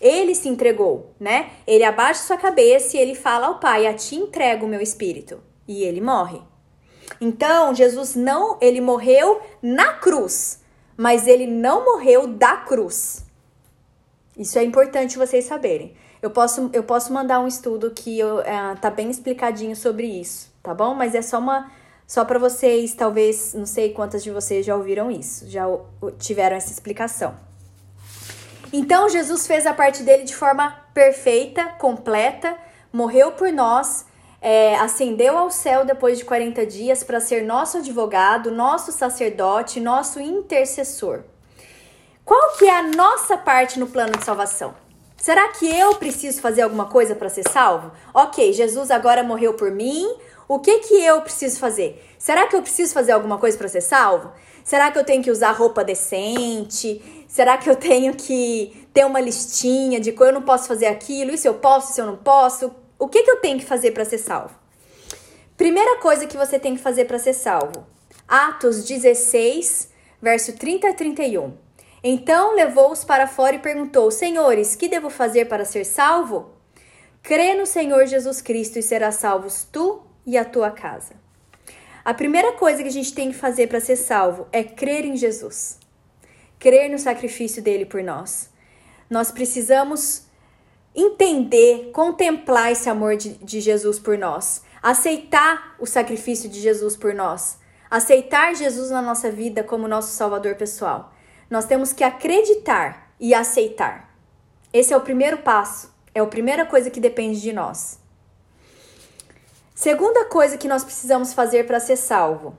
Ele 0.00 0.34
se 0.34 0.48
entregou, 0.48 1.14
né? 1.18 1.50
Ele 1.66 1.84
abaixa 1.84 2.22
sua 2.22 2.36
cabeça 2.36 2.96
e 2.96 3.00
ele 3.00 3.14
fala 3.14 3.46
ao 3.46 3.58
Pai: 3.58 3.86
"A 3.86 3.94
ti 3.94 4.16
entrego 4.16 4.66
o 4.66 4.68
meu 4.68 4.80
espírito". 4.80 5.42
E 5.66 5.82
ele 5.82 6.00
morre. 6.00 6.40
Então, 7.20 7.74
Jesus 7.74 8.14
não, 8.14 8.58
ele 8.60 8.80
morreu 8.80 9.40
na 9.62 9.94
cruz, 9.94 10.60
mas 10.96 11.26
ele 11.26 11.46
não 11.46 11.84
morreu 11.84 12.26
da 12.26 12.56
cruz. 12.56 13.24
Isso 14.36 14.58
é 14.58 14.64
importante 14.64 15.16
vocês 15.16 15.44
saberem. 15.44 15.94
Eu 16.20 16.30
posso, 16.30 16.68
eu 16.72 16.82
posso 16.82 17.12
mandar 17.12 17.40
um 17.40 17.46
estudo 17.46 17.90
que 17.90 18.18
eu, 18.18 18.40
é, 18.40 18.74
tá 18.76 18.90
bem 18.90 19.10
explicadinho 19.10 19.74
sobre 19.74 20.06
isso 20.06 20.54
tá 20.66 20.74
bom? 20.74 20.94
Mas 20.94 21.14
é 21.14 21.22
só 21.22 21.38
uma 21.38 21.70
só 22.06 22.24
para 22.24 22.38
vocês, 22.38 22.94
talvez, 22.94 23.54
não 23.54 23.66
sei 23.66 23.92
quantas 23.92 24.22
de 24.22 24.30
vocês 24.30 24.64
já 24.66 24.76
ouviram 24.76 25.10
isso, 25.10 25.48
já 25.48 25.64
tiveram 26.18 26.56
essa 26.56 26.72
explicação. 26.72 27.36
Então 28.72 29.08
Jesus 29.08 29.46
fez 29.46 29.66
a 29.66 29.72
parte 29.72 30.02
dele 30.02 30.24
de 30.24 30.34
forma 30.34 30.76
perfeita, 30.92 31.64
completa, 31.78 32.56
morreu 32.92 33.32
por 33.32 33.52
nós, 33.52 34.06
é, 34.40 34.76
ascendeu 34.76 35.36
ao 35.36 35.50
céu 35.50 35.84
depois 35.84 36.18
de 36.18 36.24
40 36.24 36.66
dias 36.66 37.02
para 37.02 37.20
ser 37.20 37.42
nosso 37.44 37.78
advogado, 37.78 38.50
nosso 38.50 38.92
sacerdote, 38.92 39.80
nosso 39.80 40.20
intercessor. 40.20 41.24
Qual 42.24 42.56
que 42.56 42.64
é 42.64 42.76
a 42.76 42.82
nossa 42.82 43.36
parte 43.36 43.78
no 43.78 43.86
plano 43.86 44.16
de 44.16 44.24
salvação? 44.24 44.74
Será 45.16 45.48
que 45.48 45.66
eu 45.66 45.94
preciso 45.94 46.40
fazer 46.40 46.62
alguma 46.62 46.86
coisa 46.86 47.14
para 47.14 47.28
ser 47.28 47.48
salvo? 47.48 47.90
Ok, 48.12 48.52
Jesus 48.52 48.90
agora 48.90 49.22
morreu 49.22 49.54
por 49.54 49.70
mim, 49.70 50.06
o 50.48 50.58
que 50.60 50.78
que 50.80 50.94
eu 51.04 51.20
preciso 51.22 51.58
fazer? 51.58 52.04
Será 52.18 52.46
que 52.46 52.54
eu 52.54 52.62
preciso 52.62 52.92
fazer 52.92 53.12
alguma 53.12 53.38
coisa 53.38 53.56
para 53.58 53.68
ser 53.68 53.80
salvo? 53.80 54.30
Será 54.62 54.90
que 54.90 54.98
eu 54.98 55.04
tenho 55.04 55.22
que 55.22 55.30
usar 55.30 55.52
roupa 55.52 55.82
decente? 55.82 57.15
Será 57.36 57.58
que 57.58 57.68
eu 57.68 57.76
tenho 57.76 58.14
que 58.14 58.88
ter 58.94 59.04
uma 59.04 59.20
listinha 59.20 60.00
de 60.00 60.08
eu 60.18 60.32
não 60.32 60.40
posso 60.40 60.66
fazer 60.66 60.86
aquilo, 60.86 61.32
isso 61.32 61.46
eu 61.46 61.52
posso, 61.52 61.90
isso 61.90 62.00
eu 62.00 62.06
não 62.06 62.16
posso? 62.16 62.74
O 62.98 63.08
que 63.08 63.22
que 63.22 63.30
eu 63.30 63.36
tenho 63.42 63.58
que 63.58 63.66
fazer 63.66 63.90
para 63.90 64.06
ser 64.06 64.16
salvo? 64.16 64.54
Primeira 65.54 65.98
coisa 65.98 66.26
que 66.26 66.34
você 66.34 66.58
tem 66.58 66.74
que 66.74 66.80
fazer 66.80 67.04
para 67.04 67.18
ser 67.18 67.34
salvo. 67.34 67.86
Atos 68.26 68.86
16, 68.86 69.90
verso 70.22 70.54
30 70.54 70.88
a 70.88 70.94
31. 70.94 71.52
Então 72.02 72.54
levou-os 72.54 73.04
para 73.04 73.26
fora 73.26 73.56
e 73.56 73.58
perguntou: 73.58 74.10
Senhores, 74.10 74.74
que 74.74 74.88
devo 74.88 75.10
fazer 75.10 75.44
para 75.44 75.66
ser 75.66 75.84
salvo? 75.84 76.52
Crê 77.22 77.52
no 77.52 77.66
Senhor 77.66 78.06
Jesus 78.06 78.40
Cristo 78.40 78.78
e 78.78 78.82
serás 78.82 79.16
salvos 79.16 79.68
tu 79.70 80.00
e 80.24 80.38
a 80.38 80.44
tua 80.46 80.70
casa. 80.70 81.12
A 82.02 82.14
primeira 82.14 82.52
coisa 82.52 82.82
que 82.82 82.88
a 82.88 82.92
gente 82.92 83.12
tem 83.12 83.30
que 83.30 83.36
fazer 83.36 83.66
para 83.66 83.78
ser 83.78 83.96
salvo 83.96 84.46
é 84.50 84.64
crer 84.64 85.04
em 85.04 85.18
Jesus, 85.18 85.78
crer 86.58 86.90
no 86.90 86.98
sacrifício 86.98 87.62
dele 87.62 87.86
por 87.86 88.02
nós. 88.02 88.50
Nós 89.08 89.30
precisamos 89.30 90.26
entender, 90.94 91.90
contemplar 91.92 92.72
esse 92.72 92.88
amor 92.88 93.16
de, 93.16 93.34
de 93.34 93.60
Jesus 93.60 93.98
por 93.98 94.16
nós, 94.16 94.62
aceitar 94.82 95.76
o 95.78 95.86
sacrifício 95.86 96.48
de 96.48 96.60
Jesus 96.60 96.96
por 96.96 97.14
nós, 97.14 97.58
aceitar 97.90 98.54
Jesus 98.54 98.90
na 98.90 99.02
nossa 99.02 99.30
vida 99.30 99.62
como 99.62 99.86
nosso 99.86 100.12
Salvador 100.14 100.54
pessoal. 100.54 101.12
Nós 101.50 101.66
temos 101.66 101.92
que 101.92 102.02
acreditar 102.02 103.12
e 103.20 103.34
aceitar. 103.34 104.14
Esse 104.72 104.92
é 104.92 104.96
o 104.96 105.00
primeiro 105.00 105.38
passo, 105.38 105.94
é 106.14 106.20
a 106.20 106.26
primeira 106.26 106.64
coisa 106.66 106.90
que 106.90 107.00
depende 107.00 107.40
de 107.40 107.52
nós. 107.52 107.98
Segunda 109.74 110.24
coisa 110.24 110.56
que 110.56 110.66
nós 110.66 110.82
precisamos 110.82 111.34
fazer 111.34 111.66
para 111.66 111.78
ser 111.78 111.96
salvo: 111.96 112.56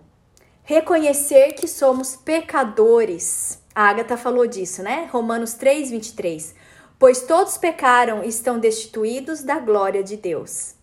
reconhecer 0.64 1.54
que 1.54 1.68
somos 1.68 2.16
pecadores. 2.16 3.60
A 3.78 3.90
Agatha 3.90 4.18
falou 4.18 4.48
disso, 4.48 4.82
né? 4.82 5.08
Romanos 5.12 5.54
3, 5.54 5.92
23. 5.92 6.56
Pois 6.98 7.22
todos 7.22 7.60
pecaram 7.60 8.24
e 8.24 8.28
estão 8.28 8.58
destituídos 8.58 9.44
da 9.44 9.60
glória 9.60 10.04
de 10.04 10.18
Deus. 10.18 10.74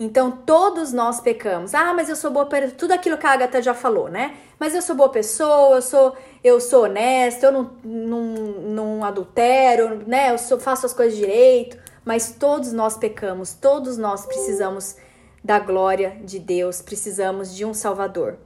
Então, 0.00 0.30
todos 0.30 0.94
nós 0.94 1.20
pecamos. 1.20 1.74
Ah, 1.74 1.92
mas 1.92 2.08
eu 2.08 2.16
sou 2.16 2.30
boa 2.30 2.46
pessoa. 2.46 2.70
Tudo 2.70 2.92
aquilo 2.92 3.18
que 3.18 3.26
a 3.26 3.32
Agatha 3.32 3.60
já 3.60 3.74
falou, 3.74 4.08
né? 4.08 4.34
Mas 4.58 4.74
eu 4.74 4.80
sou 4.80 4.96
boa 4.96 5.10
pessoa, 5.10 5.76
eu 5.76 5.82
sou, 5.82 6.16
eu 6.42 6.58
sou 6.58 6.84
honesta, 6.84 7.48
eu 7.48 7.52
não, 7.52 7.70
não, 7.84 8.22
não 8.62 9.04
adultero, 9.04 10.02
né? 10.06 10.32
Eu 10.32 10.38
sou, 10.38 10.58
faço 10.58 10.86
as 10.86 10.94
coisas 10.94 11.18
direito. 11.18 11.76
Mas 12.02 12.30
todos 12.30 12.72
nós 12.72 12.96
pecamos, 12.96 13.52
todos 13.52 13.98
nós 13.98 14.24
precisamos 14.24 14.96
da 15.44 15.58
glória 15.58 16.16
de 16.24 16.38
Deus, 16.38 16.80
precisamos 16.80 17.54
de 17.54 17.66
um 17.66 17.74
Salvador. 17.74 18.38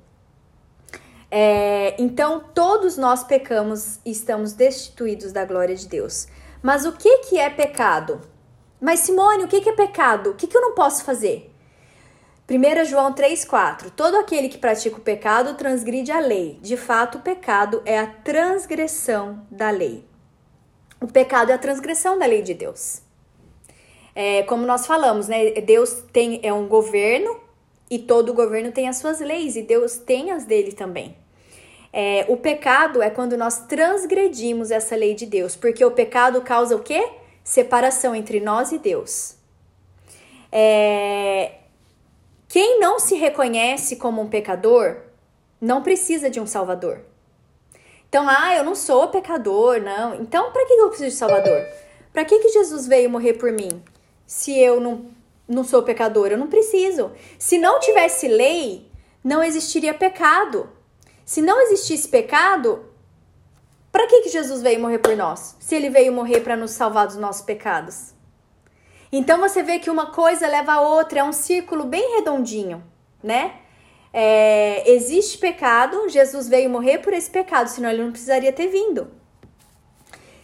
É, 1.30 1.94
então, 1.98 2.40
todos 2.52 2.96
nós 2.96 3.22
pecamos 3.22 4.00
e 4.04 4.10
estamos 4.10 4.52
destituídos 4.52 5.32
da 5.32 5.44
glória 5.44 5.76
de 5.76 5.86
Deus. 5.86 6.26
Mas 6.62 6.84
o 6.84 6.92
que, 6.92 7.18
que 7.18 7.38
é 7.38 7.48
pecado? 7.48 8.20
Mas, 8.80 9.00
Simone, 9.00 9.44
o 9.44 9.48
que, 9.48 9.60
que 9.60 9.68
é 9.68 9.72
pecado? 9.72 10.30
O 10.30 10.34
que, 10.34 10.46
que 10.46 10.56
eu 10.56 10.60
não 10.60 10.74
posso 10.74 11.04
fazer? 11.04 11.50
1 12.50 12.84
João 12.84 13.14
3,4 13.14 13.90
Todo 13.90 14.16
aquele 14.16 14.48
que 14.48 14.58
pratica 14.58 14.96
o 14.96 15.00
pecado 15.00 15.54
transgride 15.54 16.10
a 16.10 16.18
lei. 16.18 16.58
De 16.60 16.76
fato, 16.76 17.18
o 17.18 17.20
pecado 17.20 17.80
é 17.84 17.98
a 17.98 18.08
transgressão 18.08 19.46
da 19.48 19.70
lei. 19.70 20.04
O 21.00 21.06
pecado 21.06 21.52
é 21.52 21.54
a 21.54 21.58
transgressão 21.58 22.18
da 22.18 22.26
lei 22.26 22.42
de 22.42 22.54
Deus. 22.54 23.02
É, 24.14 24.42
como 24.42 24.66
nós 24.66 24.84
falamos, 24.84 25.28
né? 25.28 25.52
Deus 25.60 26.02
tem 26.12 26.40
é 26.42 26.52
um 26.52 26.66
governo 26.66 27.38
e 27.88 28.00
todo 28.00 28.34
governo 28.34 28.72
tem 28.72 28.88
as 28.88 28.96
suas 28.96 29.20
leis 29.20 29.54
e 29.54 29.62
Deus 29.62 29.96
tem 29.96 30.32
as 30.32 30.44
dele 30.44 30.72
também. 30.72 31.19
É, 31.92 32.24
o 32.28 32.36
pecado 32.36 33.02
é 33.02 33.10
quando 33.10 33.36
nós 33.36 33.66
transgredimos 33.66 34.70
essa 34.70 34.94
lei 34.94 35.14
de 35.14 35.26
Deus, 35.26 35.56
porque 35.56 35.84
o 35.84 35.90
pecado 35.90 36.40
causa 36.42 36.76
o 36.76 36.82
quê? 36.82 37.08
Separação 37.42 38.14
entre 38.14 38.40
nós 38.40 38.70
e 38.70 38.78
Deus. 38.78 39.34
É, 40.52 41.52
quem 42.48 42.80
não 42.80 42.98
se 42.98 43.14
reconhece 43.14 43.96
como 43.96 44.20
um 44.20 44.28
pecador 44.28 44.96
não 45.60 45.82
precisa 45.82 46.30
de 46.30 46.40
um 46.40 46.46
salvador. 46.46 47.00
Então, 48.08 48.26
ah, 48.28 48.56
eu 48.56 48.64
não 48.64 48.74
sou 48.74 49.08
pecador, 49.08 49.80
não. 49.80 50.16
Então, 50.16 50.50
para 50.50 50.66
que 50.66 50.72
eu 50.72 50.88
preciso 50.88 51.10
de 51.10 51.16
salvador? 51.16 51.64
Para 52.12 52.24
que, 52.24 52.40
que 52.40 52.48
Jesus 52.48 52.86
veio 52.88 53.08
morrer 53.08 53.34
por 53.34 53.52
mim? 53.52 53.82
Se 54.26 54.58
eu 54.58 54.80
não, 54.80 55.06
não 55.46 55.62
sou 55.62 55.82
pecador, 55.82 56.28
eu 56.28 56.38
não 56.38 56.48
preciso. 56.48 57.12
Se 57.38 57.56
não 57.56 57.78
tivesse 57.78 58.26
lei, 58.26 58.90
não 59.22 59.44
existiria 59.44 59.94
pecado. 59.94 60.68
Se 61.30 61.40
não 61.40 61.60
existisse 61.60 62.08
pecado, 62.08 62.84
para 63.92 64.04
que, 64.08 64.22
que 64.22 64.30
Jesus 64.30 64.62
veio 64.62 64.80
morrer 64.80 64.98
por 64.98 65.16
nós? 65.16 65.54
Se 65.60 65.76
ele 65.76 65.88
veio 65.88 66.12
morrer 66.12 66.40
para 66.40 66.56
nos 66.56 66.72
salvar 66.72 67.06
dos 67.06 67.14
nossos 67.14 67.42
pecados. 67.42 68.12
Então 69.12 69.38
você 69.38 69.62
vê 69.62 69.78
que 69.78 69.88
uma 69.88 70.10
coisa 70.10 70.48
leva 70.48 70.72
a 70.72 70.80
outra, 70.80 71.20
é 71.20 71.22
um 71.22 71.32
círculo 71.32 71.84
bem 71.84 72.16
redondinho, 72.16 72.82
né? 73.22 73.60
É, 74.12 74.90
existe 74.90 75.38
pecado, 75.38 76.08
Jesus 76.08 76.48
veio 76.48 76.68
morrer 76.68 76.98
por 76.98 77.12
esse 77.12 77.30
pecado, 77.30 77.68
senão 77.68 77.90
ele 77.90 78.02
não 78.02 78.10
precisaria 78.10 78.52
ter 78.52 78.66
vindo. 78.66 79.08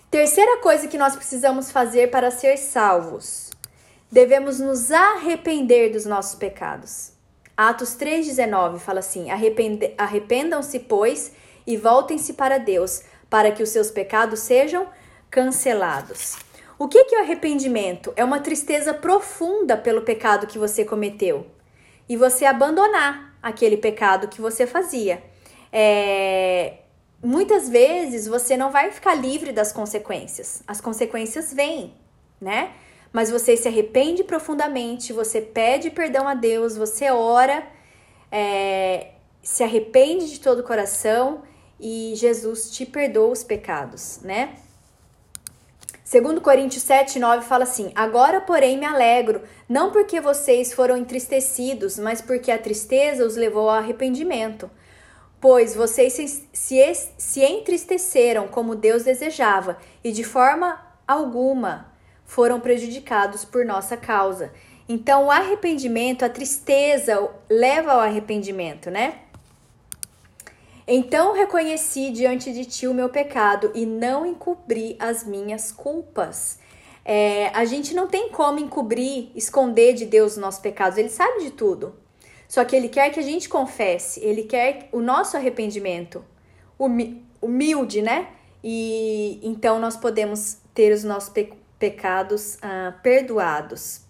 Terceira 0.09 0.59
coisa 0.59 0.87
que 0.87 0.97
nós 0.97 1.17
precisamos 1.17 1.69
fazer 1.69 2.13
para 2.13 2.31
ser 2.31 2.57
salvos: 2.59 3.51
devemos 4.09 4.61
nos 4.61 4.93
arrepender 4.93 5.91
dos 5.91 6.07
nossos 6.07 6.37
pecados. 6.37 7.16
Atos 7.57 7.97
3,19 7.97 8.79
fala 8.79 8.99
assim: 8.99 9.29
Arrependam-se, 9.97 10.81
pois, 10.81 11.33
e 11.67 11.77
voltem-se 11.77 12.35
para 12.35 12.59
Deus, 12.59 13.03
para 13.31 13.51
que 13.51 13.63
os 13.63 13.71
seus 13.71 13.91
pecados 13.91 14.41
sejam 14.41 14.87
cancelados. 15.31 16.37
O 16.79 16.89
que 16.89 16.99
é 16.99 17.19
o 17.19 17.23
arrependimento? 17.23 18.13
É 18.17 18.25
uma 18.25 18.41
tristeza 18.41 18.93
profunda 18.93 19.77
pelo 19.77 20.03
pecado 20.03 20.47
que 20.47 20.59
você 20.59 20.85
cometeu 20.85 21.47
e 22.09 22.17
você 22.17 22.45
abandonar 22.45 23.35
aquele 23.43 23.79
pecado 23.79 24.29
que 24.29 24.41
você 24.41 24.67
fazia. 24.67 25.23
É, 25.73 26.75
muitas 27.23 27.69
vezes 27.69 28.27
você 28.27 28.57
não 28.57 28.71
vai 28.71 28.91
ficar 28.91 29.15
livre 29.15 29.53
das 29.53 29.73
consequências, 29.73 30.63
as 30.67 30.81
consequências 30.81 31.53
vêm, 31.53 31.95
né? 32.41 32.73
Mas 33.17 33.31
você 33.31 33.57
se 33.57 33.67
arrepende 33.67 34.23
profundamente, 34.23 35.11
você 35.11 35.41
pede 35.41 35.89
perdão 35.89 36.29
a 36.29 36.35
Deus, 36.35 36.77
você 36.77 37.11
ora, 37.11 37.67
é, 38.31 39.13
se 39.43 39.65
arrepende 39.65 40.31
de 40.31 40.39
todo 40.39 40.59
o 40.59 40.63
coração 40.63 41.41
e 41.81 42.13
Jesus 42.15 42.71
te 42.71 42.85
perdoa 42.85 43.31
os 43.31 43.43
pecados, 43.43 44.21
né? 44.21 44.57
Segundo 46.05 46.43
Coríntios 46.43 46.83
7, 46.83 47.19
9 47.19 47.47
fala 47.47 47.65
assim: 47.65 47.91
Agora, 47.95 48.39
porém, 48.39 48.77
me 48.77 48.85
alegro, 48.85 49.41
não 49.67 49.91
porque 49.91 50.21
vocês 50.21 50.75
foram 50.75 50.95
entristecidos, 50.95 51.99
mas 51.99 52.21
porque 52.21 52.51
a 52.51 52.59
tristeza 52.59 53.25
os 53.25 53.35
levou 53.35 53.71
ao 53.71 53.77
arrependimento. 53.77 54.71
Pois 55.41 55.75
vocês 55.75 56.13
se, 56.13 56.47
se, 56.53 56.95
se 57.17 57.43
entristeceram 57.43 58.47
como 58.47 58.75
Deus 58.75 59.05
desejava, 59.05 59.79
e 60.05 60.13
de 60.13 60.23
forma 60.23 60.79
alguma 61.09 61.96
foram 62.27 62.61
prejudicados 62.61 63.45
por 63.45 63.65
nossa 63.65 63.97
causa. 63.97 64.53
Então, 64.89 65.27
o 65.27 65.31
arrependimento, 65.31 66.25
a 66.25 66.29
tristeza 66.29 67.29
leva 67.49 67.93
ao 67.93 68.01
arrependimento, 68.01 68.91
né? 68.91 69.21
Então 70.87 71.35
reconheci 71.35 72.11
diante 72.13 72.53
de 72.53 72.65
ti 72.65 72.87
o 72.87 72.95
meu 72.95 73.09
pecado 73.09 73.73
e 73.75 73.85
não 73.85 74.25
encobri 74.25 74.95
as 75.01 75.25
minhas 75.25 75.73
culpas. 75.73 76.61
É, 77.05 77.49
a 77.49 77.65
gente 77.65 77.93
não 77.93 78.07
tem 78.07 78.29
como 78.31 78.61
encobrir, 78.61 79.31
esconder 79.35 79.95
de 79.95 80.07
Deus 80.07 80.33
os 80.33 80.39
nossos 80.39 80.61
pecados, 80.61 80.97
ele 80.97 81.09
sabe 81.09 81.43
de 81.43 81.51
tudo. 81.51 81.95
Só 82.49 82.65
que 82.65 82.77
ele 82.77 82.89
quer 82.89 83.11
que 83.11 83.19
a 83.19 83.23
gente 83.23 83.49
confesse, 83.49 84.21
ele 84.21 84.45
quer 84.45 84.89
o 84.93 85.01
nosso 85.01 85.37
arrependimento, 85.37 86.25
humilde, 87.43 88.01
né? 88.01 88.29
E 88.63 89.41
então 89.43 89.81
nós 89.81 89.97
podemos 89.97 90.59
ter 90.73 90.93
os 90.93 91.03
nossos 91.03 91.31
pecados 91.31 91.66
pecados 91.79 92.59
ah, 92.63 92.95
perdoados. 93.03 94.03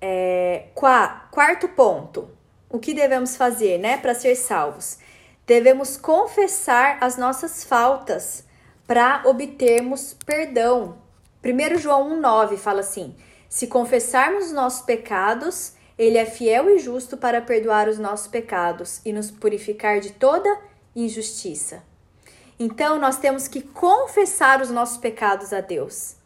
É, 0.00 0.66
quarto 0.74 1.68
ponto, 1.68 2.30
o 2.70 2.78
que 2.78 2.94
devemos 2.94 3.36
fazer, 3.36 3.78
né, 3.78 3.96
para 3.96 4.14
ser 4.14 4.36
salvos? 4.36 4.98
Devemos 5.46 5.96
confessar 5.96 6.98
as 7.00 7.16
nossas 7.16 7.64
faltas 7.64 8.44
para 8.86 9.22
obtermos 9.24 10.14
perdão. 10.26 10.98
1 11.44 11.78
João 11.78 12.20
1,9 12.20 12.56
fala 12.56 12.80
assim: 12.80 13.16
se 13.48 13.66
confessarmos 13.66 14.46
os 14.46 14.52
nossos 14.52 14.82
pecados, 14.82 15.72
ele 15.98 16.18
é 16.18 16.26
fiel 16.26 16.70
e 16.70 16.78
justo 16.78 17.16
para 17.16 17.40
perdoar 17.40 17.88
os 17.88 17.98
nossos 17.98 18.28
pecados 18.28 19.00
e 19.04 19.12
nos 19.12 19.30
purificar 19.30 20.00
de 20.00 20.12
toda 20.12 20.48
injustiça. 20.94 21.82
Então 22.58 22.98
nós 22.98 23.18
temos 23.18 23.46
que 23.46 23.62
confessar 23.62 24.60
os 24.60 24.70
nossos 24.70 24.96
pecados 24.96 25.52
a 25.52 25.60
Deus. 25.60 26.16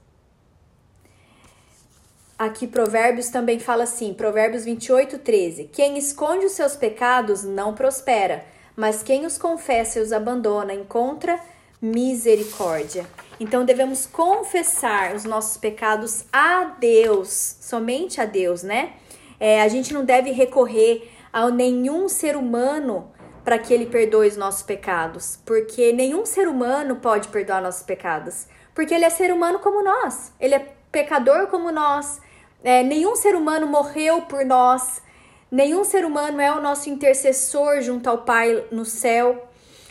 Aqui 2.38 2.66
Provérbios 2.66 3.28
também 3.28 3.60
fala 3.60 3.84
assim, 3.84 4.14
Provérbios 4.14 4.64
28, 4.64 5.18
13. 5.18 5.64
Quem 5.72 5.96
esconde 5.96 6.46
os 6.46 6.52
seus 6.52 6.74
pecados 6.74 7.44
não 7.44 7.74
prospera, 7.74 8.44
mas 8.74 9.02
quem 9.02 9.26
os 9.26 9.38
confessa 9.38 9.98
e 9.98 10.02
os 10.02 10.12
abandona 10.12 10.74
encontra 10.74 11.38
misericórdia. 11.80 13.06
Então 13.38 13.64
devemos 13.64 14.06
confessar 14.06 15.14
os 15.14 15.24
nossos 15.24 15.56
pecados 15.56 16.24
a 16.32 16.64
Deus, 16.64 17.56
somente 17.60 18.20
a 18.20 18.24
Deus, 18.24 18.62
né? 18.62 18.94
É, 19.38 19.62
a 19.62 19.68
gente 19.68 19.92
não 19.92 20.04
deve 20.04 20.30
recorrer 20.30 21.10
a 21.32 21.48
nenhum 21.50 22.08
ser 22.08 22.36
humano 22.36 23.11
para 23.44 23.58
que 23.58 23.72
ele 23.72 23.86
perdoe 23.86 24.28
os 24.28 24.36
nossos 24.36 24.62
pecados, 24.62 25.38
porque 25.44 25.92
nenhum 25.92 26.24
ser 26.24 26.46
humano 26.48 26.96
pode 26.96 27.28
perdoar 27.28 27.60
nossos 27.60 27.82
pecados, 27.82 28.46
porque 28.74 28.94
ele 28.94 29.04
é 29.04 29.10
ser 29.10 29.32
humano 29.32 29.58
como 29.58 29.82
nós, 29.82 30.32
ele 30.40 30.54
é 30.54 30.74
pecador 30.90 31.48
como 31.48 31.72
nós, 31.72 32.20
é, 32.62 32.82
nenhum 32.82 33.16
ser 33.16 33.34
humano 33.34 33.66
morreu 33.66 34.22
por 34.22 34.44
nós, 34.44 35.02
nenhum 35.50 35.84
ser 35.84 36.04
humano 36.04 36.40
é 36.40 36.52
o 36.52 36.60
nosso 36.60 36.88
intercessor 36.88 37.80
junto 37.80 38.08
ao 38.08 38.18
Pai 38.18 38.64
no 38.70 38.84
céu. 38.84 39.48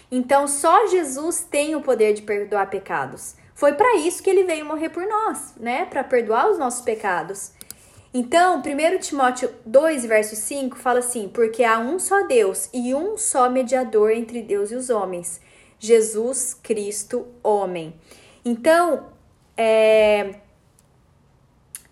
Então, 0.10 0.47
só 0.47 0.88
Jesus 0.88 1.41
tem 1.41 1.76
o 1.76 1.82
poder 1.82 2.14
de 2.14 2.22
perdoar 2.22 2.70
pecados. 2.70 3.36
Foi 3.54 3.74
para 3.74 3.95
isso 3.97 4.24
que 4.24 4.30
ele 4.30 4.43
veio 4.43 4.66
morrer 4.66 4.89
por 4.89 5.06
nós, 5.06 5.54
né? 5.58 5.86
Para 5.86 6.04
perdoar 6.04 6.49
os 6.49 6.58
nossos 6.58 6.82
pecados. 6.82 7.52
Então, 8.14 8.62
1 8.62 8.99
Timóteo 8.99 9.53
2, 9.66 10.05
verso 10.05 10.36
5 10.36 10.78
fala 10.78 10.99
assim: 10.99 11.30
Porque 11.30 11.64
há 11.64 11.80
um 11.80 11.97
só 11.97 12.28
Deus 12.28 12.70
e 12.74 12.93
um 12.93 13.18
só 13.18 13.49
mediador 13.49 14.12
entre 14.12 14.41
Deus 14.41 14.72
e 14.72 14.76
os 14.76 14.89
homens, 14.89 15.39
Jesus 15.80 16.53
Cristo, 16.53 17.26
homem. 17.41 17.93
Então, 18.43 19.07
é, 19.55 20.36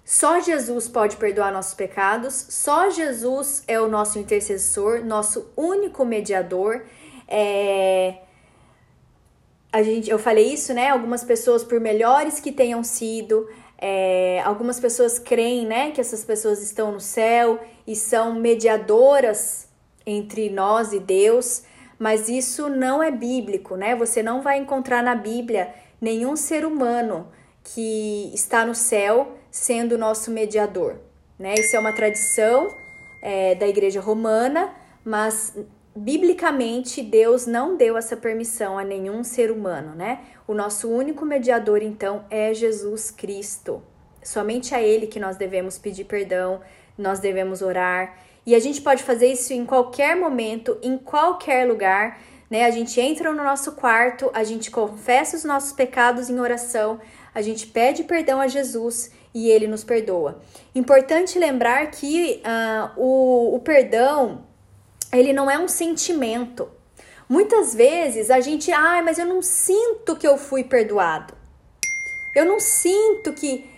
só 0.04 0.40
Jesus 0.42 0.90
pode 0.90 1.18
perdoar 1.18 1.54
nossos 1.54 1.74
pecados, 1.74 2.34
só 2.50 2.90
Jesus 2.90 3.64
é 3.68 3.80
o 3.80 3.88
nosso 3.88 4.20
intercessor, 4.20 5.06
nosso 5.06 5.52
único 5.56 6.04
mediador. 6.04 6.84
É, 7.28 8.18
a 9.72 9.84
gente, 9.84 10.10
eu 10.10 10.18
falei 10.18 10.52
isso, 10.52 10.74
né? 10.74 10.90
Algumas 10.90 11.24
pessoas, 11.24 11.64
por 11.64 11.80
melhores 11.80 12.40
que 12.40 12.52
tenham 12.52 12.84
sido, 12.84 13.48
é, 13.82 14.42
algumas 14.44 14.80
pessoas 14.80 15.18
creem 15.18 15.66
né, 15.66 15.92
que 15.92 16.02
essas 16.02 16.26
pessoas 16.26 16.62
estão 16.62 16.92
no 16.92 17.00
céu 17.00 17.60
e 17.88 17.96
são 17.96 18.36
mediadoras 18.36 19.70
entre 20.06 20.50
nós 20.50 20.92
e 20.92 21.00
Deus, 21.00 21.64
mas 21.98 22.28
isso 22.28 22.68
não 22.68 23.02
é 23.02 23.10
bíblico, 23.12 23.76
né? 23.76 23.96
Você 23.96 24.24
não 24.24 24.42
vai 24.42 24.58
encontrar 24.58 25.04
na 25.04 25.16
Bíblia 25.16 25.74
nenhum 26.02 26.36
ser 26.36 26.66
humano 26.66 27.28
que 27.64 28.32
está 28.34 28.66
no 28.66 28.74
céu 28.74 29.38
sendo 29.52 29.98
nosso 29.98 30.32
mediador, 30.32 30.96
né? 31.38 31.54
Isso 31.56 31.76
é 31.76 31.80
uma 31.80 31.94
tradição 31.94 32.74
é, 33.22 33.56
da 33.56 33.68
Igreja 33.68 34.02
Romana, 34.02 34.74
mas 35.04 35.54
biblicamente 35.96 37.02
Deus 37.02 37.46
não 37.46 37.76
deu 37.76 37.98
essa 37.98 38.16
permissão 38.16 38.78
a 38.78 38.84
nenhum 38.84 39.24
ser 39.24 39.52
humano, 39.52 39.96
né? 39.96 40.22
O 40.48 40.54
nosso 40.54 40.90
único 40.90 41.26
mediador 41.26 41.82
então 41.82 42.26
é 42.30 42.54
Jesus 42.54 43.12
Cristo. 43.12 43.82
Somente 44.24 44.76
a 44.76 44.82
ele 44.82 45.08
que 45.08 45.20
nós 45.20 45.38
devemos 45.38 45.78
pedir 45.78 46.06
perdão, 46.06 46.62
nós 46.98 47.20
devemos 47.20 47.62
orar. 47.62 48.18
E 48.46 48.56
a 48.56 48.60
gente 48.60 48.82
pode 48.82 49.04
fazer 49.04 49.28
isso 49.28 49.54
em 49.54 49.66
qualquer 49.66 50.16
momento, 50.16 50.78
em 50.82 50.98
qualquer 50.98 51.68
lugar, 51.68 52.20
né? 52.50 52.66
A 52.66 52.72
gente 52.72 53.00
entra 53.00 53.32
no 53.32 53.44
nosso 53.44 53.74
quarto, 53.74 54.30
a 54.34 54.44
gente 54.44 54.72
confessa 54.72 55.38
os 55.38 55.44
nossos 55.44 55.72
pecados 55.72 56.30
em 56.30 56.40
oração, 56.40 57.00
a 57.34 57.42
gente 57.42 57.68
pede 57.68 58.04
perdão 58.04 58.42
a 58.42 58.48
Jesus 58.48 59.12
e 59.34 59.50
ele 59.50 59.68
nos 59.68 59.84
perdoa. 59.84 60.42
Importante 60.74 61.38
lembrar 61.38 61.92
que 61.92 62.42
uh, 62.44 63.00
o, 63.00 63.56
o 63.56 63.60
perdão 63.60 64.49
ele 65.12 65.34
não 65.34 65.50
é 65.50 65.58
um 65.58 65.68
sentimento. 65.68 66.70
Muitas 67.28 67.76
vezes 67.76 68.32
a 68.32 68.40
gente, 68.40 68.72
ai, 68.72 69.00
ah, 69.00 69.04
mas 69.04 69.20
eu 69.20 69.26
não 69.26 69.42
sinto 69.42 70.16
que 70.16 70.28
eu 70.28 70.38
fui 70.38 70.64
perdoado. 70.64 71.34
Eu 72.36 72.46
não 72.46 72.60
sinto 72.60 73.34
que. 73.34 73.70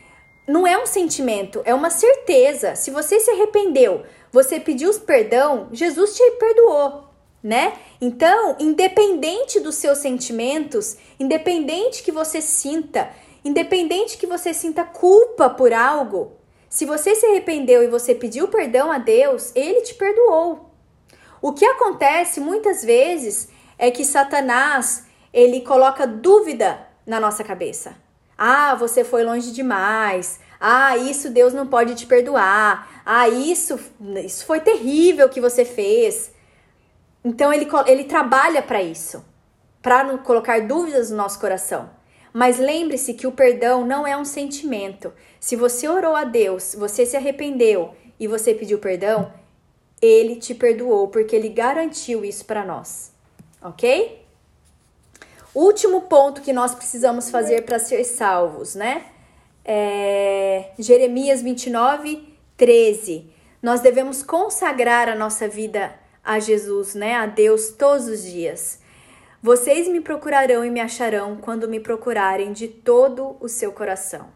Não 0.47 0.65
é 0.65 0.77
um 0.77 0.85
sentimento, 0.85 1.61
é 1.65 1.73
uma 1.73 1.89
certeza. 1.89 2.75
Se 2.75 2.91
você 2.91 3.19
se 3.19 3.29
arrependeu, 3.29 4.03
você 4.31 4.59
pediu 4.59 4.91
perdão, 5.01 5.69
Jesus 5.71 6.15
te 6.15 6.31
perdoou, 6.31 7.05
né? 7.43 7.77
Então, 8.01 8.55
independente 8.59 9.59
dos 9.59 9.75
seus 9.75 9.99
sentimentos, 9.99 10.97
independente 11.19 12.03
que 12.03 12.11
você 12.11 12.41
sinta, 12.41 13.11
independente 13.45 14.17
que 14.17 14.25
você 14.27 14.53
sinta 14.53 14.83
culpa 14.83 15.49
por 15.49 15.71
algo, 15.71 16.33
se 16.69 16.85
você 16.85 17.15
se 17.15 17.25
arrependeu 17.25 17.83
e 17.83 17.87
você 17.87 18.15
pediu 18.15 18.47
perdão 18.47 18.91
a 18.91 18.97
Deus, 18.97 19.51
ele 19.55 19.81
te 19.81 19.93
perdoou. 19.93 20.70
O 21.41 21.53
que 21.53 21.65
acontece 21.65 22.39
muitas 22.39 22.83
vezes 22.83 23.49
é 23.77 23.89
que 23.89 24.05
Satanás, 24.05 25.07
ele 25.33 25.61
coloca 25.61 26.05
dúvida 26.05 26.87
na 27.05 27.19
nossa 27.19 27.43
cabeça. 27.43 27.95
Ah, 28.37 28.75
você 28.75 29.03
foi 29.03 29.23
longe 29.23 29.51
demais. 29.51 30.39
Ah, 30.59 30.95
isso 30.95 31.31
Deus 31.31 31.51
não 31.51 31.65
pode 31.65 31.95
te 31.95 32.05
perdoar. 32.05 33.01
Ah, 33.03 33.27
isso, 33.27 33.79
isso 34.23 34.45
foi 34.45 34.59
terrível 34.59 35.29
que 35.29 35.41
você 35.41 35.65
fez. 35.65 36.31
Então 37.25 37.51
ele, 37.51 37.67
ele 37.87 38.03
trabalha 38.03 38.61
para 38.61 38.83
isso, 38.83 39.25
para 39.81 40.03
não 40.03 40.19
colocar 40.19 40.61
dúvidas 40.61 41.09
no 41.09 41.17
nosso 41.17 41.39
coração. 41.39 41.89
Mas 42.31 42.59
lembre-se 42.59 43.15
que 43.15 43.25
o 43.25 43.31
perdão 43.31 43.85
não 43.85 44.05
é 44.05 44.15
um 44.15 44.23
sentimento. 44.23 45.11
Se 45.39 45.55
você 45.55 45.87
orou 45.87 46.15
a 46.15 46.23
Deus, 46.23 46.75
você 46.77 47.05
se 47.05 47.17
arrependeu 47.17 47.95
e 48.19 48.27
você 48.27 48.53
pediu 48.53 48.77
perdão, 48.77 49.33
ele 50.01 50.35
te 50.35 50.55
perdoou 50.55 51.07
porque 51.09 51.35
ele 51.35 51.49
garantiu 51.49 52.25
isso 52.25 52.45
para 52.45 52.65
nós, 52.65 53.11
ok? 53.61 54.25
Último 55.53 56.01
ponto 56.03 56.41
que 56.41 56.53
nós 56.53 56.73
precisamos 56.73 57.29
fazer 57.29 57.63
para 57.63 57.77
ser 57.77 58.03
salvos, 58.05 58.73
né? 58.73 59.05
É 59.63 60.71
Jeremias 60.79 61.41
29, 61.41 62.35
13. 62.57 63.29
Nós 63.61 63.81
devemos 63.81 64.23
consagrar 64.23 65.07
a 65.09 65.15
nossa 65.15 65.47
vida 65.47 65.93
a 66.23 66.39
Jesus, 66.39 66.95
né? 66.95 67.15
A 67.15 67.25
Deus 67.25 67.69
todos 67.69 68.07
os 68.07 68.23
dias. 68.23 68.79
Vocês 69.43 69.87
me 69.87 69.99
procurarão 69.99 70.63
e 70.63 70.69
me 70.69 70.79
acharão 70.79 71.35
quando 71.35 71.67
me 71.67 71.79
procurarem 71.79 72.53
de 72.53 72.67
todo 72.67 73.35
o 73.39 73.49
seu 73.49 73.71
coração. 73.71 74.29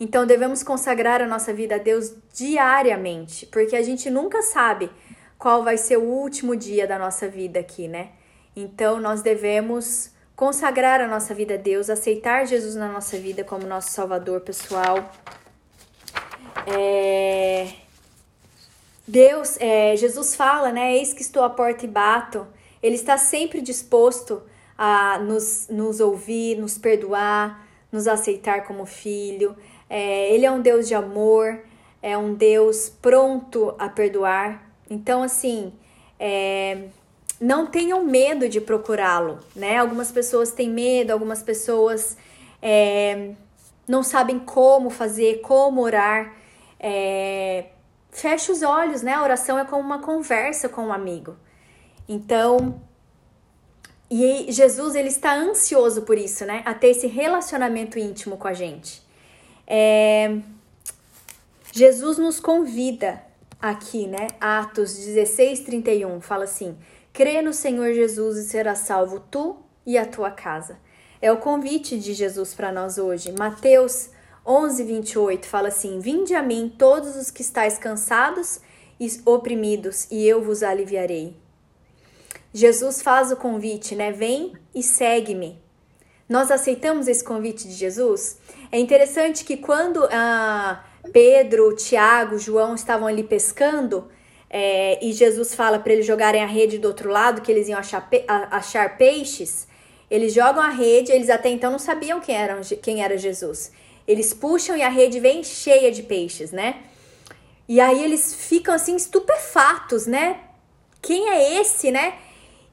Então 0.00 0.26
devemos 0.26 0.62
consagrar 0.62 1.22
a 1.22 1.26
nossa 1.26 1.52
vida 1.52 1.76
a 1.76 1.78
Deus 1.78 2.12
diariamente, 2.34 3.46
porque 3.46 3.76
a 3.76 3.82
gente 3.82 4.10
nunca 4.10 4.42
sabe 4.42 4.90
qual 5.38 5.62
vai 5.62 5.76
ser 5.76 5.96
o 5.98 6.02
último 6.02 6.56
dia 6.56 6.86
da 6.86 6.98
nossa 6.98 7.28
vida 7.28 7.58
aqui, 7.60 7.88
né? 7.88 8.10
Então 8.54 9.00
nós 9.00 9.22
devemos 9.22 10.10
consagrar 10.34 11.00
a 11.00 11.08
nossa 11.08 11.34
vida 11.34 11.54
a 11.54 11.56
Deus, 11.56 11.88
aceitar 11.88 12.46
Jesus 12.46 12.74
na 12.74 12.90
nossa 12.90 13.18
vida 13.18 13.42
como 13.42 13.66
nosso 13.66 13.90
Salvador 13.90 14.40
pessoal. 14.40 15.10
É... 16.66 17.68
Deus, 19.08 19.56
é, 19.60 19.96
Jesus 19.96 20.34
fala, 20.34 20.72
né? 20.72 20.96
Eis 20.96 21.12
que 21.12 21.22
estou 21.22 21.44
à 21.44 21.50
porta 21.50 21.84
e 21.84 21.88
bato. 21.88 22.46
Ele 22.82 22.96
está 22.96 23.16
sempre 23.16 23.60
disposto 23.60 24.42
a 24.76 25.18
nos, 25.18 25.68
nos 25.70 26.00
ouvir, 26.00 26.58
nos 26.58 26.76
perdoar, 26.76 27.66
nos 27.90 28.06
aceitar 28.06 28.66
como 28.66 28.84
filho. 28.84 29.56
É, 29.88 30.34
ele 30.34 30.44
é 30.44 30.50
um 30.50 30.60
Deus 30.60 30.88
de 30.88 30.94
amor, 30.94 31.60
é 32.02 32.18
um 32.18 32.34
Deus 32.34 32.88
pronto 33.00 33.74
a 33.78 33.88
perdoar. 33.88 34.65
Então, 34.88 35.22
assim, 35.22 35.72
é, 36.18 36.88
não 37.40 37.66
tenham 37.66 38.04
medo 38.04 38.48
de 38.48 38.60
procurá-lo, 38.60 39.38
né? 39.54 39.78
Algumas 39.78 40.10
pessoas 40.10 40.52
têm 40.52 40.70
medo, 40.70 41.10
algumas 41.10 41.42
pessoas 41.42 42.16
é, 42.62 43.32
não 43.86 44.02
sabem 44.02 44.38
como 44.38 44.90
fazer, 44.90 45.40
como 45.40 45.82
orar. 45.82 46.34
É, 46.80 47.66
feche 48.10 48.50
os 48.50 48.62
olhos, 48.62 49.02
né? 49.02 49.14
A 49.14 49.22
oração 49.22 49.58
é 49.58 49.64
como 49.64 49.82
uma 49.82 50.00
conversa 50.00 50.68
com 50.68 50.86
um 50.86 50.92
amigo. 50.92 51.36
Então, 52.08 52.80
e 54.10 54.46
Jesus 54.50 54.94
ele 54.94 55.08
está 55.08 55.34
ansioso 55.34 56.02
por 56.02 56.16
isso, 56.16 56.44
né? 56.46 56.62
A 56.64 56.72
ter 56.72 56.88
esse 56.88 57.06
relacionamento 57.06 57.98
íntimo 57.98 58.36
com 58.36 58.48
a 58.48 58.54
gente. 58.54 59.02
É, 59.66 60.38
Jesus 61.72 62.16
nos 62.16 62.38
convida 62.38 63.25
aqui, 63.60 64.06
né? 64.06 64.28
Atos 64.40 64.96
16, 64.96 65.60
31, 65.60 66.20
fala 66.20 66.44
assim: 66.44 66.76
crê 67.12 67.40
no 67.42 67.52
Senhor 67.52 67.92
Jesus 67.92 68.36
e 68.36 68.48
será 68.48 68.74
salvo 68.74 69.20
tu 69.30 69.56
e 69.84 69.96
a 69.96 70.04
tua 70.06 70.30
casa. 70.30 70.78
É 71.20 71.32
o 71.32 71.38
convite 71.38 71.98
de 71.98 72.12
Jesus 72.12 72.54
para 72.54 72.70
nós 72.70 72.98
hoje. 72.98 73.32
Mateus 73.38 74.10
11, 74.44 74.84
28 74.84 75.46
fala 75.46 75.68
assim: 75.68 75.98
Vinde 75.98 76.34
a 76.34 76.42
mim 76.42 76.72
todos 76.78 77.16
os 77.16 77.30
que 77.30 77.42
estáis 77.42 77.78
cansados 77.78 78.60
e 78.98 79.08
oprimidos, 79.24 80.06
e 80.10 80.26
eu 80.26 80.42
vos 80.42 80.62
aliviarei. 80.62 81.36
Jesus 82.52 83.02
faz 83.02 83.30
o 83.30 83.36
convite, 83.36 83.94
né? 83.94 84.12
Vem 84.12 84.54
e 84.74 84.82
segue-me. 84.82 85.60
Nós 86.28 86.50
aceitamos 86.50 87.06
esse 87.06 87.22
convite 87.22 87.68
de 87.68 87.74
Jesus? 87.74 88.38
É 88.72 88.78
interessante 88.78 89.44
que 89.44 89.56
quando 89.56 90.04
ah, 90.10 90.82
Pedro, 91.12 91.74
Tiago, 91.74 92.38
João 92.38 92.74
estavam 92.74 93.06
ali 93.06 93.22
pescando 93.22 94.08
é, 94.48 95.04
e 95.04 95.12
Jesus 95.12 95.54
fala 95.54 95.78
para 95.78 95.92
eles 95.92 96.06
jogarem 96.06 96.42
a 96.42 96.46
rede 96.46 96.78
do 96.78 96.88
outro 96.88 97.10
lado, 97.10 97.42
que 97.42 97.50
eles 97.50 97.68
iam 97.68 97.78
achar, 97.78 98.08
pe 98.08 98.24
achar 98.28 98.96
peixes. 98.96 99.66
Eles 100.10 100.32
jogam 100.32 100.62
a 100.62 100.68
rede, 100.68 101.10
eles 101.10 101.28
até 101.28 101.48
então 101.48 101.70
não 101.70 101.78
sabiam 101.78 102.20
quem, 102.20 102.36
quem 102.82 103.02
era 103.02 103.18
Jesus. 103.18 103.72
Eles 104.06 104.32
puxam 104.32 104.76
e 104.76 104.82
a 104.82 104.88
rede 104.88 105.18
vem 105.18 105.42
cheia 105.42 105.90
de 105.90 106.02
peixes, 106.04 106.52
né? 106.52 106.82
E 107.68 107.80
aí 107.80 108.04
eles 108.04 108.34
ficam 108.34 108.72
assim 108.72 108.94
estupefatos, 108.94 110.06
né? 110.06 110.40
Quem 111.02 111.28
é 111.28 111.60
esse, 111.60 111.90
né? 111.90 112.14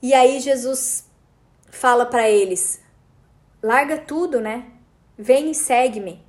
E 0.02 0.14
aí 0.14 0.40
Jesus 0.40 1.06
fala 1.72 2.06
para 2.06 2.30
eles: 2.30 2.80
larga 3.64 3.98
tudo, 3.98 4.40
né? 4.40 4.66
Vem 5.18 5.50
e 5.50 5.56
segue-me. 5.56 6.24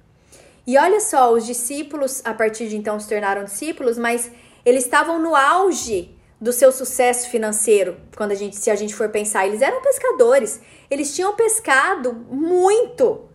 E 0.67 0.79
olha 0.79 1.01
só, 1.01 1.33
os 1.33 1.45
discípulos, 1.45 2.23
a 2.25 2.33
partir 2.33 2.69
de 2.69 2.77
então, 2.77 2.99
se 2.99 3.09
tornaram 3.09 3.45
discípulos, 3.45 3.99
mas 3.99 4.31
eles 4.65 4.85
estavam 4.85 5.19
no 5.19 5.35
auge 5.35 6.17
do 6.41 6.53
seu 6.53 6.73
sucesso 6.73 7.29
financeiro. 7.29 7.97
Quando 8.17 8.33
a 8.33 8.35
gente, 8.35 8.57
se 8.57 8.71
a 8.71 8.75
gente 8.75 8.95
for 8.95 9.09
pensar, 9.11 9.47
eles 9.47 9.62
eram 9.62 9.83
pescadores, 9.83 10.61
eles 10.91 11.15
tinham 11.15 11.35
pescado 11.35 12.12
muito. 12.12 13.29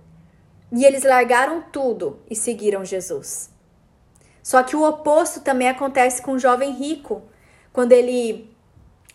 E 0.72 0.86
eles 0.86 1.04
largaram 1.04 1.64
tudo 1.72 2.20
e 2.30 2.36
seguiram 2.36 2.84
Jesus. 2.84 3.50
Só 4.42 4.64
que 4.64 4.76
o 4.76 4.84
oposto 4.84 5.42
também 5.42 5.70
acontece 5.70 6.22
com 6.22 6.34
o 6.34 6.40
jovem 6.40 6.72
rico, 6.72 7.24
quando 7.72 7.92
ele 7.92 8.56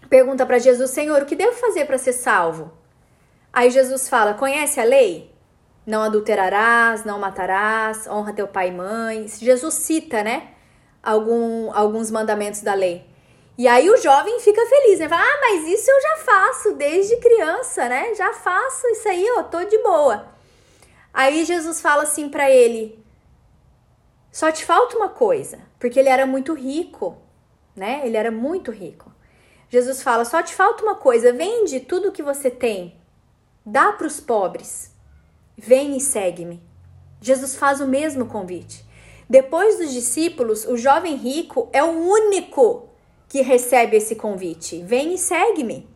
pergunta 0.08 0.46
para 0.46 0.58
Jesus: 0.58 0.90
Senhor, 0.90 1.22
o 1.22 1.26
que 1.26 1.36
devo 1.36 1.56
fazer 1.56 1.86
para 1.86 1.98
ser 1.98 2.12
salvo? 2.12 2.72
Aí 3.52 3.70
Jesus 3.70 4.08
fala: 4.08 4.34
Conhece 4.34 4.80
a 4.80 4.84
lei? 4.84 5.33
Não 5.86 6.02
adulterarás, 6.02 7.04
não 7.04 7.18
matarás, 7.18 8.06
honra 8.06 8.32
teu 8.32 8.48
pai 8.48 8.68
e 8.68 8.72
mãe. 8.72 9.28
Jesus 9.28 9.74
cita, 9.74 10.22
né, 10.22 10.48
algum, 11.02 11.72
alguns 11.72 12.10
mandamentos 12.10 12.62
da 12.62 12.74
lei. 12.74 13.06
E 13.56 13.68
aí 13.68 13.88
o 13.88 13.96
jovem 13.96 14.40
fica 14.40 14.64
feliz, 14.66 14.98
né? 14.98 15.08
Fala, 15.08 15.22
ah, 15.22 15.40
mas 15.40 15.68
isso 15.68 15.88
eu 15.88 16.02
já 16.02 16.16
faço 16.24 16.72
desde 16.72 17.16
criança, 17.18 17.88
né? 17.88 18.12
Já 18.14 18.32
faço 18.32 18.84
isso 18.88 19.08
aí, 19.08 19.24
ó, 19.38 19.44
tô 19.44 19.62
de 19.62 19.78
boa. 19.78 20.26
Aí 21.12 21.44
Jesus 21.44 21.80
fala 21.80 22.02
assim 22.02 22.28
para 22.28 22.50
ele: 22.50 22.98
só 24.32 24.50
te 24.50 24.64
falta 24.64 24.96
uma 24.96 25.08
coisa, 25.08 25.60
porque 25.78 26.00
ele 26.00 26.08
era 26.08 26.26
muito 26.26 26.52
rico, 26.52 27.16
né? 27.76 28.02
Ele 28.04 28.16
era 28.16 28.32
muito 28.32 28.72
rico. 28.72 29.12
Jesus 29.68 30.02
fala: 30.02 30.24
só 30.24 30.42
te 30.42 30.52
falta 30.52 30.82
uma 30.82 30.96
coisa, 30.96 31.32
vende 31.32 31.78
tudo 31.78 32.10
que 32.10 32.24
você 32.24 32.50
tem, 32.50 33.00
dá 33.64 33.92
para 33.92 34.08
os 34.08 34.18
pobres 34.18 34.93
Vem 35.56 35.96
e 35.96 36.00
segue-me. 36.00 36.62
Jesus 37.20 37.56
faz 37.56 37.80
o 37.80 37.86
mesmo 37.86 38.26
convite. 38.26 38.84
Depois 39.28 39.78
dos 39.78 39.92
discípulos, 39.92 40.64
o 40.66 40.76
jovem 40.76 41.16
rico 41.16 41.68
é 41.72 41.82
o 41.82 41.90
único 41.90 42.88
que 43.28 43.40
recebe 43.40 43.96
esse 43.96 44.14
convite: 44.16 44.82
vem 44.82 45.14
e 45.14 45.18
segue-me. 45.18 45.88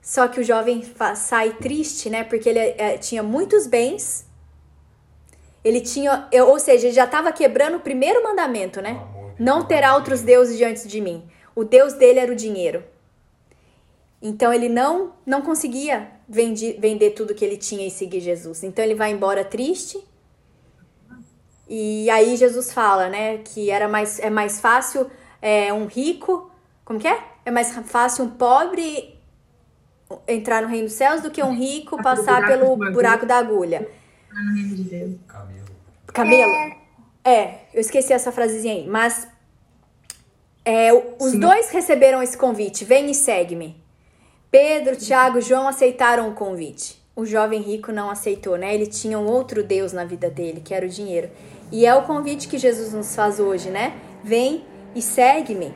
Só 0.00 0.28
que 0.28 0.40
o 0.40 0.44
jovem 0.44 0.84
sai 1.16 1.54
triste, 1.54 2.08
né? 2.08 2.22
Porque 2.22 2.48
ele 2.48 2.60
é, 2.60 2.96
tinha 2.96 3.22
muitos 3.22 3.66
bens. 3.66 4.24
Ele 5.64 5.80
tinha, 5.80 6.28
ou 6.46 6.60
seja, 6.60 6.86
ele 6.86 6.94
já 6.94 7.04
estava 7.04 7.32
quebrando 7.32 7.78
o 7.78 7.80
primeiro 7.80 8.22
mandamento, 8.22 8.80
né? 8.80 9.04
Não 9.36 9.64
terá 9.64 9.96
outros 9.96 10.22
deuses 10.22 10.56
diante 10.56 10.86
de 10.86 11.00
mim. 11.00 11.28
O 11.56 11.64
Deus 11.64 11.94
dele 11.94 12.20
era 12.20 12.32
o 12.32 12.36
dinheiro. 12.36 12.84
Então 14.22 14.52
ele 14.52 14.68
não 14.68 15.12
não 15.26 15.42
conseguia 15.42 16.10
vender, 16.28 16.78
vender 16.80 17.10
tudo 17.10 17.34
que 17.34 17.44
ele 17.44 17.56
tinha 17.56 17.86
e 17.86 17.90
seguir 17.90 18.20
Jesus. 18.20 18.62
Então 18.62 18.84
ele 18.84 18.94
vai 18.94 19.10
embora 19.10 19.44
triste. 19.44 20.02
E 21.68 22.08
aí 22.10 22.36
Jesus 22.36 22.72
fala, 22.72 23.08
né, 23.08 23.38
que 23.38 23.70
era 23.70 23.88
mais 23.88 24.20
é 24.20 24.30
mais 24.30 24.60
fácil 24.60 25.10
é, 25.42 25.72
um 25.72 25.86
rico, 25.86 26.50
como 26.84 26.98
que 26.98 27.08
é? 27.08 27.20
É 27.44 27.50
mais 27.50 27.72
fácil 27.72 28.24
um 28.24 28.30
pobre 28.30 29.16
entrar 30.28 30.62
no 30.62 30.68
reino 30.68 30.86
dos 30.86 30.94
céus 30.94 31.20
do 31.20 31.30
que 31.30 31.42
um 31.42 31.56
rico 31.56 32.00
passar 32.02 32.46
pelo 32.46 32.76
buraco 32.76 33.26
da 33.26 33.36
agulha. 33.36 33.88
No 34.32 34.54
reino 34.54 34.76
de 34.76 34.84
Deus. 34.84 35.14
Camelo. 35.26 35.66
Camelo. 36.06 36.52
É. 37.24 37.32
é, 37.32 37.60
eu 37.74 37.80
esqueci 37.80 38.12
essa 38.12 38.30
frasezinha 38.30 38.74
aí, 38.74 38.86
mas 38.86 39.26
é, 40.64 40.92
os 40.92 41.32
Sim. 41.32 41.40
dois 41.40 41.70
receberam 41.70 42.22
esse 42.22 42.36
convite. 42.36 42.84
Vem 42.84 43.10
e 43.10 43.14
segue-me. 43.14 43.85
Pedro, 44.50 44.96
Tiago, 44.96 45.40
João 45.40 45.66
aceitaram 45.66 46.28
o 46.28 46.34
convite. 46.34 47.02
O 47.16 47.26
jovem 47.26 47.60
rico 47.60 47.90
não 47.90 48.10
aceitou, 48.10 48.56
né? 48.56 48.74
Ele 48.74 48.86
tinha 48.86 49.18
um 49.18 49.26
outro 49.26 49.62
Deus 49.62 49.92
na 49.92 50.04
vida 50.04 50.30
dele, 50.30 50.60
que 50.60 50.72
era 50.72 50.86
o 50.86 50.88
dinheiro. 50.88 51.30
E 51.72 51.84
é 51.84 51.94
o 51.94 52.02
convite 52.02 52.46
que 52.46 52.58
Jesus 52.58 52.92
nos 52.92 53.14
faz 53.14 53.40
hoje, 53.40 53.70
né? 53.70 53.94
Vem 54.22 54.64
e 54.94 55.02
segue-me. 55.02 55.74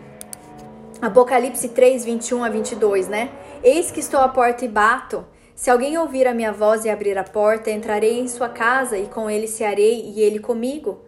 Apocalipse 1.02 1.70
3, 1.70 2.04
21 2.04 2.44
a 2.44 2.48
22, 2.48 3.08
né? 3.08 3.30
Eis 3.62 3.90
que 3.90 4.00
estou 4.00 4.20
à 4.20 4.28
porta 4.28 4.64
e 4.64 4.68
bato. 4.68 5.26
Se 5.54 5.70
alguém 5.70 5.98
ouvir 5.98 6.28
a 6.28 6.34
minha 6.34 6.52
voz 6.52 6.84
e 6.84 6.90
abrir 6.90 7.18
a 7.18 7.24
porta, 7.24 7.70
entrarei 7.70 8.20
em 8.20 8.28
sua 8.28 8.48
casa 8.48 8.96
e 8.96 9.06
com 9.06 9.28
ele 9.28 9.48
cearei 9.48 10.12
e 10.14 10.20
ele 10.20 10.38
comigo. 10.38 11.00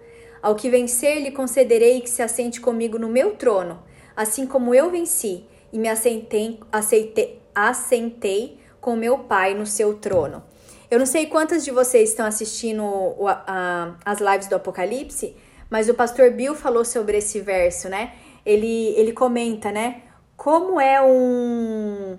Ao 0.42 0.54
que 0.56 0.68
vencer, 0.68 1.22
lhe 1.22 1.30
concederei 1.30 2.00
que 2.00 2.10
se 2.10 2.22
assente 2.22 2.60
comigo 2.60 2.98
no 2.98 3.08
meu 3.08 3.36
trono, 3.36 3.82
assim 4.16 4.46
como 4.46 4.74
eu 4.74 4.90
venci 4.90 5.44
e 5.72 5.78
me 5.78 5.88
assentei, 5.88 6.58
aceitei, 6.72 7.41
assentei 7.54 8.60
com 8.80 8.96
meu 8.96 9.18
Pai 9.20 9.54
no 9.54 9.66
seu 9.66 9.94
trono. 9.94 10.42
Eu 10.90 10.98
não 10.98 11.06
sei 11.06 11.26
quantas 11.26 11.64
de 11.64 11.70
vocês 11.70 12.10
estão 12.10 12.26
assistindo 12.26 12.84
o, 12.84 13.26
a, 13.26 13.94
as 14.04 14.20
lives 14.20 14.46
do 14.46 14.56
Apocalipse, 14.56 15.34
mas 15.70 15.88
o 15.88 15.94
pastor 15.94 16.30
Bill 16.32 16.54
falou 16.54 16.84
sobre 16.84 17.16
esse 17.16 17.40
verso, 17.40 17.88
né? 17.88 18.12
Ele, 18.44 18.88
ele 18.96 19.12
comenta, 19.12 19.72
né? 19.72 20.02
Como 20.36 20.78
é 20.78 21.00
um. 21.00 22.18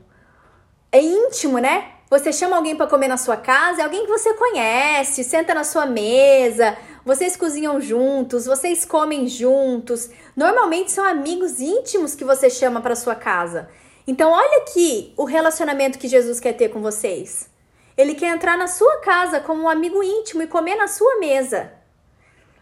É 0.91 0.99
íntimo, 0.99 1.59
né? 1.59 1.91
Você 2.09 2.31
chama 2.31 2.55
alguém 2.55 2.75
para 2.75 2.87
comer 2.87 3.07
na 3.07 3.17
sua 3.17 3.37
casa, 3.37 3.81
é 3.81 3.83
alguém 3.83 4.05
que 4.05 4.11
você 4.11 4.33
conhece, 4.33 5.23
senta 5.23 5.53
na 5.53 5.63
sua 5.63 5.85
mesa, 5.85 6.77
vocês 7.03 7.35
cozinham 7.35 7.81
juntos, 7.81 8.45
vocês 8.45 8.85
comem 8.85 9.27
juntos. 9.27 10.09
Normalmente 10.35 10.91
são 10.91 11.03
amigos 11.05 11.59
íntimos 11.59 12.15
que 12.15 12.23
você 12.23 12.49
chama 12.49 12.81
para 12.81 12.95
sua 12.95 13.15
casa. 13.15 13.69
Então, 14.05 14.31
olha 14.31 14.63
aqui 14.63 15.13
o 15.15 15.23
relacionamento 15.23 15.97
que 15.97 16.07
Jesus 16.07 16.39
quer 16.39 16.53
ter 16.53 16.69
com 16.69 16.81
vocês. 16.81 17.49
Ele 17.97 18.15
quer 18.15 18.35
entrar 18.35 18.57
na 18.57 18.67
sua 18.67 18.97
casa 18.97 19.39
como 19.39 19.63
um 19.63 19.69
amigo 19.69 20.03
íntimo 20.03 20.41
e 20.41 20.47
comer 20.47 20.75
na 20.75 20.87
sua 20.87 21.19
mesa. 21.19 21.71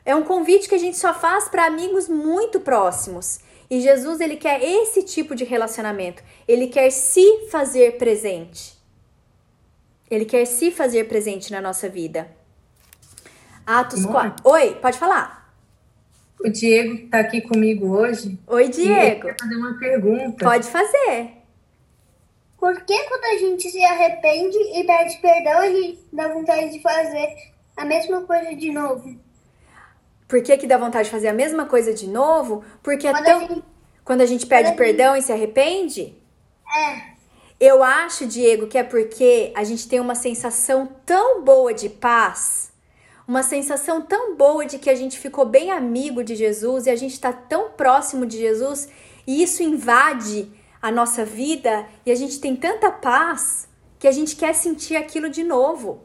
É 0.06 0.16
um 0.16 0.24
convite 0.24 0.68
que 0.68 0.76
a 0.76 0.80
gente 0.80 0.98
só 0.98 1.14
faz 1.14 1.48
para 1.48 1.66
amigos 1.66 2.08
muito 2.10 2.60
próximos. 2.60 3.39
E 3.70 3.80
Jesus, 3.80 4.20
ele 4.20 4.36
quer 4.36 4.62
esse 4.62 5.04
tipo 5.04 5.34
de 5.34 5.44
relacionamento. 5.44 6.22
Ele 6.48 6.68
quer 6.68 6.92
se 6.92 7.48
fazer 7.50 7.98
presente. 7.98 8.78
Ele 10.10 10.26
quer 10.26 10.46
se 10.46 10.72
fazer 10.72 11.08
presente 11.08 11.52
na 11.52 11.62
nossa 11.62 11.88
vida. 11.88 12.30
Atos 13.66 14.06
4. 14.06 14.50
Oi, 14.50 14.76
pode 14.76 14.98
falar. 14.98 15.41
O 16.44 16.50
Diego 16.50 16.96
está 16.96 17.20
aqui 17.20 17.39
comigo 17.42 17.88
hoje. 17.88 18.38
Oi, 18.48 18.68
Diego. 18.70 19.28
Quer 19.28 19.36
fazer 19.39 19.56
uma 19.56 19.78
pergunta. 19.78 20.44
Pode 20.44 20.68
fazer. 20.68 21.34
Por 22.60 22.82
que 22.82 23.04
quando 23.04 23.26
a 23.26 23.38
gente 23.38 23.70
se 23.70 23.84
arrepende 23.84 24.58
e 24.58 24.84
pede 24.84 25.18
perdão, 25.18 25.60
a 25.60 25.68
gente 25.68 26.00
dá 26.12 26.28
vontade 26.28 26.72
de 26.72 26.82
fazer 26.82 27.28
a 27.78 27.86
mesma 27.86 28.22
coisa 28.22 28.56
de 28.56 28.72
novo? 28.72 29.20
Por 30.28 30.42
que, 30.42 30.58
que 30.58 30.66
dá 30.66 30.78
vontade 30.78 31.06
de 31.06 31.12
fazer 31.12 31.28
a 31.28 31.34
mesma 31.34 31.66
coisa 31.66 31.94
de 31.94 32.08
novo? 32.08 32.64
Porque 32.82 33.08
é 33.08 33.12
quando 33.12 33.26
é 33.26 33.30
tão... 33.30 33.38
a 33.38 33.48
gente... 33.48 33.64
Quando 34.04 34.22
a 34.22 34.26
gente 34.26 34.46
pede 34.48 34.70
quando 34.70 34.78
perdão 34.78 35.14
gente... 35.14 35.24
e 35.24 35.26
se 35.28 35.32
arrepende? 35.32 36.16
É. 36.76 37.12
Eu 37.60 37.84
acho, 37.84 38.26
Diego, 38.26 38.66
que 38.66 38.80
é 38.80 38.84
porque 38.84 39.52
a 39.56 39.64
gente 39.64 39.88
tem 39.88 40.00
uma 40.00 40.16
sensação 40.16 40.89
tão 41.06 41.44
boa 41.44 41.72
de 41.72 41.88
paz 41.88 42.71
uma 43.28 43.44
sensação 43.44 44.02
tão 44.02 44.36
boa 44.36 44.66
de 44.66 44.78
que 44.80 44.90
a 44.90 44.96
gente 44.96 45.20
ficou 45.20 45.46
bem 45.46 45.72
amigo 45.72 46.24
de 46.24 46.36
Jesus 46.36 46.86
e 46.86 46.90
a 46.90 46.96
gente 46.96 47.14
está 47.14 47.32
tão 47.32 47.72
próximo 47.72 48.26
de 48.26 48.38
Jesus 48.38 48.90
e 49.26 49.42
isso 49.44 49.64
invade 49.64 50.52
a 50.82 50.92
nossa 50.92 51.24
vida 51.24 51.86
e 52.06 52.12
a 52.12 52.16
gente 52.16 52.40
tem 52.40 52.56
tanta 52.56 52.92
paz 52.92 53.70
que 54.00 54.08
a 54.08 54.12
gente 54.12 54.36
quer 54.36 54.54
sentir 54.54 54.96
aquilo 54.96 55.30
de 55.30 55.44
novo. 55.44 56.04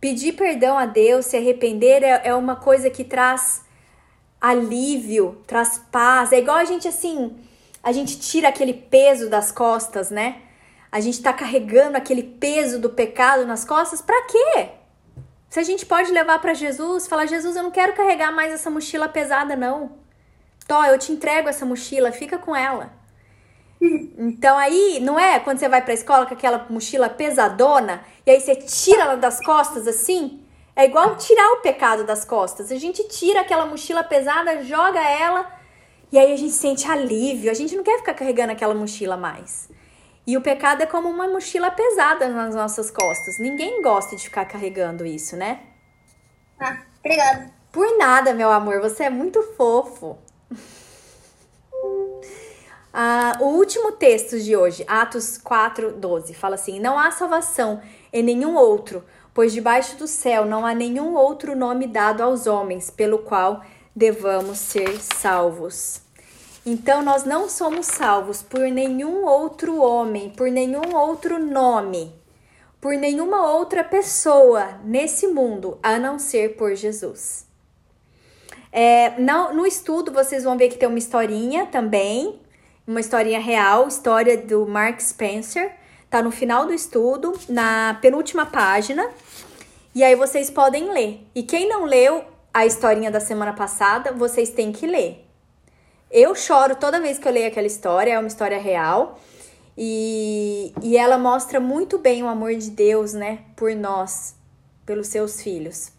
Pedir 0.00 0.32
perdão 0.32 0.78
a 0.78 0.86
Deus, 0.86 1.26
se 1.26 1.36
arrepender 1.36 2.02
é, 2.02 2.22
é 2.24 2.34
uma 2.34 2.56
coisa 2.56 2.90
que 2.90 3.04
traz 3.04 3.62
alívio, 4.40 5.40
traz 5.46 5.80
paz. 5.92 6.32
É 6.32 6.38
igual 6.38 6.56
a 6.56 6.64
gente 6.64 6.88
assim, 6.88 7.36
a 7.82 7.92
gente 7.92 8.18
tira 8.18 8.48
aquele 8.48 8.72
peso 8.72 9.28
das 9.28 9.52
costas, 9.52 10.10
né? 10.10 10.42
A 10.90 10.98
gente 10.98 11.22
tá 11.22 11.32
carregando 11.32 11.96
aquele 11.96 12.22
peso 12.22 12.80
do 12.80 12.90
pecado 12.90 13.46
nas 13.46 13.64
costas, 13.64 14.02
para 14.02 14.20
quê? 14.26 14.81
Se 15.52 15.60
a 15.60 15.62
gente 15.62 15.84
pode 15.84 16.10
levar 16.10 16.38
para 16.38 16.54
Jesus, 16.54 17.06
falar: 17.06 17.26
Jesus, 17.26 17.56
eu 17.56 17.62
não 17.62 17.70
quero 17.70 17.92
carregar 17.92 18.32
mais 18.32 18.54
essa 18.54 18.70
mochila 18.70 19.06
pesada, 19.06 19.54
não. 19.54 19.98
Tó, 20.66 20.82
eu 20.86 20.98
te 20.98 21.12
entrego 21.12 21.46
essa 21.46 21.66
mochila, 21.66 22.10
fica 22.10 22.38
com 22.38 22.56
ela. 22.56 22.90
Então 23.78 24.56
aí, 24.56 24.98
não 25.02 25.20
é 25.20 25.38
quando 25.40 25.58
você 25.58 25.68
vai 25.68 25.82
pra 25.82 25.92
escola 25.92 26.24
com 26.24 26.32
aquela 26.32 26.66
mochila 26.70 27.10
pesadona 27.10 28.02
e 28.24 28.30
aí 28.30 28.40
você 28.40 28.56
tira 28.56 29.02
ela 29.02 29.16
das 29.16 29.44
costas 29.44 29.86
assim? 29.86 30.40
É 30.74 30.86
igual 30.86 31.16
tirar 31.16 31.52
o 31.52 31.60
pecado 31.60 32.04
das 32.04 32.24
costas. 32.24 32.72
A 32.72 32.78
gente 32.78 33.06
tira 33.08 33.42
aquela 33.42 33.66
mochila 33.66 34.02
pesada, 34.02 34.64
joga 34.64 35.06
ela 35.06 35.52
e 36.10 36.18
aí 36.18 36.32
a 36.32 36.36
gente 36.38 36.54
sente 36.54 36.90
alívio. 36.90 37.50
A 37.50 37.54
gente 37.54 37.76
não 37.76 37.84
quer 37.84 37.98
ficar 37.98 38.14
carregando 38.14 38.52
aquela 38.52 38.74
mochila 38.74 39.18
mais. 39.18 39.68
E 40.26 40.36
o 40.36 40.40
pecado 40.40 40.82
é 40.82 40.86
como 40.86 41.08
uma 41.08 41.26
mochila 41.26 41.70
pesada 41.70 42.28
nas 42.28 42.54
nossas 42.54 42.90
costas. 42.90 43.38
Ninguém 43.38 43.82
gosta 43.82 44.14
de 44.14 44.24
ficar 44.24 44.44
carregando 44.44 45.04
isso, 45.04 45.36
né? 45.36 45.60
Ah, 46.60 46.78
obrigada. 47.00 47.50
Por 47.72 47.98
nada, 47.98 48.32
meu 48.32 48.50
amor, 48.50 48.80
você 48.80 49.04
é 49.04 49.10
muito 49.10 49.42
fofo. 49.56 50.18
Ah, 52.94 53.38
o 53.40 53.44
último 53.44 53.92
texto 53.92 54.38
de 54.38 54.54
hoje, 54.54 54.84
Atos 54.86 55.38
4, 55.38 55.92
12, 55.92 56.34
fala 56.34 56.56
assim: 56.56 56.78
Não 56.78 56.98
há 56.98 57.10
salvação 57.10 57.80
em 58.12 58.22
nenhum 58.22 58.54
outro, 58.54 59.02
pois 59.32 59.50
debaixo 59.50 59.96
do 59.96 60.06
céu 60.06 60.44
não 60.44 60.66
há 60.66 60.74
nenhum 60.74 61.14
outro 61.14 61.56
nome 61.56 61.86
dado 61.86 62.22
aos 62.22 62.46
homens 62.46 62.90
pelo 62.90 63.20
qual 63.20 63.64
devamos 63.96 64.58
ser 64.58 65.00
salvos. 65.00 66.01
Então 66.64 67.02
nós 67.02 67.24
não 67.24 67.48
somos 67.48 67.86
salvos 67.86 68.40
por 68.40 68.60
nenhum 68.60 69.24
outro 69.24 69.80
homem, 69.80 70.30
por 70.30 70.48
nenhum 70.48 70.94
outro 70.94 71.38
nome, 71.38 72.14
por 72.80 72.94
nenhuma 72.94 73.50
outra 73.50 73.82
pessoa 73.82 74.80
nesse 74.84 75.26
mundo 75.26 75.78
a 75.82 75.98
não 75.98 76.20
ser 76.20 76.56
por 76.56 76.74
Jesus. 76.76 77.46
É, 78.70 79.20
no, 79.20 79.52
no 79.52 79.66
estudo 79.66 80.12
vocês 80.12 80.44
vão 80.44 80.56
ver 80.56 80.68
que 80.68 80.78
tem 80.78 80.88
uma 80.88 80.98
historinha 80.98 81.66
também, 81.66 82.40
uma 82.86 83.00
historinha 83.00 83.40
real, 83.40 83.88
história 83.88 84.38
do 84.38 84.66
Mark 84.66 85.00
Spencer. 85.00 85.74
Tá 86.08 86.22
no 86.22 86.30
final 86.30 86.66
do 86.66 86.74
estudo, 86.74 87.32
na 87.48 87.98
penúltima 88.00 88.46
página. 88.46 89.10
E 89.94 90.04
aí 90.04 90.14
vocês 90.14 90.50
podem 90.50 90.92
ler. 90.92 91.26
E 91.34 91.42
quem 91.42 91.68
não 91.68 91.84
leu 91.84 92.24
a 92.52 92.66
historinha 92.66 93.10
da 93.10 93.20
semana 93.20 93.52
passada, 93.52 94.12
vocês 94.12 94.50
têm 94.50 94.72
que 94.72 94.86
ler. 94.86 95.31
Eu 96.12 96.34
choro 96.34 96.76
toda 96.76 97.00
vez 97.00 97.18
que 97.18 97.26
eu 97.26 97.32
leio 97.32 97.48
aquela 97.48 97.66
história, 97.66 98.12
é 98.12 98.18
uma 98.18 98.28
história 98.28 98.58
real. 98.58 99.18
E, 99.76 100.74
e 100.82 100.98
ela 100.98 101.16
mostra 101.16 101.58
muito 101.58 101.96
bem 101.96 102.22
o 102.22 102.28
amor 102.28 102.54
de 102.54 102.68
Deus, 102.68 103.14
né, 103.14 103.38
por 103.56 103.74
nós, 103.74 104.36
pelos 104.84 105.08
seus 105.08 105.40
filhos. 105.40 105.90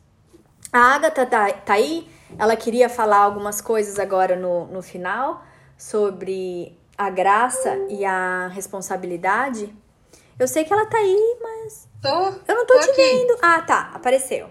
A 0.72 0.94
Agatha 0.94 1.26
tá, 1.26 1.52
tá 1.52 1.74
aí, 1.74 2.08
ela 2.38 2.56
queria 2.56 2.88
falar 2.88 3.18
algumas 3.18 3.60
coisas 3.60 3.98
agora 3.98 4.36
no, 4.36 4.68
no 4.68 4.84
final 4.84 5.44
sobre 5.76 6.78
a 6.96 7.10
graça 7.10 7.76
e 7.90 8.06
a 8.06 8.48
responsabilidade. 8.50 9.74
Eu 10.38 10.48
sei 10.48 10.64
que 10.64 10.72
ela 10.72 10.86
tá 10.86 10.98
aí, 10.98 11.38
mas. 11.42 11.90
Tô. 12.00 12.10
Eu 12.48 12.56
não 12.56 12.66
tô, 12.68 12.74
tô 12.76 12.80
te 12.82 12.92
aqui. 12.92 13.02
vendo. 13.02 13.38
Ah, 13.42 13.62
tá, 13.62 13.92
apareceu. 13.94 14.50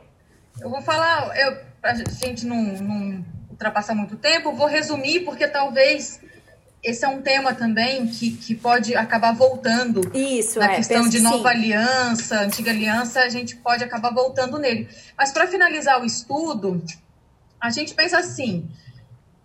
Eu 0.61 0.69
vou 0.69 0.83
falar, 0.83 1.37
eu, 1.39 1.57
a 1.83 1.95
gente 1.95 2.47
não, 2.47 2.57
não 2.57 3.25
ultrapassar 3.63 3.95
muito 3.95 4.17
tempo, 4.17 4.53
vou 4.53 4.67
resumir 4.67 5.21
porque 5.21 5.47
talvez 5.47 6.21
esse 6.83 7.05
é 7.05 7.09
um 7.09 7.23
tema 7.23 7.55
também 7.55 8.09
que, 8.09 8.33
que 8.33 8.57
pode 8.57 8.95
acabar 8.97 9.33
voltando. 9.33 10.01
Isso, 10.13 10.59
na 10.59 10.73
é, 10.73 10.77
questão 10.77 11.09
de 11.09 11.21
nova 11.21 11.51
sim. 11.51 11.57
aliança, 11.57 12.41
antiga 12.41 12.73
aliança, 12.73 13.21
a 13.21 13.29
gente 13.29 13.55
pode 13.57 13.85
acabar 13.85 14.13
voltando 14.13 14.59
nele. 14.59 14.89
Mas 15.17 15.31
para 15.31 15.47
finalizar 15.47 16.03
o 16.03 16.05
estudo, 16.05 16.83
a 17.61 17.71
gente 17.71 17.95
pensa 17.95 18.19
assim: 18.19 18.69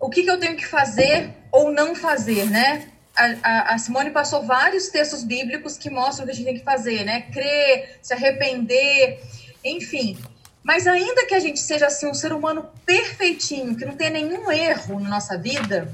o 0.00 0.10
que, 0.10 0.24
que 0.24 0.30
eu 0.30 0.40
tenho 0.40 0.56
que 0.56 0.66
fazer 0.66 1.30
ou 1.52 1.72
não 1.72 1.94
fazer, 1.94 2.44
né? 2.46 2.88
A, 3.16 3.24
a, 3.42 3.74
a, 3.74 3.78
Simone 3.78 4.10
passou 4.10 4.42
vários 4.42 4.88
textos 4.88 5.24
bíblicos 5.24 5.76
que 5.76 5.90
mostram 5.90 6.24
o 6.24 6.26
que 6.26 6.32
a 6.32 6.34
gente 6.34 6.46
tem 6.46 6.58
que 6.58 6.64
fazer, 6.64 7.04
né? 7.04 7.22
Crer, 7.32 7.98
se 8.02 8.14
arrepender, 8.14 9.20
enfim. 9.64 10.16
Mas 10.68 10.86
ainda 10.86 11.24
que 11.24 11.32
a 11.34 11.40
gente 11.40 11.60
seja 11.60 11.86
assim 11.86 12.06
um 12.06 12.12
ser 12.12 12.30
humano 12.30 12.70
perfeitinho, 12.84 13.74
que 13.74 13.86
não 13.86 13.96
tenha 13.96 14.10
nenhum 14.10 14.52
erro 14.52 15.00
na 15.00 15.08
nossa 15.08 15.38
vida, 15.38 15.90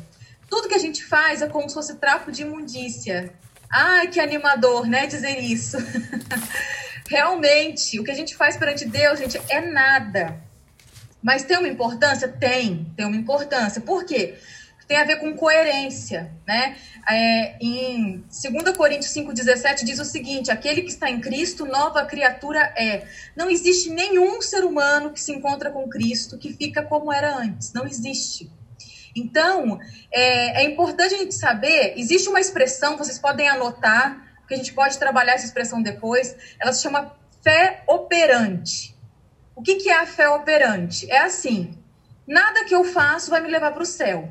tudo 0.50 0.66
que 0.66 0.74
a 0.74 0.80
gente 0.80 1.04
faz 1.04 1.40
é 1.40 1.46
como 1.46 1.68
se 1.68 1.74
fosse 1.76 1.94
trapo 1.94 2.32
de 2.32 2.42
imundícia. 2.42 3.32
Ai, 3.72 4.08
que 4.08 4.18
animador, 4.18 4.84
né, 4.88 5.06
dizer 5.06 5.38
isso. 5.38 5.76
Realmente, 7.08 8.00
o 8.00 8.02
que 8.02 8.10
a 8.10 8.14
gente 8.16 8.34
faz 8.34 8.56
perante 8.56 8.84
Deus, 8.84 9.20
gente, 9.20 9.40
é 9.48 9.60
nada. 9.60 10.40
Mas 11.22 11.44
tem 11.44 11.56
uma 11.56 11.68
importância? 11.68 12.26
Tem, 12.26 12.92
tem 12.96 13.06
uma 13.06 13.16
importância. 13.16 13.80
Por 13.80 14.04
quê? 14.04 14.34
Tem 14.86 14.98
a 14.98 15.04
ver 15.04 15.16
com 15.16 15.34
coerência, 15.34 16.30
né? 16.46 16.76
É, 17.08 17.56
em 17.60 18.24
2 18.28 18.76
Coríntios 18.76 19.12
5,17 19.14 19.84
diz 19.84 19.98
o 19.98 20.04
seguinte: 20.04 20.50
aquele 20.50 20.82
que 20.82 20.90
está 20.90 21.10
em 21.10 21.20
Cristo, 21.20 21.64
nova 21.64 22.04
criatura 22.04 22.60
é. 22.76 23.06
Não 23.34 23.50
existe 23.50 23.90
nenhum 23.90 24.42
ser 24.42 24.64
humano 24.64 25.10
que 25.10 25.20
se 25.20 25.32
encontra 25.32 25.70
com 25.70 25.88
Cristo 25.88 26.38
que 26.38 26.52
fica 26.52 26.82
como 26.82 27.12
era 27.12 27.36
antes. 27.36 27.72
Não 27.72 27.86
existe. 27.86 28.50
Então, 29.16 29.78
é, 30.12 30.62
é 30.62 30.64
importante 30.64 31.14
a 31.14 31.18
gente 31.18 31.34
saber, 31.34 31.94
existe 31.96 32.28
uma 32.28 32.40
expressão, 32.40 32.96
vocês 32.96 33.18
podem 33.18 33.48
anotar, 33.48 34.24
que 34.46 34.54
a 34.54 34.56
gente 34.56 34.72
pode 34.72 34.98
trabalhar 34.98 35.34
essa 35.34 35.46
expressão 35.46 35.80
depois, 35.80 36.36
ela 36.60 36.72
se 36.72 36.82
chama 36.82 37.16
fé 37.42 37.82
operante. 37.86 38.94
O 39.54 39.62
que, 39.62 39.76
que 39.76 39.88
é 39.88 40.00
a 40.00 40.06
fé 40.06 40.28
operante? 40.28 41.10
É 41.10 41.18
assim, 41.18 41.78
nada 42.26 42.64
que 42.64 42.74
eu 42.74 42.84
faço 42.84 43.30
vai 43.30 43.40
me 43.40 43.48
levar 43.48 43.72
para 43.72 43.82
o 43.82 43.86
céu. 43.86 44.28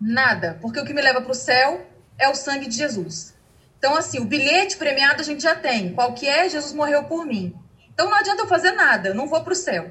Nada, 0.00 0.58
porque 0.60 0.80
o 0.80 0.84
que 0.84 0.94
me 0.94 1.02
leva 1.02 1.20
para 1.20 1.32
o 1.32 1.34
céu 1.34 1.86
é 2.18 2.28
o 2.28 2.34
sangue 2.34 2.68
de 2.68 2.76
Jesus. 2.76 3.34
Então, 3.78 3.96
assim, 3.96 4.18
o 4.18 4.24
bilhete 4.24 4.76
premiado 4.76 5.20
a 5.20 5.24
gente 5.24 5.42
já 5.42 5.54
tem. 5.54 5.92
Qual 5.92 6.14
que 6.14 6.28
é? 6.28 6.48
Jesus 6.48 6.72
morreu 6.72 7.04
por 7.04 7.26
mim. 7.26 7.54
Então 7.92 8.08
não 8.08 8.16
adianta 8.16 8.42
eu 8.42 8.48
fazer 8.48 8.72
nada, 8.72 9.10
eu 9.10 9.14
não 9.14 9.28
vou 9.28 9.42
para 9.42 9.52
o 9.52 9.56
céu 9.56 9.90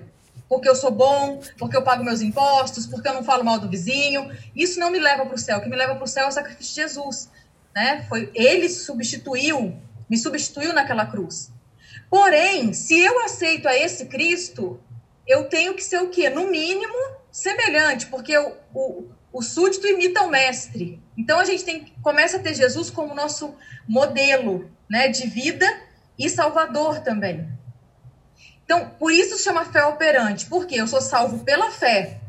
porque 0.50 0.68
eu 0.68 0.76
sou 0.76 0.90
bom, 0.90 1.40
porque 1.60 1.78
eu 1.78 1.84
pago 1.84 2.04
meus 2.04 2.22
impostos, 2.22 2.88
porque 2.88 3.08
eu 3.08 3.14
não 3.14 3.24
falo 3.24 3.46
mal 3.46 3.60
do 3.60 3.70
vizinho. 3.70 4.36
Isso 4.56 4.80
não 4.80 4.90
me 4.90 5.00
leva 5.00 5.24
para 5.24 5.36
o 5.36 5.38
céu. 5.38 5.60
O 5.60 5.62
que 5.62 5.70
me 5.70 5.76
leva 5.76 5.94
para 5.94 6.04
o 6.04 6.08
céu 6.08 6.26
é 6.26 6.28
o 6.28 6.32
sacrifício 6.32 6.74
de 6.74 6.82
Jesus. 6.82 7.30
Né? 7.74 8.04
Foi 8.10 8.32
Ele 8.34 8.68
substituiu, 8.68 9.78
me 10.10 10.18
substituiu 10.18 10.74
naquela 10.74 11.06
cruz. 11.06 11.52
Porém, 12.10 12.74
se 12.74 13.00
eu 13.00 13.24
aceito 13.24 13.68
a 13.68 13.78
esse 13.78 14.08
Cristo, 14.08 14.82
eu 15.28 15.44
tenho 15.46 15.76
que 15.76 15.84
ser 15.84 16.02
o 16.02 16.10
quê? 16.10 16.32
No 16.32 16.48
mínimo, 16.48 16.98
semelhante, 17.32 18.08
porque 18.08 18.36
o, 18.36 18.54
o, 18.74 19.10
o 19.32 19.42
súdito 19.42 19.88
imita 19.88 20.24
o 20.24 20.30
mestre. 20.30 21.02
Então 21.18 21.40
a 21.40 21.46
gente 21.46 21.64
tem, 21.64 21.94
começa 22.02 22.38
a 22.38 22.40
ter 22.40 22.54
Jesus 22.54 22.90
como 22.90 23.14
nosso 23.14 23.56
modelo 23.88 24.70
né, 24.90 25.08
de 25.08 25.28
vida 25.28 25.66
e 26.18 26.30
salvador 26.30 27.00
também. 27.02 27.48
Então, 28.66 28.92
por 29.00 29.12
isso 29.12 29.36
se 29.38 29.44
chama 29.44 29.66
fé 29.66 29.84
operante, 29.86 30.46
porque 30.46 30.76
eu 30.76 30.88
sou 30.88 31.02
salvo 31.02 31.44
pela 31.44 31.72
fé. 31.72 32.20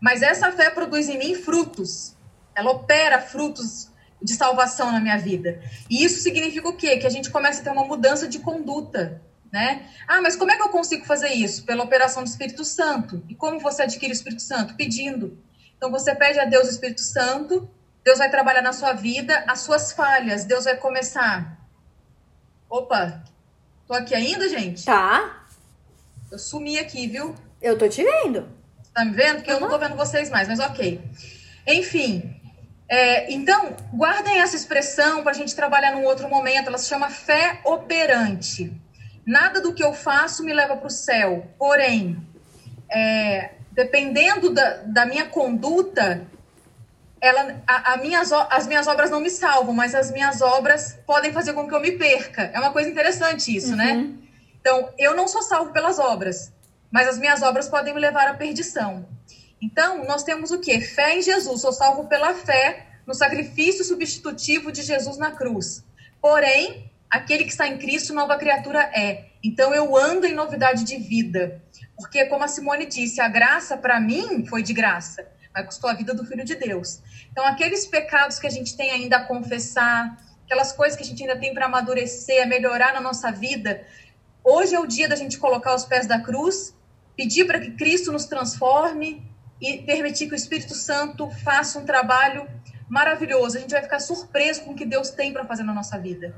Mas 0.00 0.22
essa 0.22 0.50
fé 0.50 0.70
produz 0.70 1.08
em 1.08 1.18
mim 1.18 1.34
frutos. 1.34 2.16
Ela 2.54 2.72
opera 2.72 3.20
frutos 3.20 3.88
de 4.22 4.34
salvação 4.34 4.90
na 4.90 5.00
minha 5.00 5.16
vida. 5.16 5.62
E 5.88 6.02
isso 6.04 6.22
significa 6.22 6.68
o 6.68 6.76
quê? 6.76 6.96
Que 6.96 7.06
a 7.06 7.10
gente 7.10 7.30
começa 7.30 7.60
a 7.60 7.64
ter 7.64 7.70
uma 7.70 7.84
mudança 7.84 8.26
de 8.26 8.38
conduta, 8.38 9.20
né? 9.52 9.86
Ah, 10.08 10.20
mas 10.20 10.36
como 10.36 10.50
é 10.50 10.56
que 10.56 10.62
eu 10.62 10.68
consigo 10.70 11.04
fazer 11.04 11.28
isso? 11.28 11.64
Pela 11.64 11.84
operação 11.84 12.22
do 12.22 12.28
Espírito 12.28 12.64
Santo. 12.64 13.22
E 13.28 13.34
como 13.34 13.60
você 13.60 13.82
adquire 13.82 14.10
o 14.10 14.12
Espírito 14.12 14.42
Santo? 14.42 14.74
Pedindo. 14.74 15.38
Então 15.80 15.90
você 15.90 16.14
pede 16.14 16.38
a 16.38 16.44
Deus 16.44 16.68
o 16.68 16.70
Espírito 16.70 17.00
Santo, 17.00 17.66
Deus 18.04 18.18
vai 18.18 18.30
trabalhar 18.30 18.60
na 18.60 18.74
sua 18.74 18.92
vida 18.92 19.42
as 19.48 19.60
suas 19.60 19.92
falhas, 19.92 20.44
Deus 20.44 20.66
vai 20.66 20.76
começar. 20.76 21.58
Opa, 22.68 23.24
tô 23.86 23.94
aqui 23.94 24.14
ainda, 24.14 24.46
gente? 24.46 24.84
Tá. 24.84 25.46
Eu 26.30 26.38
sumi 26.38 26.78
aqui, 26.78 27.06
viu? 27.08 27.34
Eu 27.62 27.78
tô 27.78 27.88
te 27.88 28.04
vendo. 28.04 28.46
Tá 28.92 29.06
me 29.06 29.12
vendo? 29.12 29.36
Porque 29.36 29.52
uhum. 29.52 29.56
eu 29.56 29.60
não 29.62 29.70
tô 29.70 29.78
vendo 29.78 29.96
vocês 29.96 30.28
mais, 30.28 30.46
mas 30.48 30.60
ok. 30.60 31.00
Enfim, 31.66 32.38
é, 32.86 33.32
então, 33.32 33.74
guardem 33.94 34.38
essa 34.38 34.56
expressão 34.56 35.22
para 35.22 35.32
a 35.32 35.34
gente 35.34 35.56
trabalhar 35.56 35.92
num 35.92 36.04
outro 36.04 36.28
momento. 36.28 36.66
Ela 36.66 36.76
se 36.76 36.90
chama 36.90 37.08
fé 37.08 37.62
operante. 37.64 38.70
Nada 39.24 39.62
do 39.62 39.72
que 39.72 39.82
eu 39.82 39.94
faço 39.94 40.44
me 40.44 40.52
leva 40.52 40.76
para 40.76 40.88
o 40.88 40.90
céu. 40.90 41.50
Porém, 41.58 42.20
é, 42.92 43.54
dependendo 43.72 44.50
da, 44.50 44.82
da, 44.86 45.06
minha 45.06 45.26
conduta, 45.26 46.26
ela, 47.20 47.62
a, 47.66 47.92
a 47.92 47.96
minhas, 47.98 48.32
as 48.32 48.66
minhas 48.66 48.86
obras 48.86 49.10
não 49.10 49.20
me 49.20 49.30
salvam, 49.30 49.74
mas 49.74 49.94
as 49.94 50.10
minhas 50.10 50.40
obras 50.40 50.98
podem 51.06 51.32
fazer 51.32 51.52
com 51.52 51.68
que 51.68 51.74
eu 51.74 51.80
me 51.80 51.92
perca. 51.92 52.50
É 52.52 52.58
uma 52.58 52.72
coisa 52.72 52.88
interessante 52.88 53.54
isso, 53.54 53.76
né? 53.76 53.92
uhum. 53.92 54.02
né? 54.02 54.14
Então, 54.60 54.90
eu 54.98 55.16
não 55.16 55.26
sou 55.26 55.42
salvo 55.42 55.72
pelas 55.72 55.98
obras, 55.98 56.52
mas 56.90 57.08
as 57.08 57.18
minhas 57.18 57.42
obras 57.42 57.68
podem 57.68 57.94
me 57.94 58.00
levar 58.00 58.28
à 58.28 58.34
perdição. 58.34 59.06
Então, 59.60 60.04
nós 60.04 60.22
temos 60.22 60.50
o 60.50 60.58
quê? 60.58 60.80
Fé 60.80 61.16
em 61.16 61.22
Jesus. 61.22 61.60
Sou 61.60 61.72
salvo 61.72 62.08
pela 62.08 62.34
fé 62.34 62.86
no 63.06 63.14
sacrifício 63.14 63.84
substitutivo 63.84 64.70
de 64.72 64.82
Jesus 64.82 65.16
na 65.16 65.30
cruz. 65.30 65.84
Porém, 66.20 66.90
aquele 67.10 67.44
que 67.44 67.50
está 67.50 67.66
em 67.66 67.78
Cristo, 67.78 68.14
nova 68.14 68.36
criatura 68.36 68.80
é. 68.94 69.29
Então, 69.42 69.74
eu 69.74 69.96
ando 69.96 70.26
em 70.26 70.34
novidade 70.34 70.84
de 70.84 70.96
vida. 70.96 71.62
Porque, 71.96 72.26
como 72.26 72.44
a 72.44 72.48
Simone 72.48 72.86
disse, 72.86 73.20
a 73.20 73.28
graça 73.28 73.76
para 73.76 74.00
mim 74.00 74.46
foi 74.46 74.62
de 74.62 74.72
graça, 74.72 75.26
mas 75.52 75.66
custou 75.66 75.90
a 75.90 75.94
vida 75.94 76.14
do 76.14 76.24
Filho 76.24 76.44
de 76.44 76.54
Deus. 76.54 77.02
Então, 77.30 77.44
aqueles 77.46 77.86
pecados 77.86 78.38
que 78.38 78.46
a 78.46 78.50
gente 78.50 78.76
tem 78.76 78.90
ainda 78.90 79.18
a 79.18 79.24
confessar, 79.24 80.16
aquelas 80.44 80.72
coisas 80.72 80.96
que 80.96 81.02
a 81.02 81.06
gente 81.06 81.22
ainda 81.22 81.38
tem 81.38 81.52
para 81.54 81.66
amadurecer, 81.66 82.42
a 82.42 82.46
melhorar 82.46 82.92
na 82.94 83.00
nossa 83.00 83.30
vida, 83.30 83.84
Hoje 84.42 84.74
é 84.74 84.80
o 84.80 84.86
dia 84.86 85.08
da 85.08 85.16
gente 85.16 85.38
colocar 85.38 85.74
os 85.74 85.84
pés 85.84 86.06
da 86.06 86.18
cruz, 86.18 86.74
pedir 87.16 87.46
para 87.46 87.60
que 87.60 87.72
Cristo 87.72 88.10
nos 88.10 88.24
transforme 88.24 89.22
e 89.60 89.78
permitir 89.78 90.26
que 90.26 90.32
o 90.32 90.36
Espírito 90.36 90.74
Santo 90.74 91.30
faça 91.44 91.78
um 91.78 91.84
trabalho 91.84 92.48
maravilhoso. 92.88 93.58
A 93.58 93.60
gente 93.60 93.70
vai 93.70 93.82
ficar 93.82 94.00
surpreso 94.00 94.62
com 94.62 94.72
o 94.72 94.74
que 94.74 94.86
Deus 94.86 95.10
tem 95.10 95.32
para 95.32 95.44
fazer 95.44 95.62
na 95.62 95.74
nossa 95.74 95.98
vida. 95.98 96.34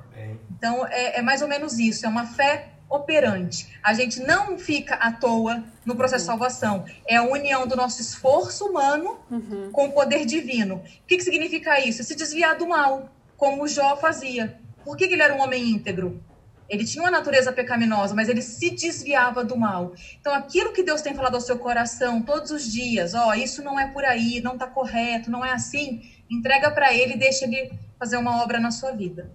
Então, 0.51 0.85
é, 0.87 1.19
é, 1.19 1.23
mais 1.23 1.43
ou 1.43 1.49
menos 1.49 1.79
isso. 1.79 2.05
É 2.05 2.09
uma 2.09 2.27
fé 2.27 2.71
operante. 2.93 3.69
A 3.83 3.95
gente 3.95 4.21
não 4.21 4.59
fica 4.59 4.95
à 4.95 5.11
toa 5.11 5.65
no 5.85 5.97
processo 5.97 6.25
de 6.25 6.27
salvação. 6.27 6.85
É 7.09 7.17
a 7.17 7.23
união 7.23 7.67
do 7.67 7.75
nosso 7.75 8.01
esforço 8.01 8.67
humano 8.67 9.19
uhum. 9.31 9.71
com 9.73 9.87
o 9.87 9.93
poder 9.93 10.27
divino. 10.27 10.77
O 10.77 11.07
que, 11.07 11.17
que 11.17 11.25
significa 11.25 11.81
isso? 11.81 12.05
Se 12.05 12.15
desviar 12.15 12.57
do 12.57 12.67
mal, 12.67 13.09
como 13.37 13.67
Jó 13.67 13.97
fazia. 13.97 14.59
Por 14.85 14.97
que, 14.97 15.09
que 15.09 15.15
ele 15.15 15.23
era 15.23 15.35
um 15.35 15.41
homem 15.41 15.71
íntegro? 15.71 16.23
Ele 16.69 16.85
tinha 16.85 17.03
uma 17.03 17.11
natureza 17.11 17.53
pecaminosa, 17.53 18.15
mas 18.15 18.29
ele 18.29 18.41
se 18.41 18.71
desviava 18.71 19.45
do 19.45 19.57
mal. 19.57 19.93
Então, 20.21 20.33
aquilo 20.33 20.73
que 20.73 20.83
Deus 20.83 21.03
tem 21.03 21.15
falado 21.15 21.35
ao 21.35 21.41
seu 21.41 21.59
coração 21.59 22.23
todos 22.23 22.51
os 22.51 22.71
dias, 22.71 23.15
ó, 23.15 23.29
oh, 23.29 23.35
isso 23.35 23.63
não 23.63 23.79
é 23.79 23.89
por 23.89 24.05
aí, 24.05 24.41
não 24.41 24.55
está 24.55 24.67
correto, 24.67 25.31
não 25.31 25.45
é 25.45 25.53
assim, 25.53 26.03
entrega 26.31 26.71
para 26.71 26.95
ele 26.95 27.15
e 27.15 27.19
deixa 27.19 27.45
ele 27.45 27.73
fazer 27.99 28.17
uma 28.17 28.43
obra 28.43 28.59
na 28.59 28.71
sua 28.71 28.93
vida. 28.93 29.31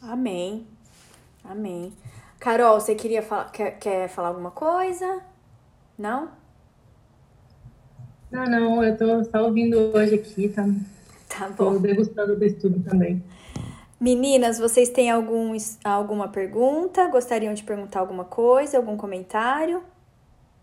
Amém. 0.00 0.66
Amém. 1.44 1.92
Carol, 2.42 2.80
você 2.80 2.96
queria 2.96 3.22
falar, 3.22 3.52
quer, 3.52 3.78
quer 3.78 4.08
falar 4.08 4.26
alguma 4.26 4.50
coisa? 4.50 5.22
Não? 5.96 6.28
Não, 8.32 8.44
não, 8.46 8.82
eu 8.82 8.98
tô 8.98 9.22
só 9.22 9.44
ouvindo 9.44 9.78
hoje 9.94 10.16
aqui, 10.16 10.48
tá? 10.48 10.66
Tá 11.28 11.48
bom. 11.50 11.74
Tô 11.74 11.78
degustando 11.78 12.34
do 12.36 12.44
estudo 12.44 12.82
também. 12.82 13.22
Meninas, 14.00 14.58
vocês 14.58 14.88
têm 14.88 15.08
algum, 15.08 15.56
alguma 15.84 16.26
pergunta? 16.26 17.06
Gostariam 17.06 17.54
de 17.54 17.62
perguntar 17.62 18.00
alguma 18.00 18.24
coisa, 18.24 18.76
algum 18.76 18.96
comentário? 18.96 19.80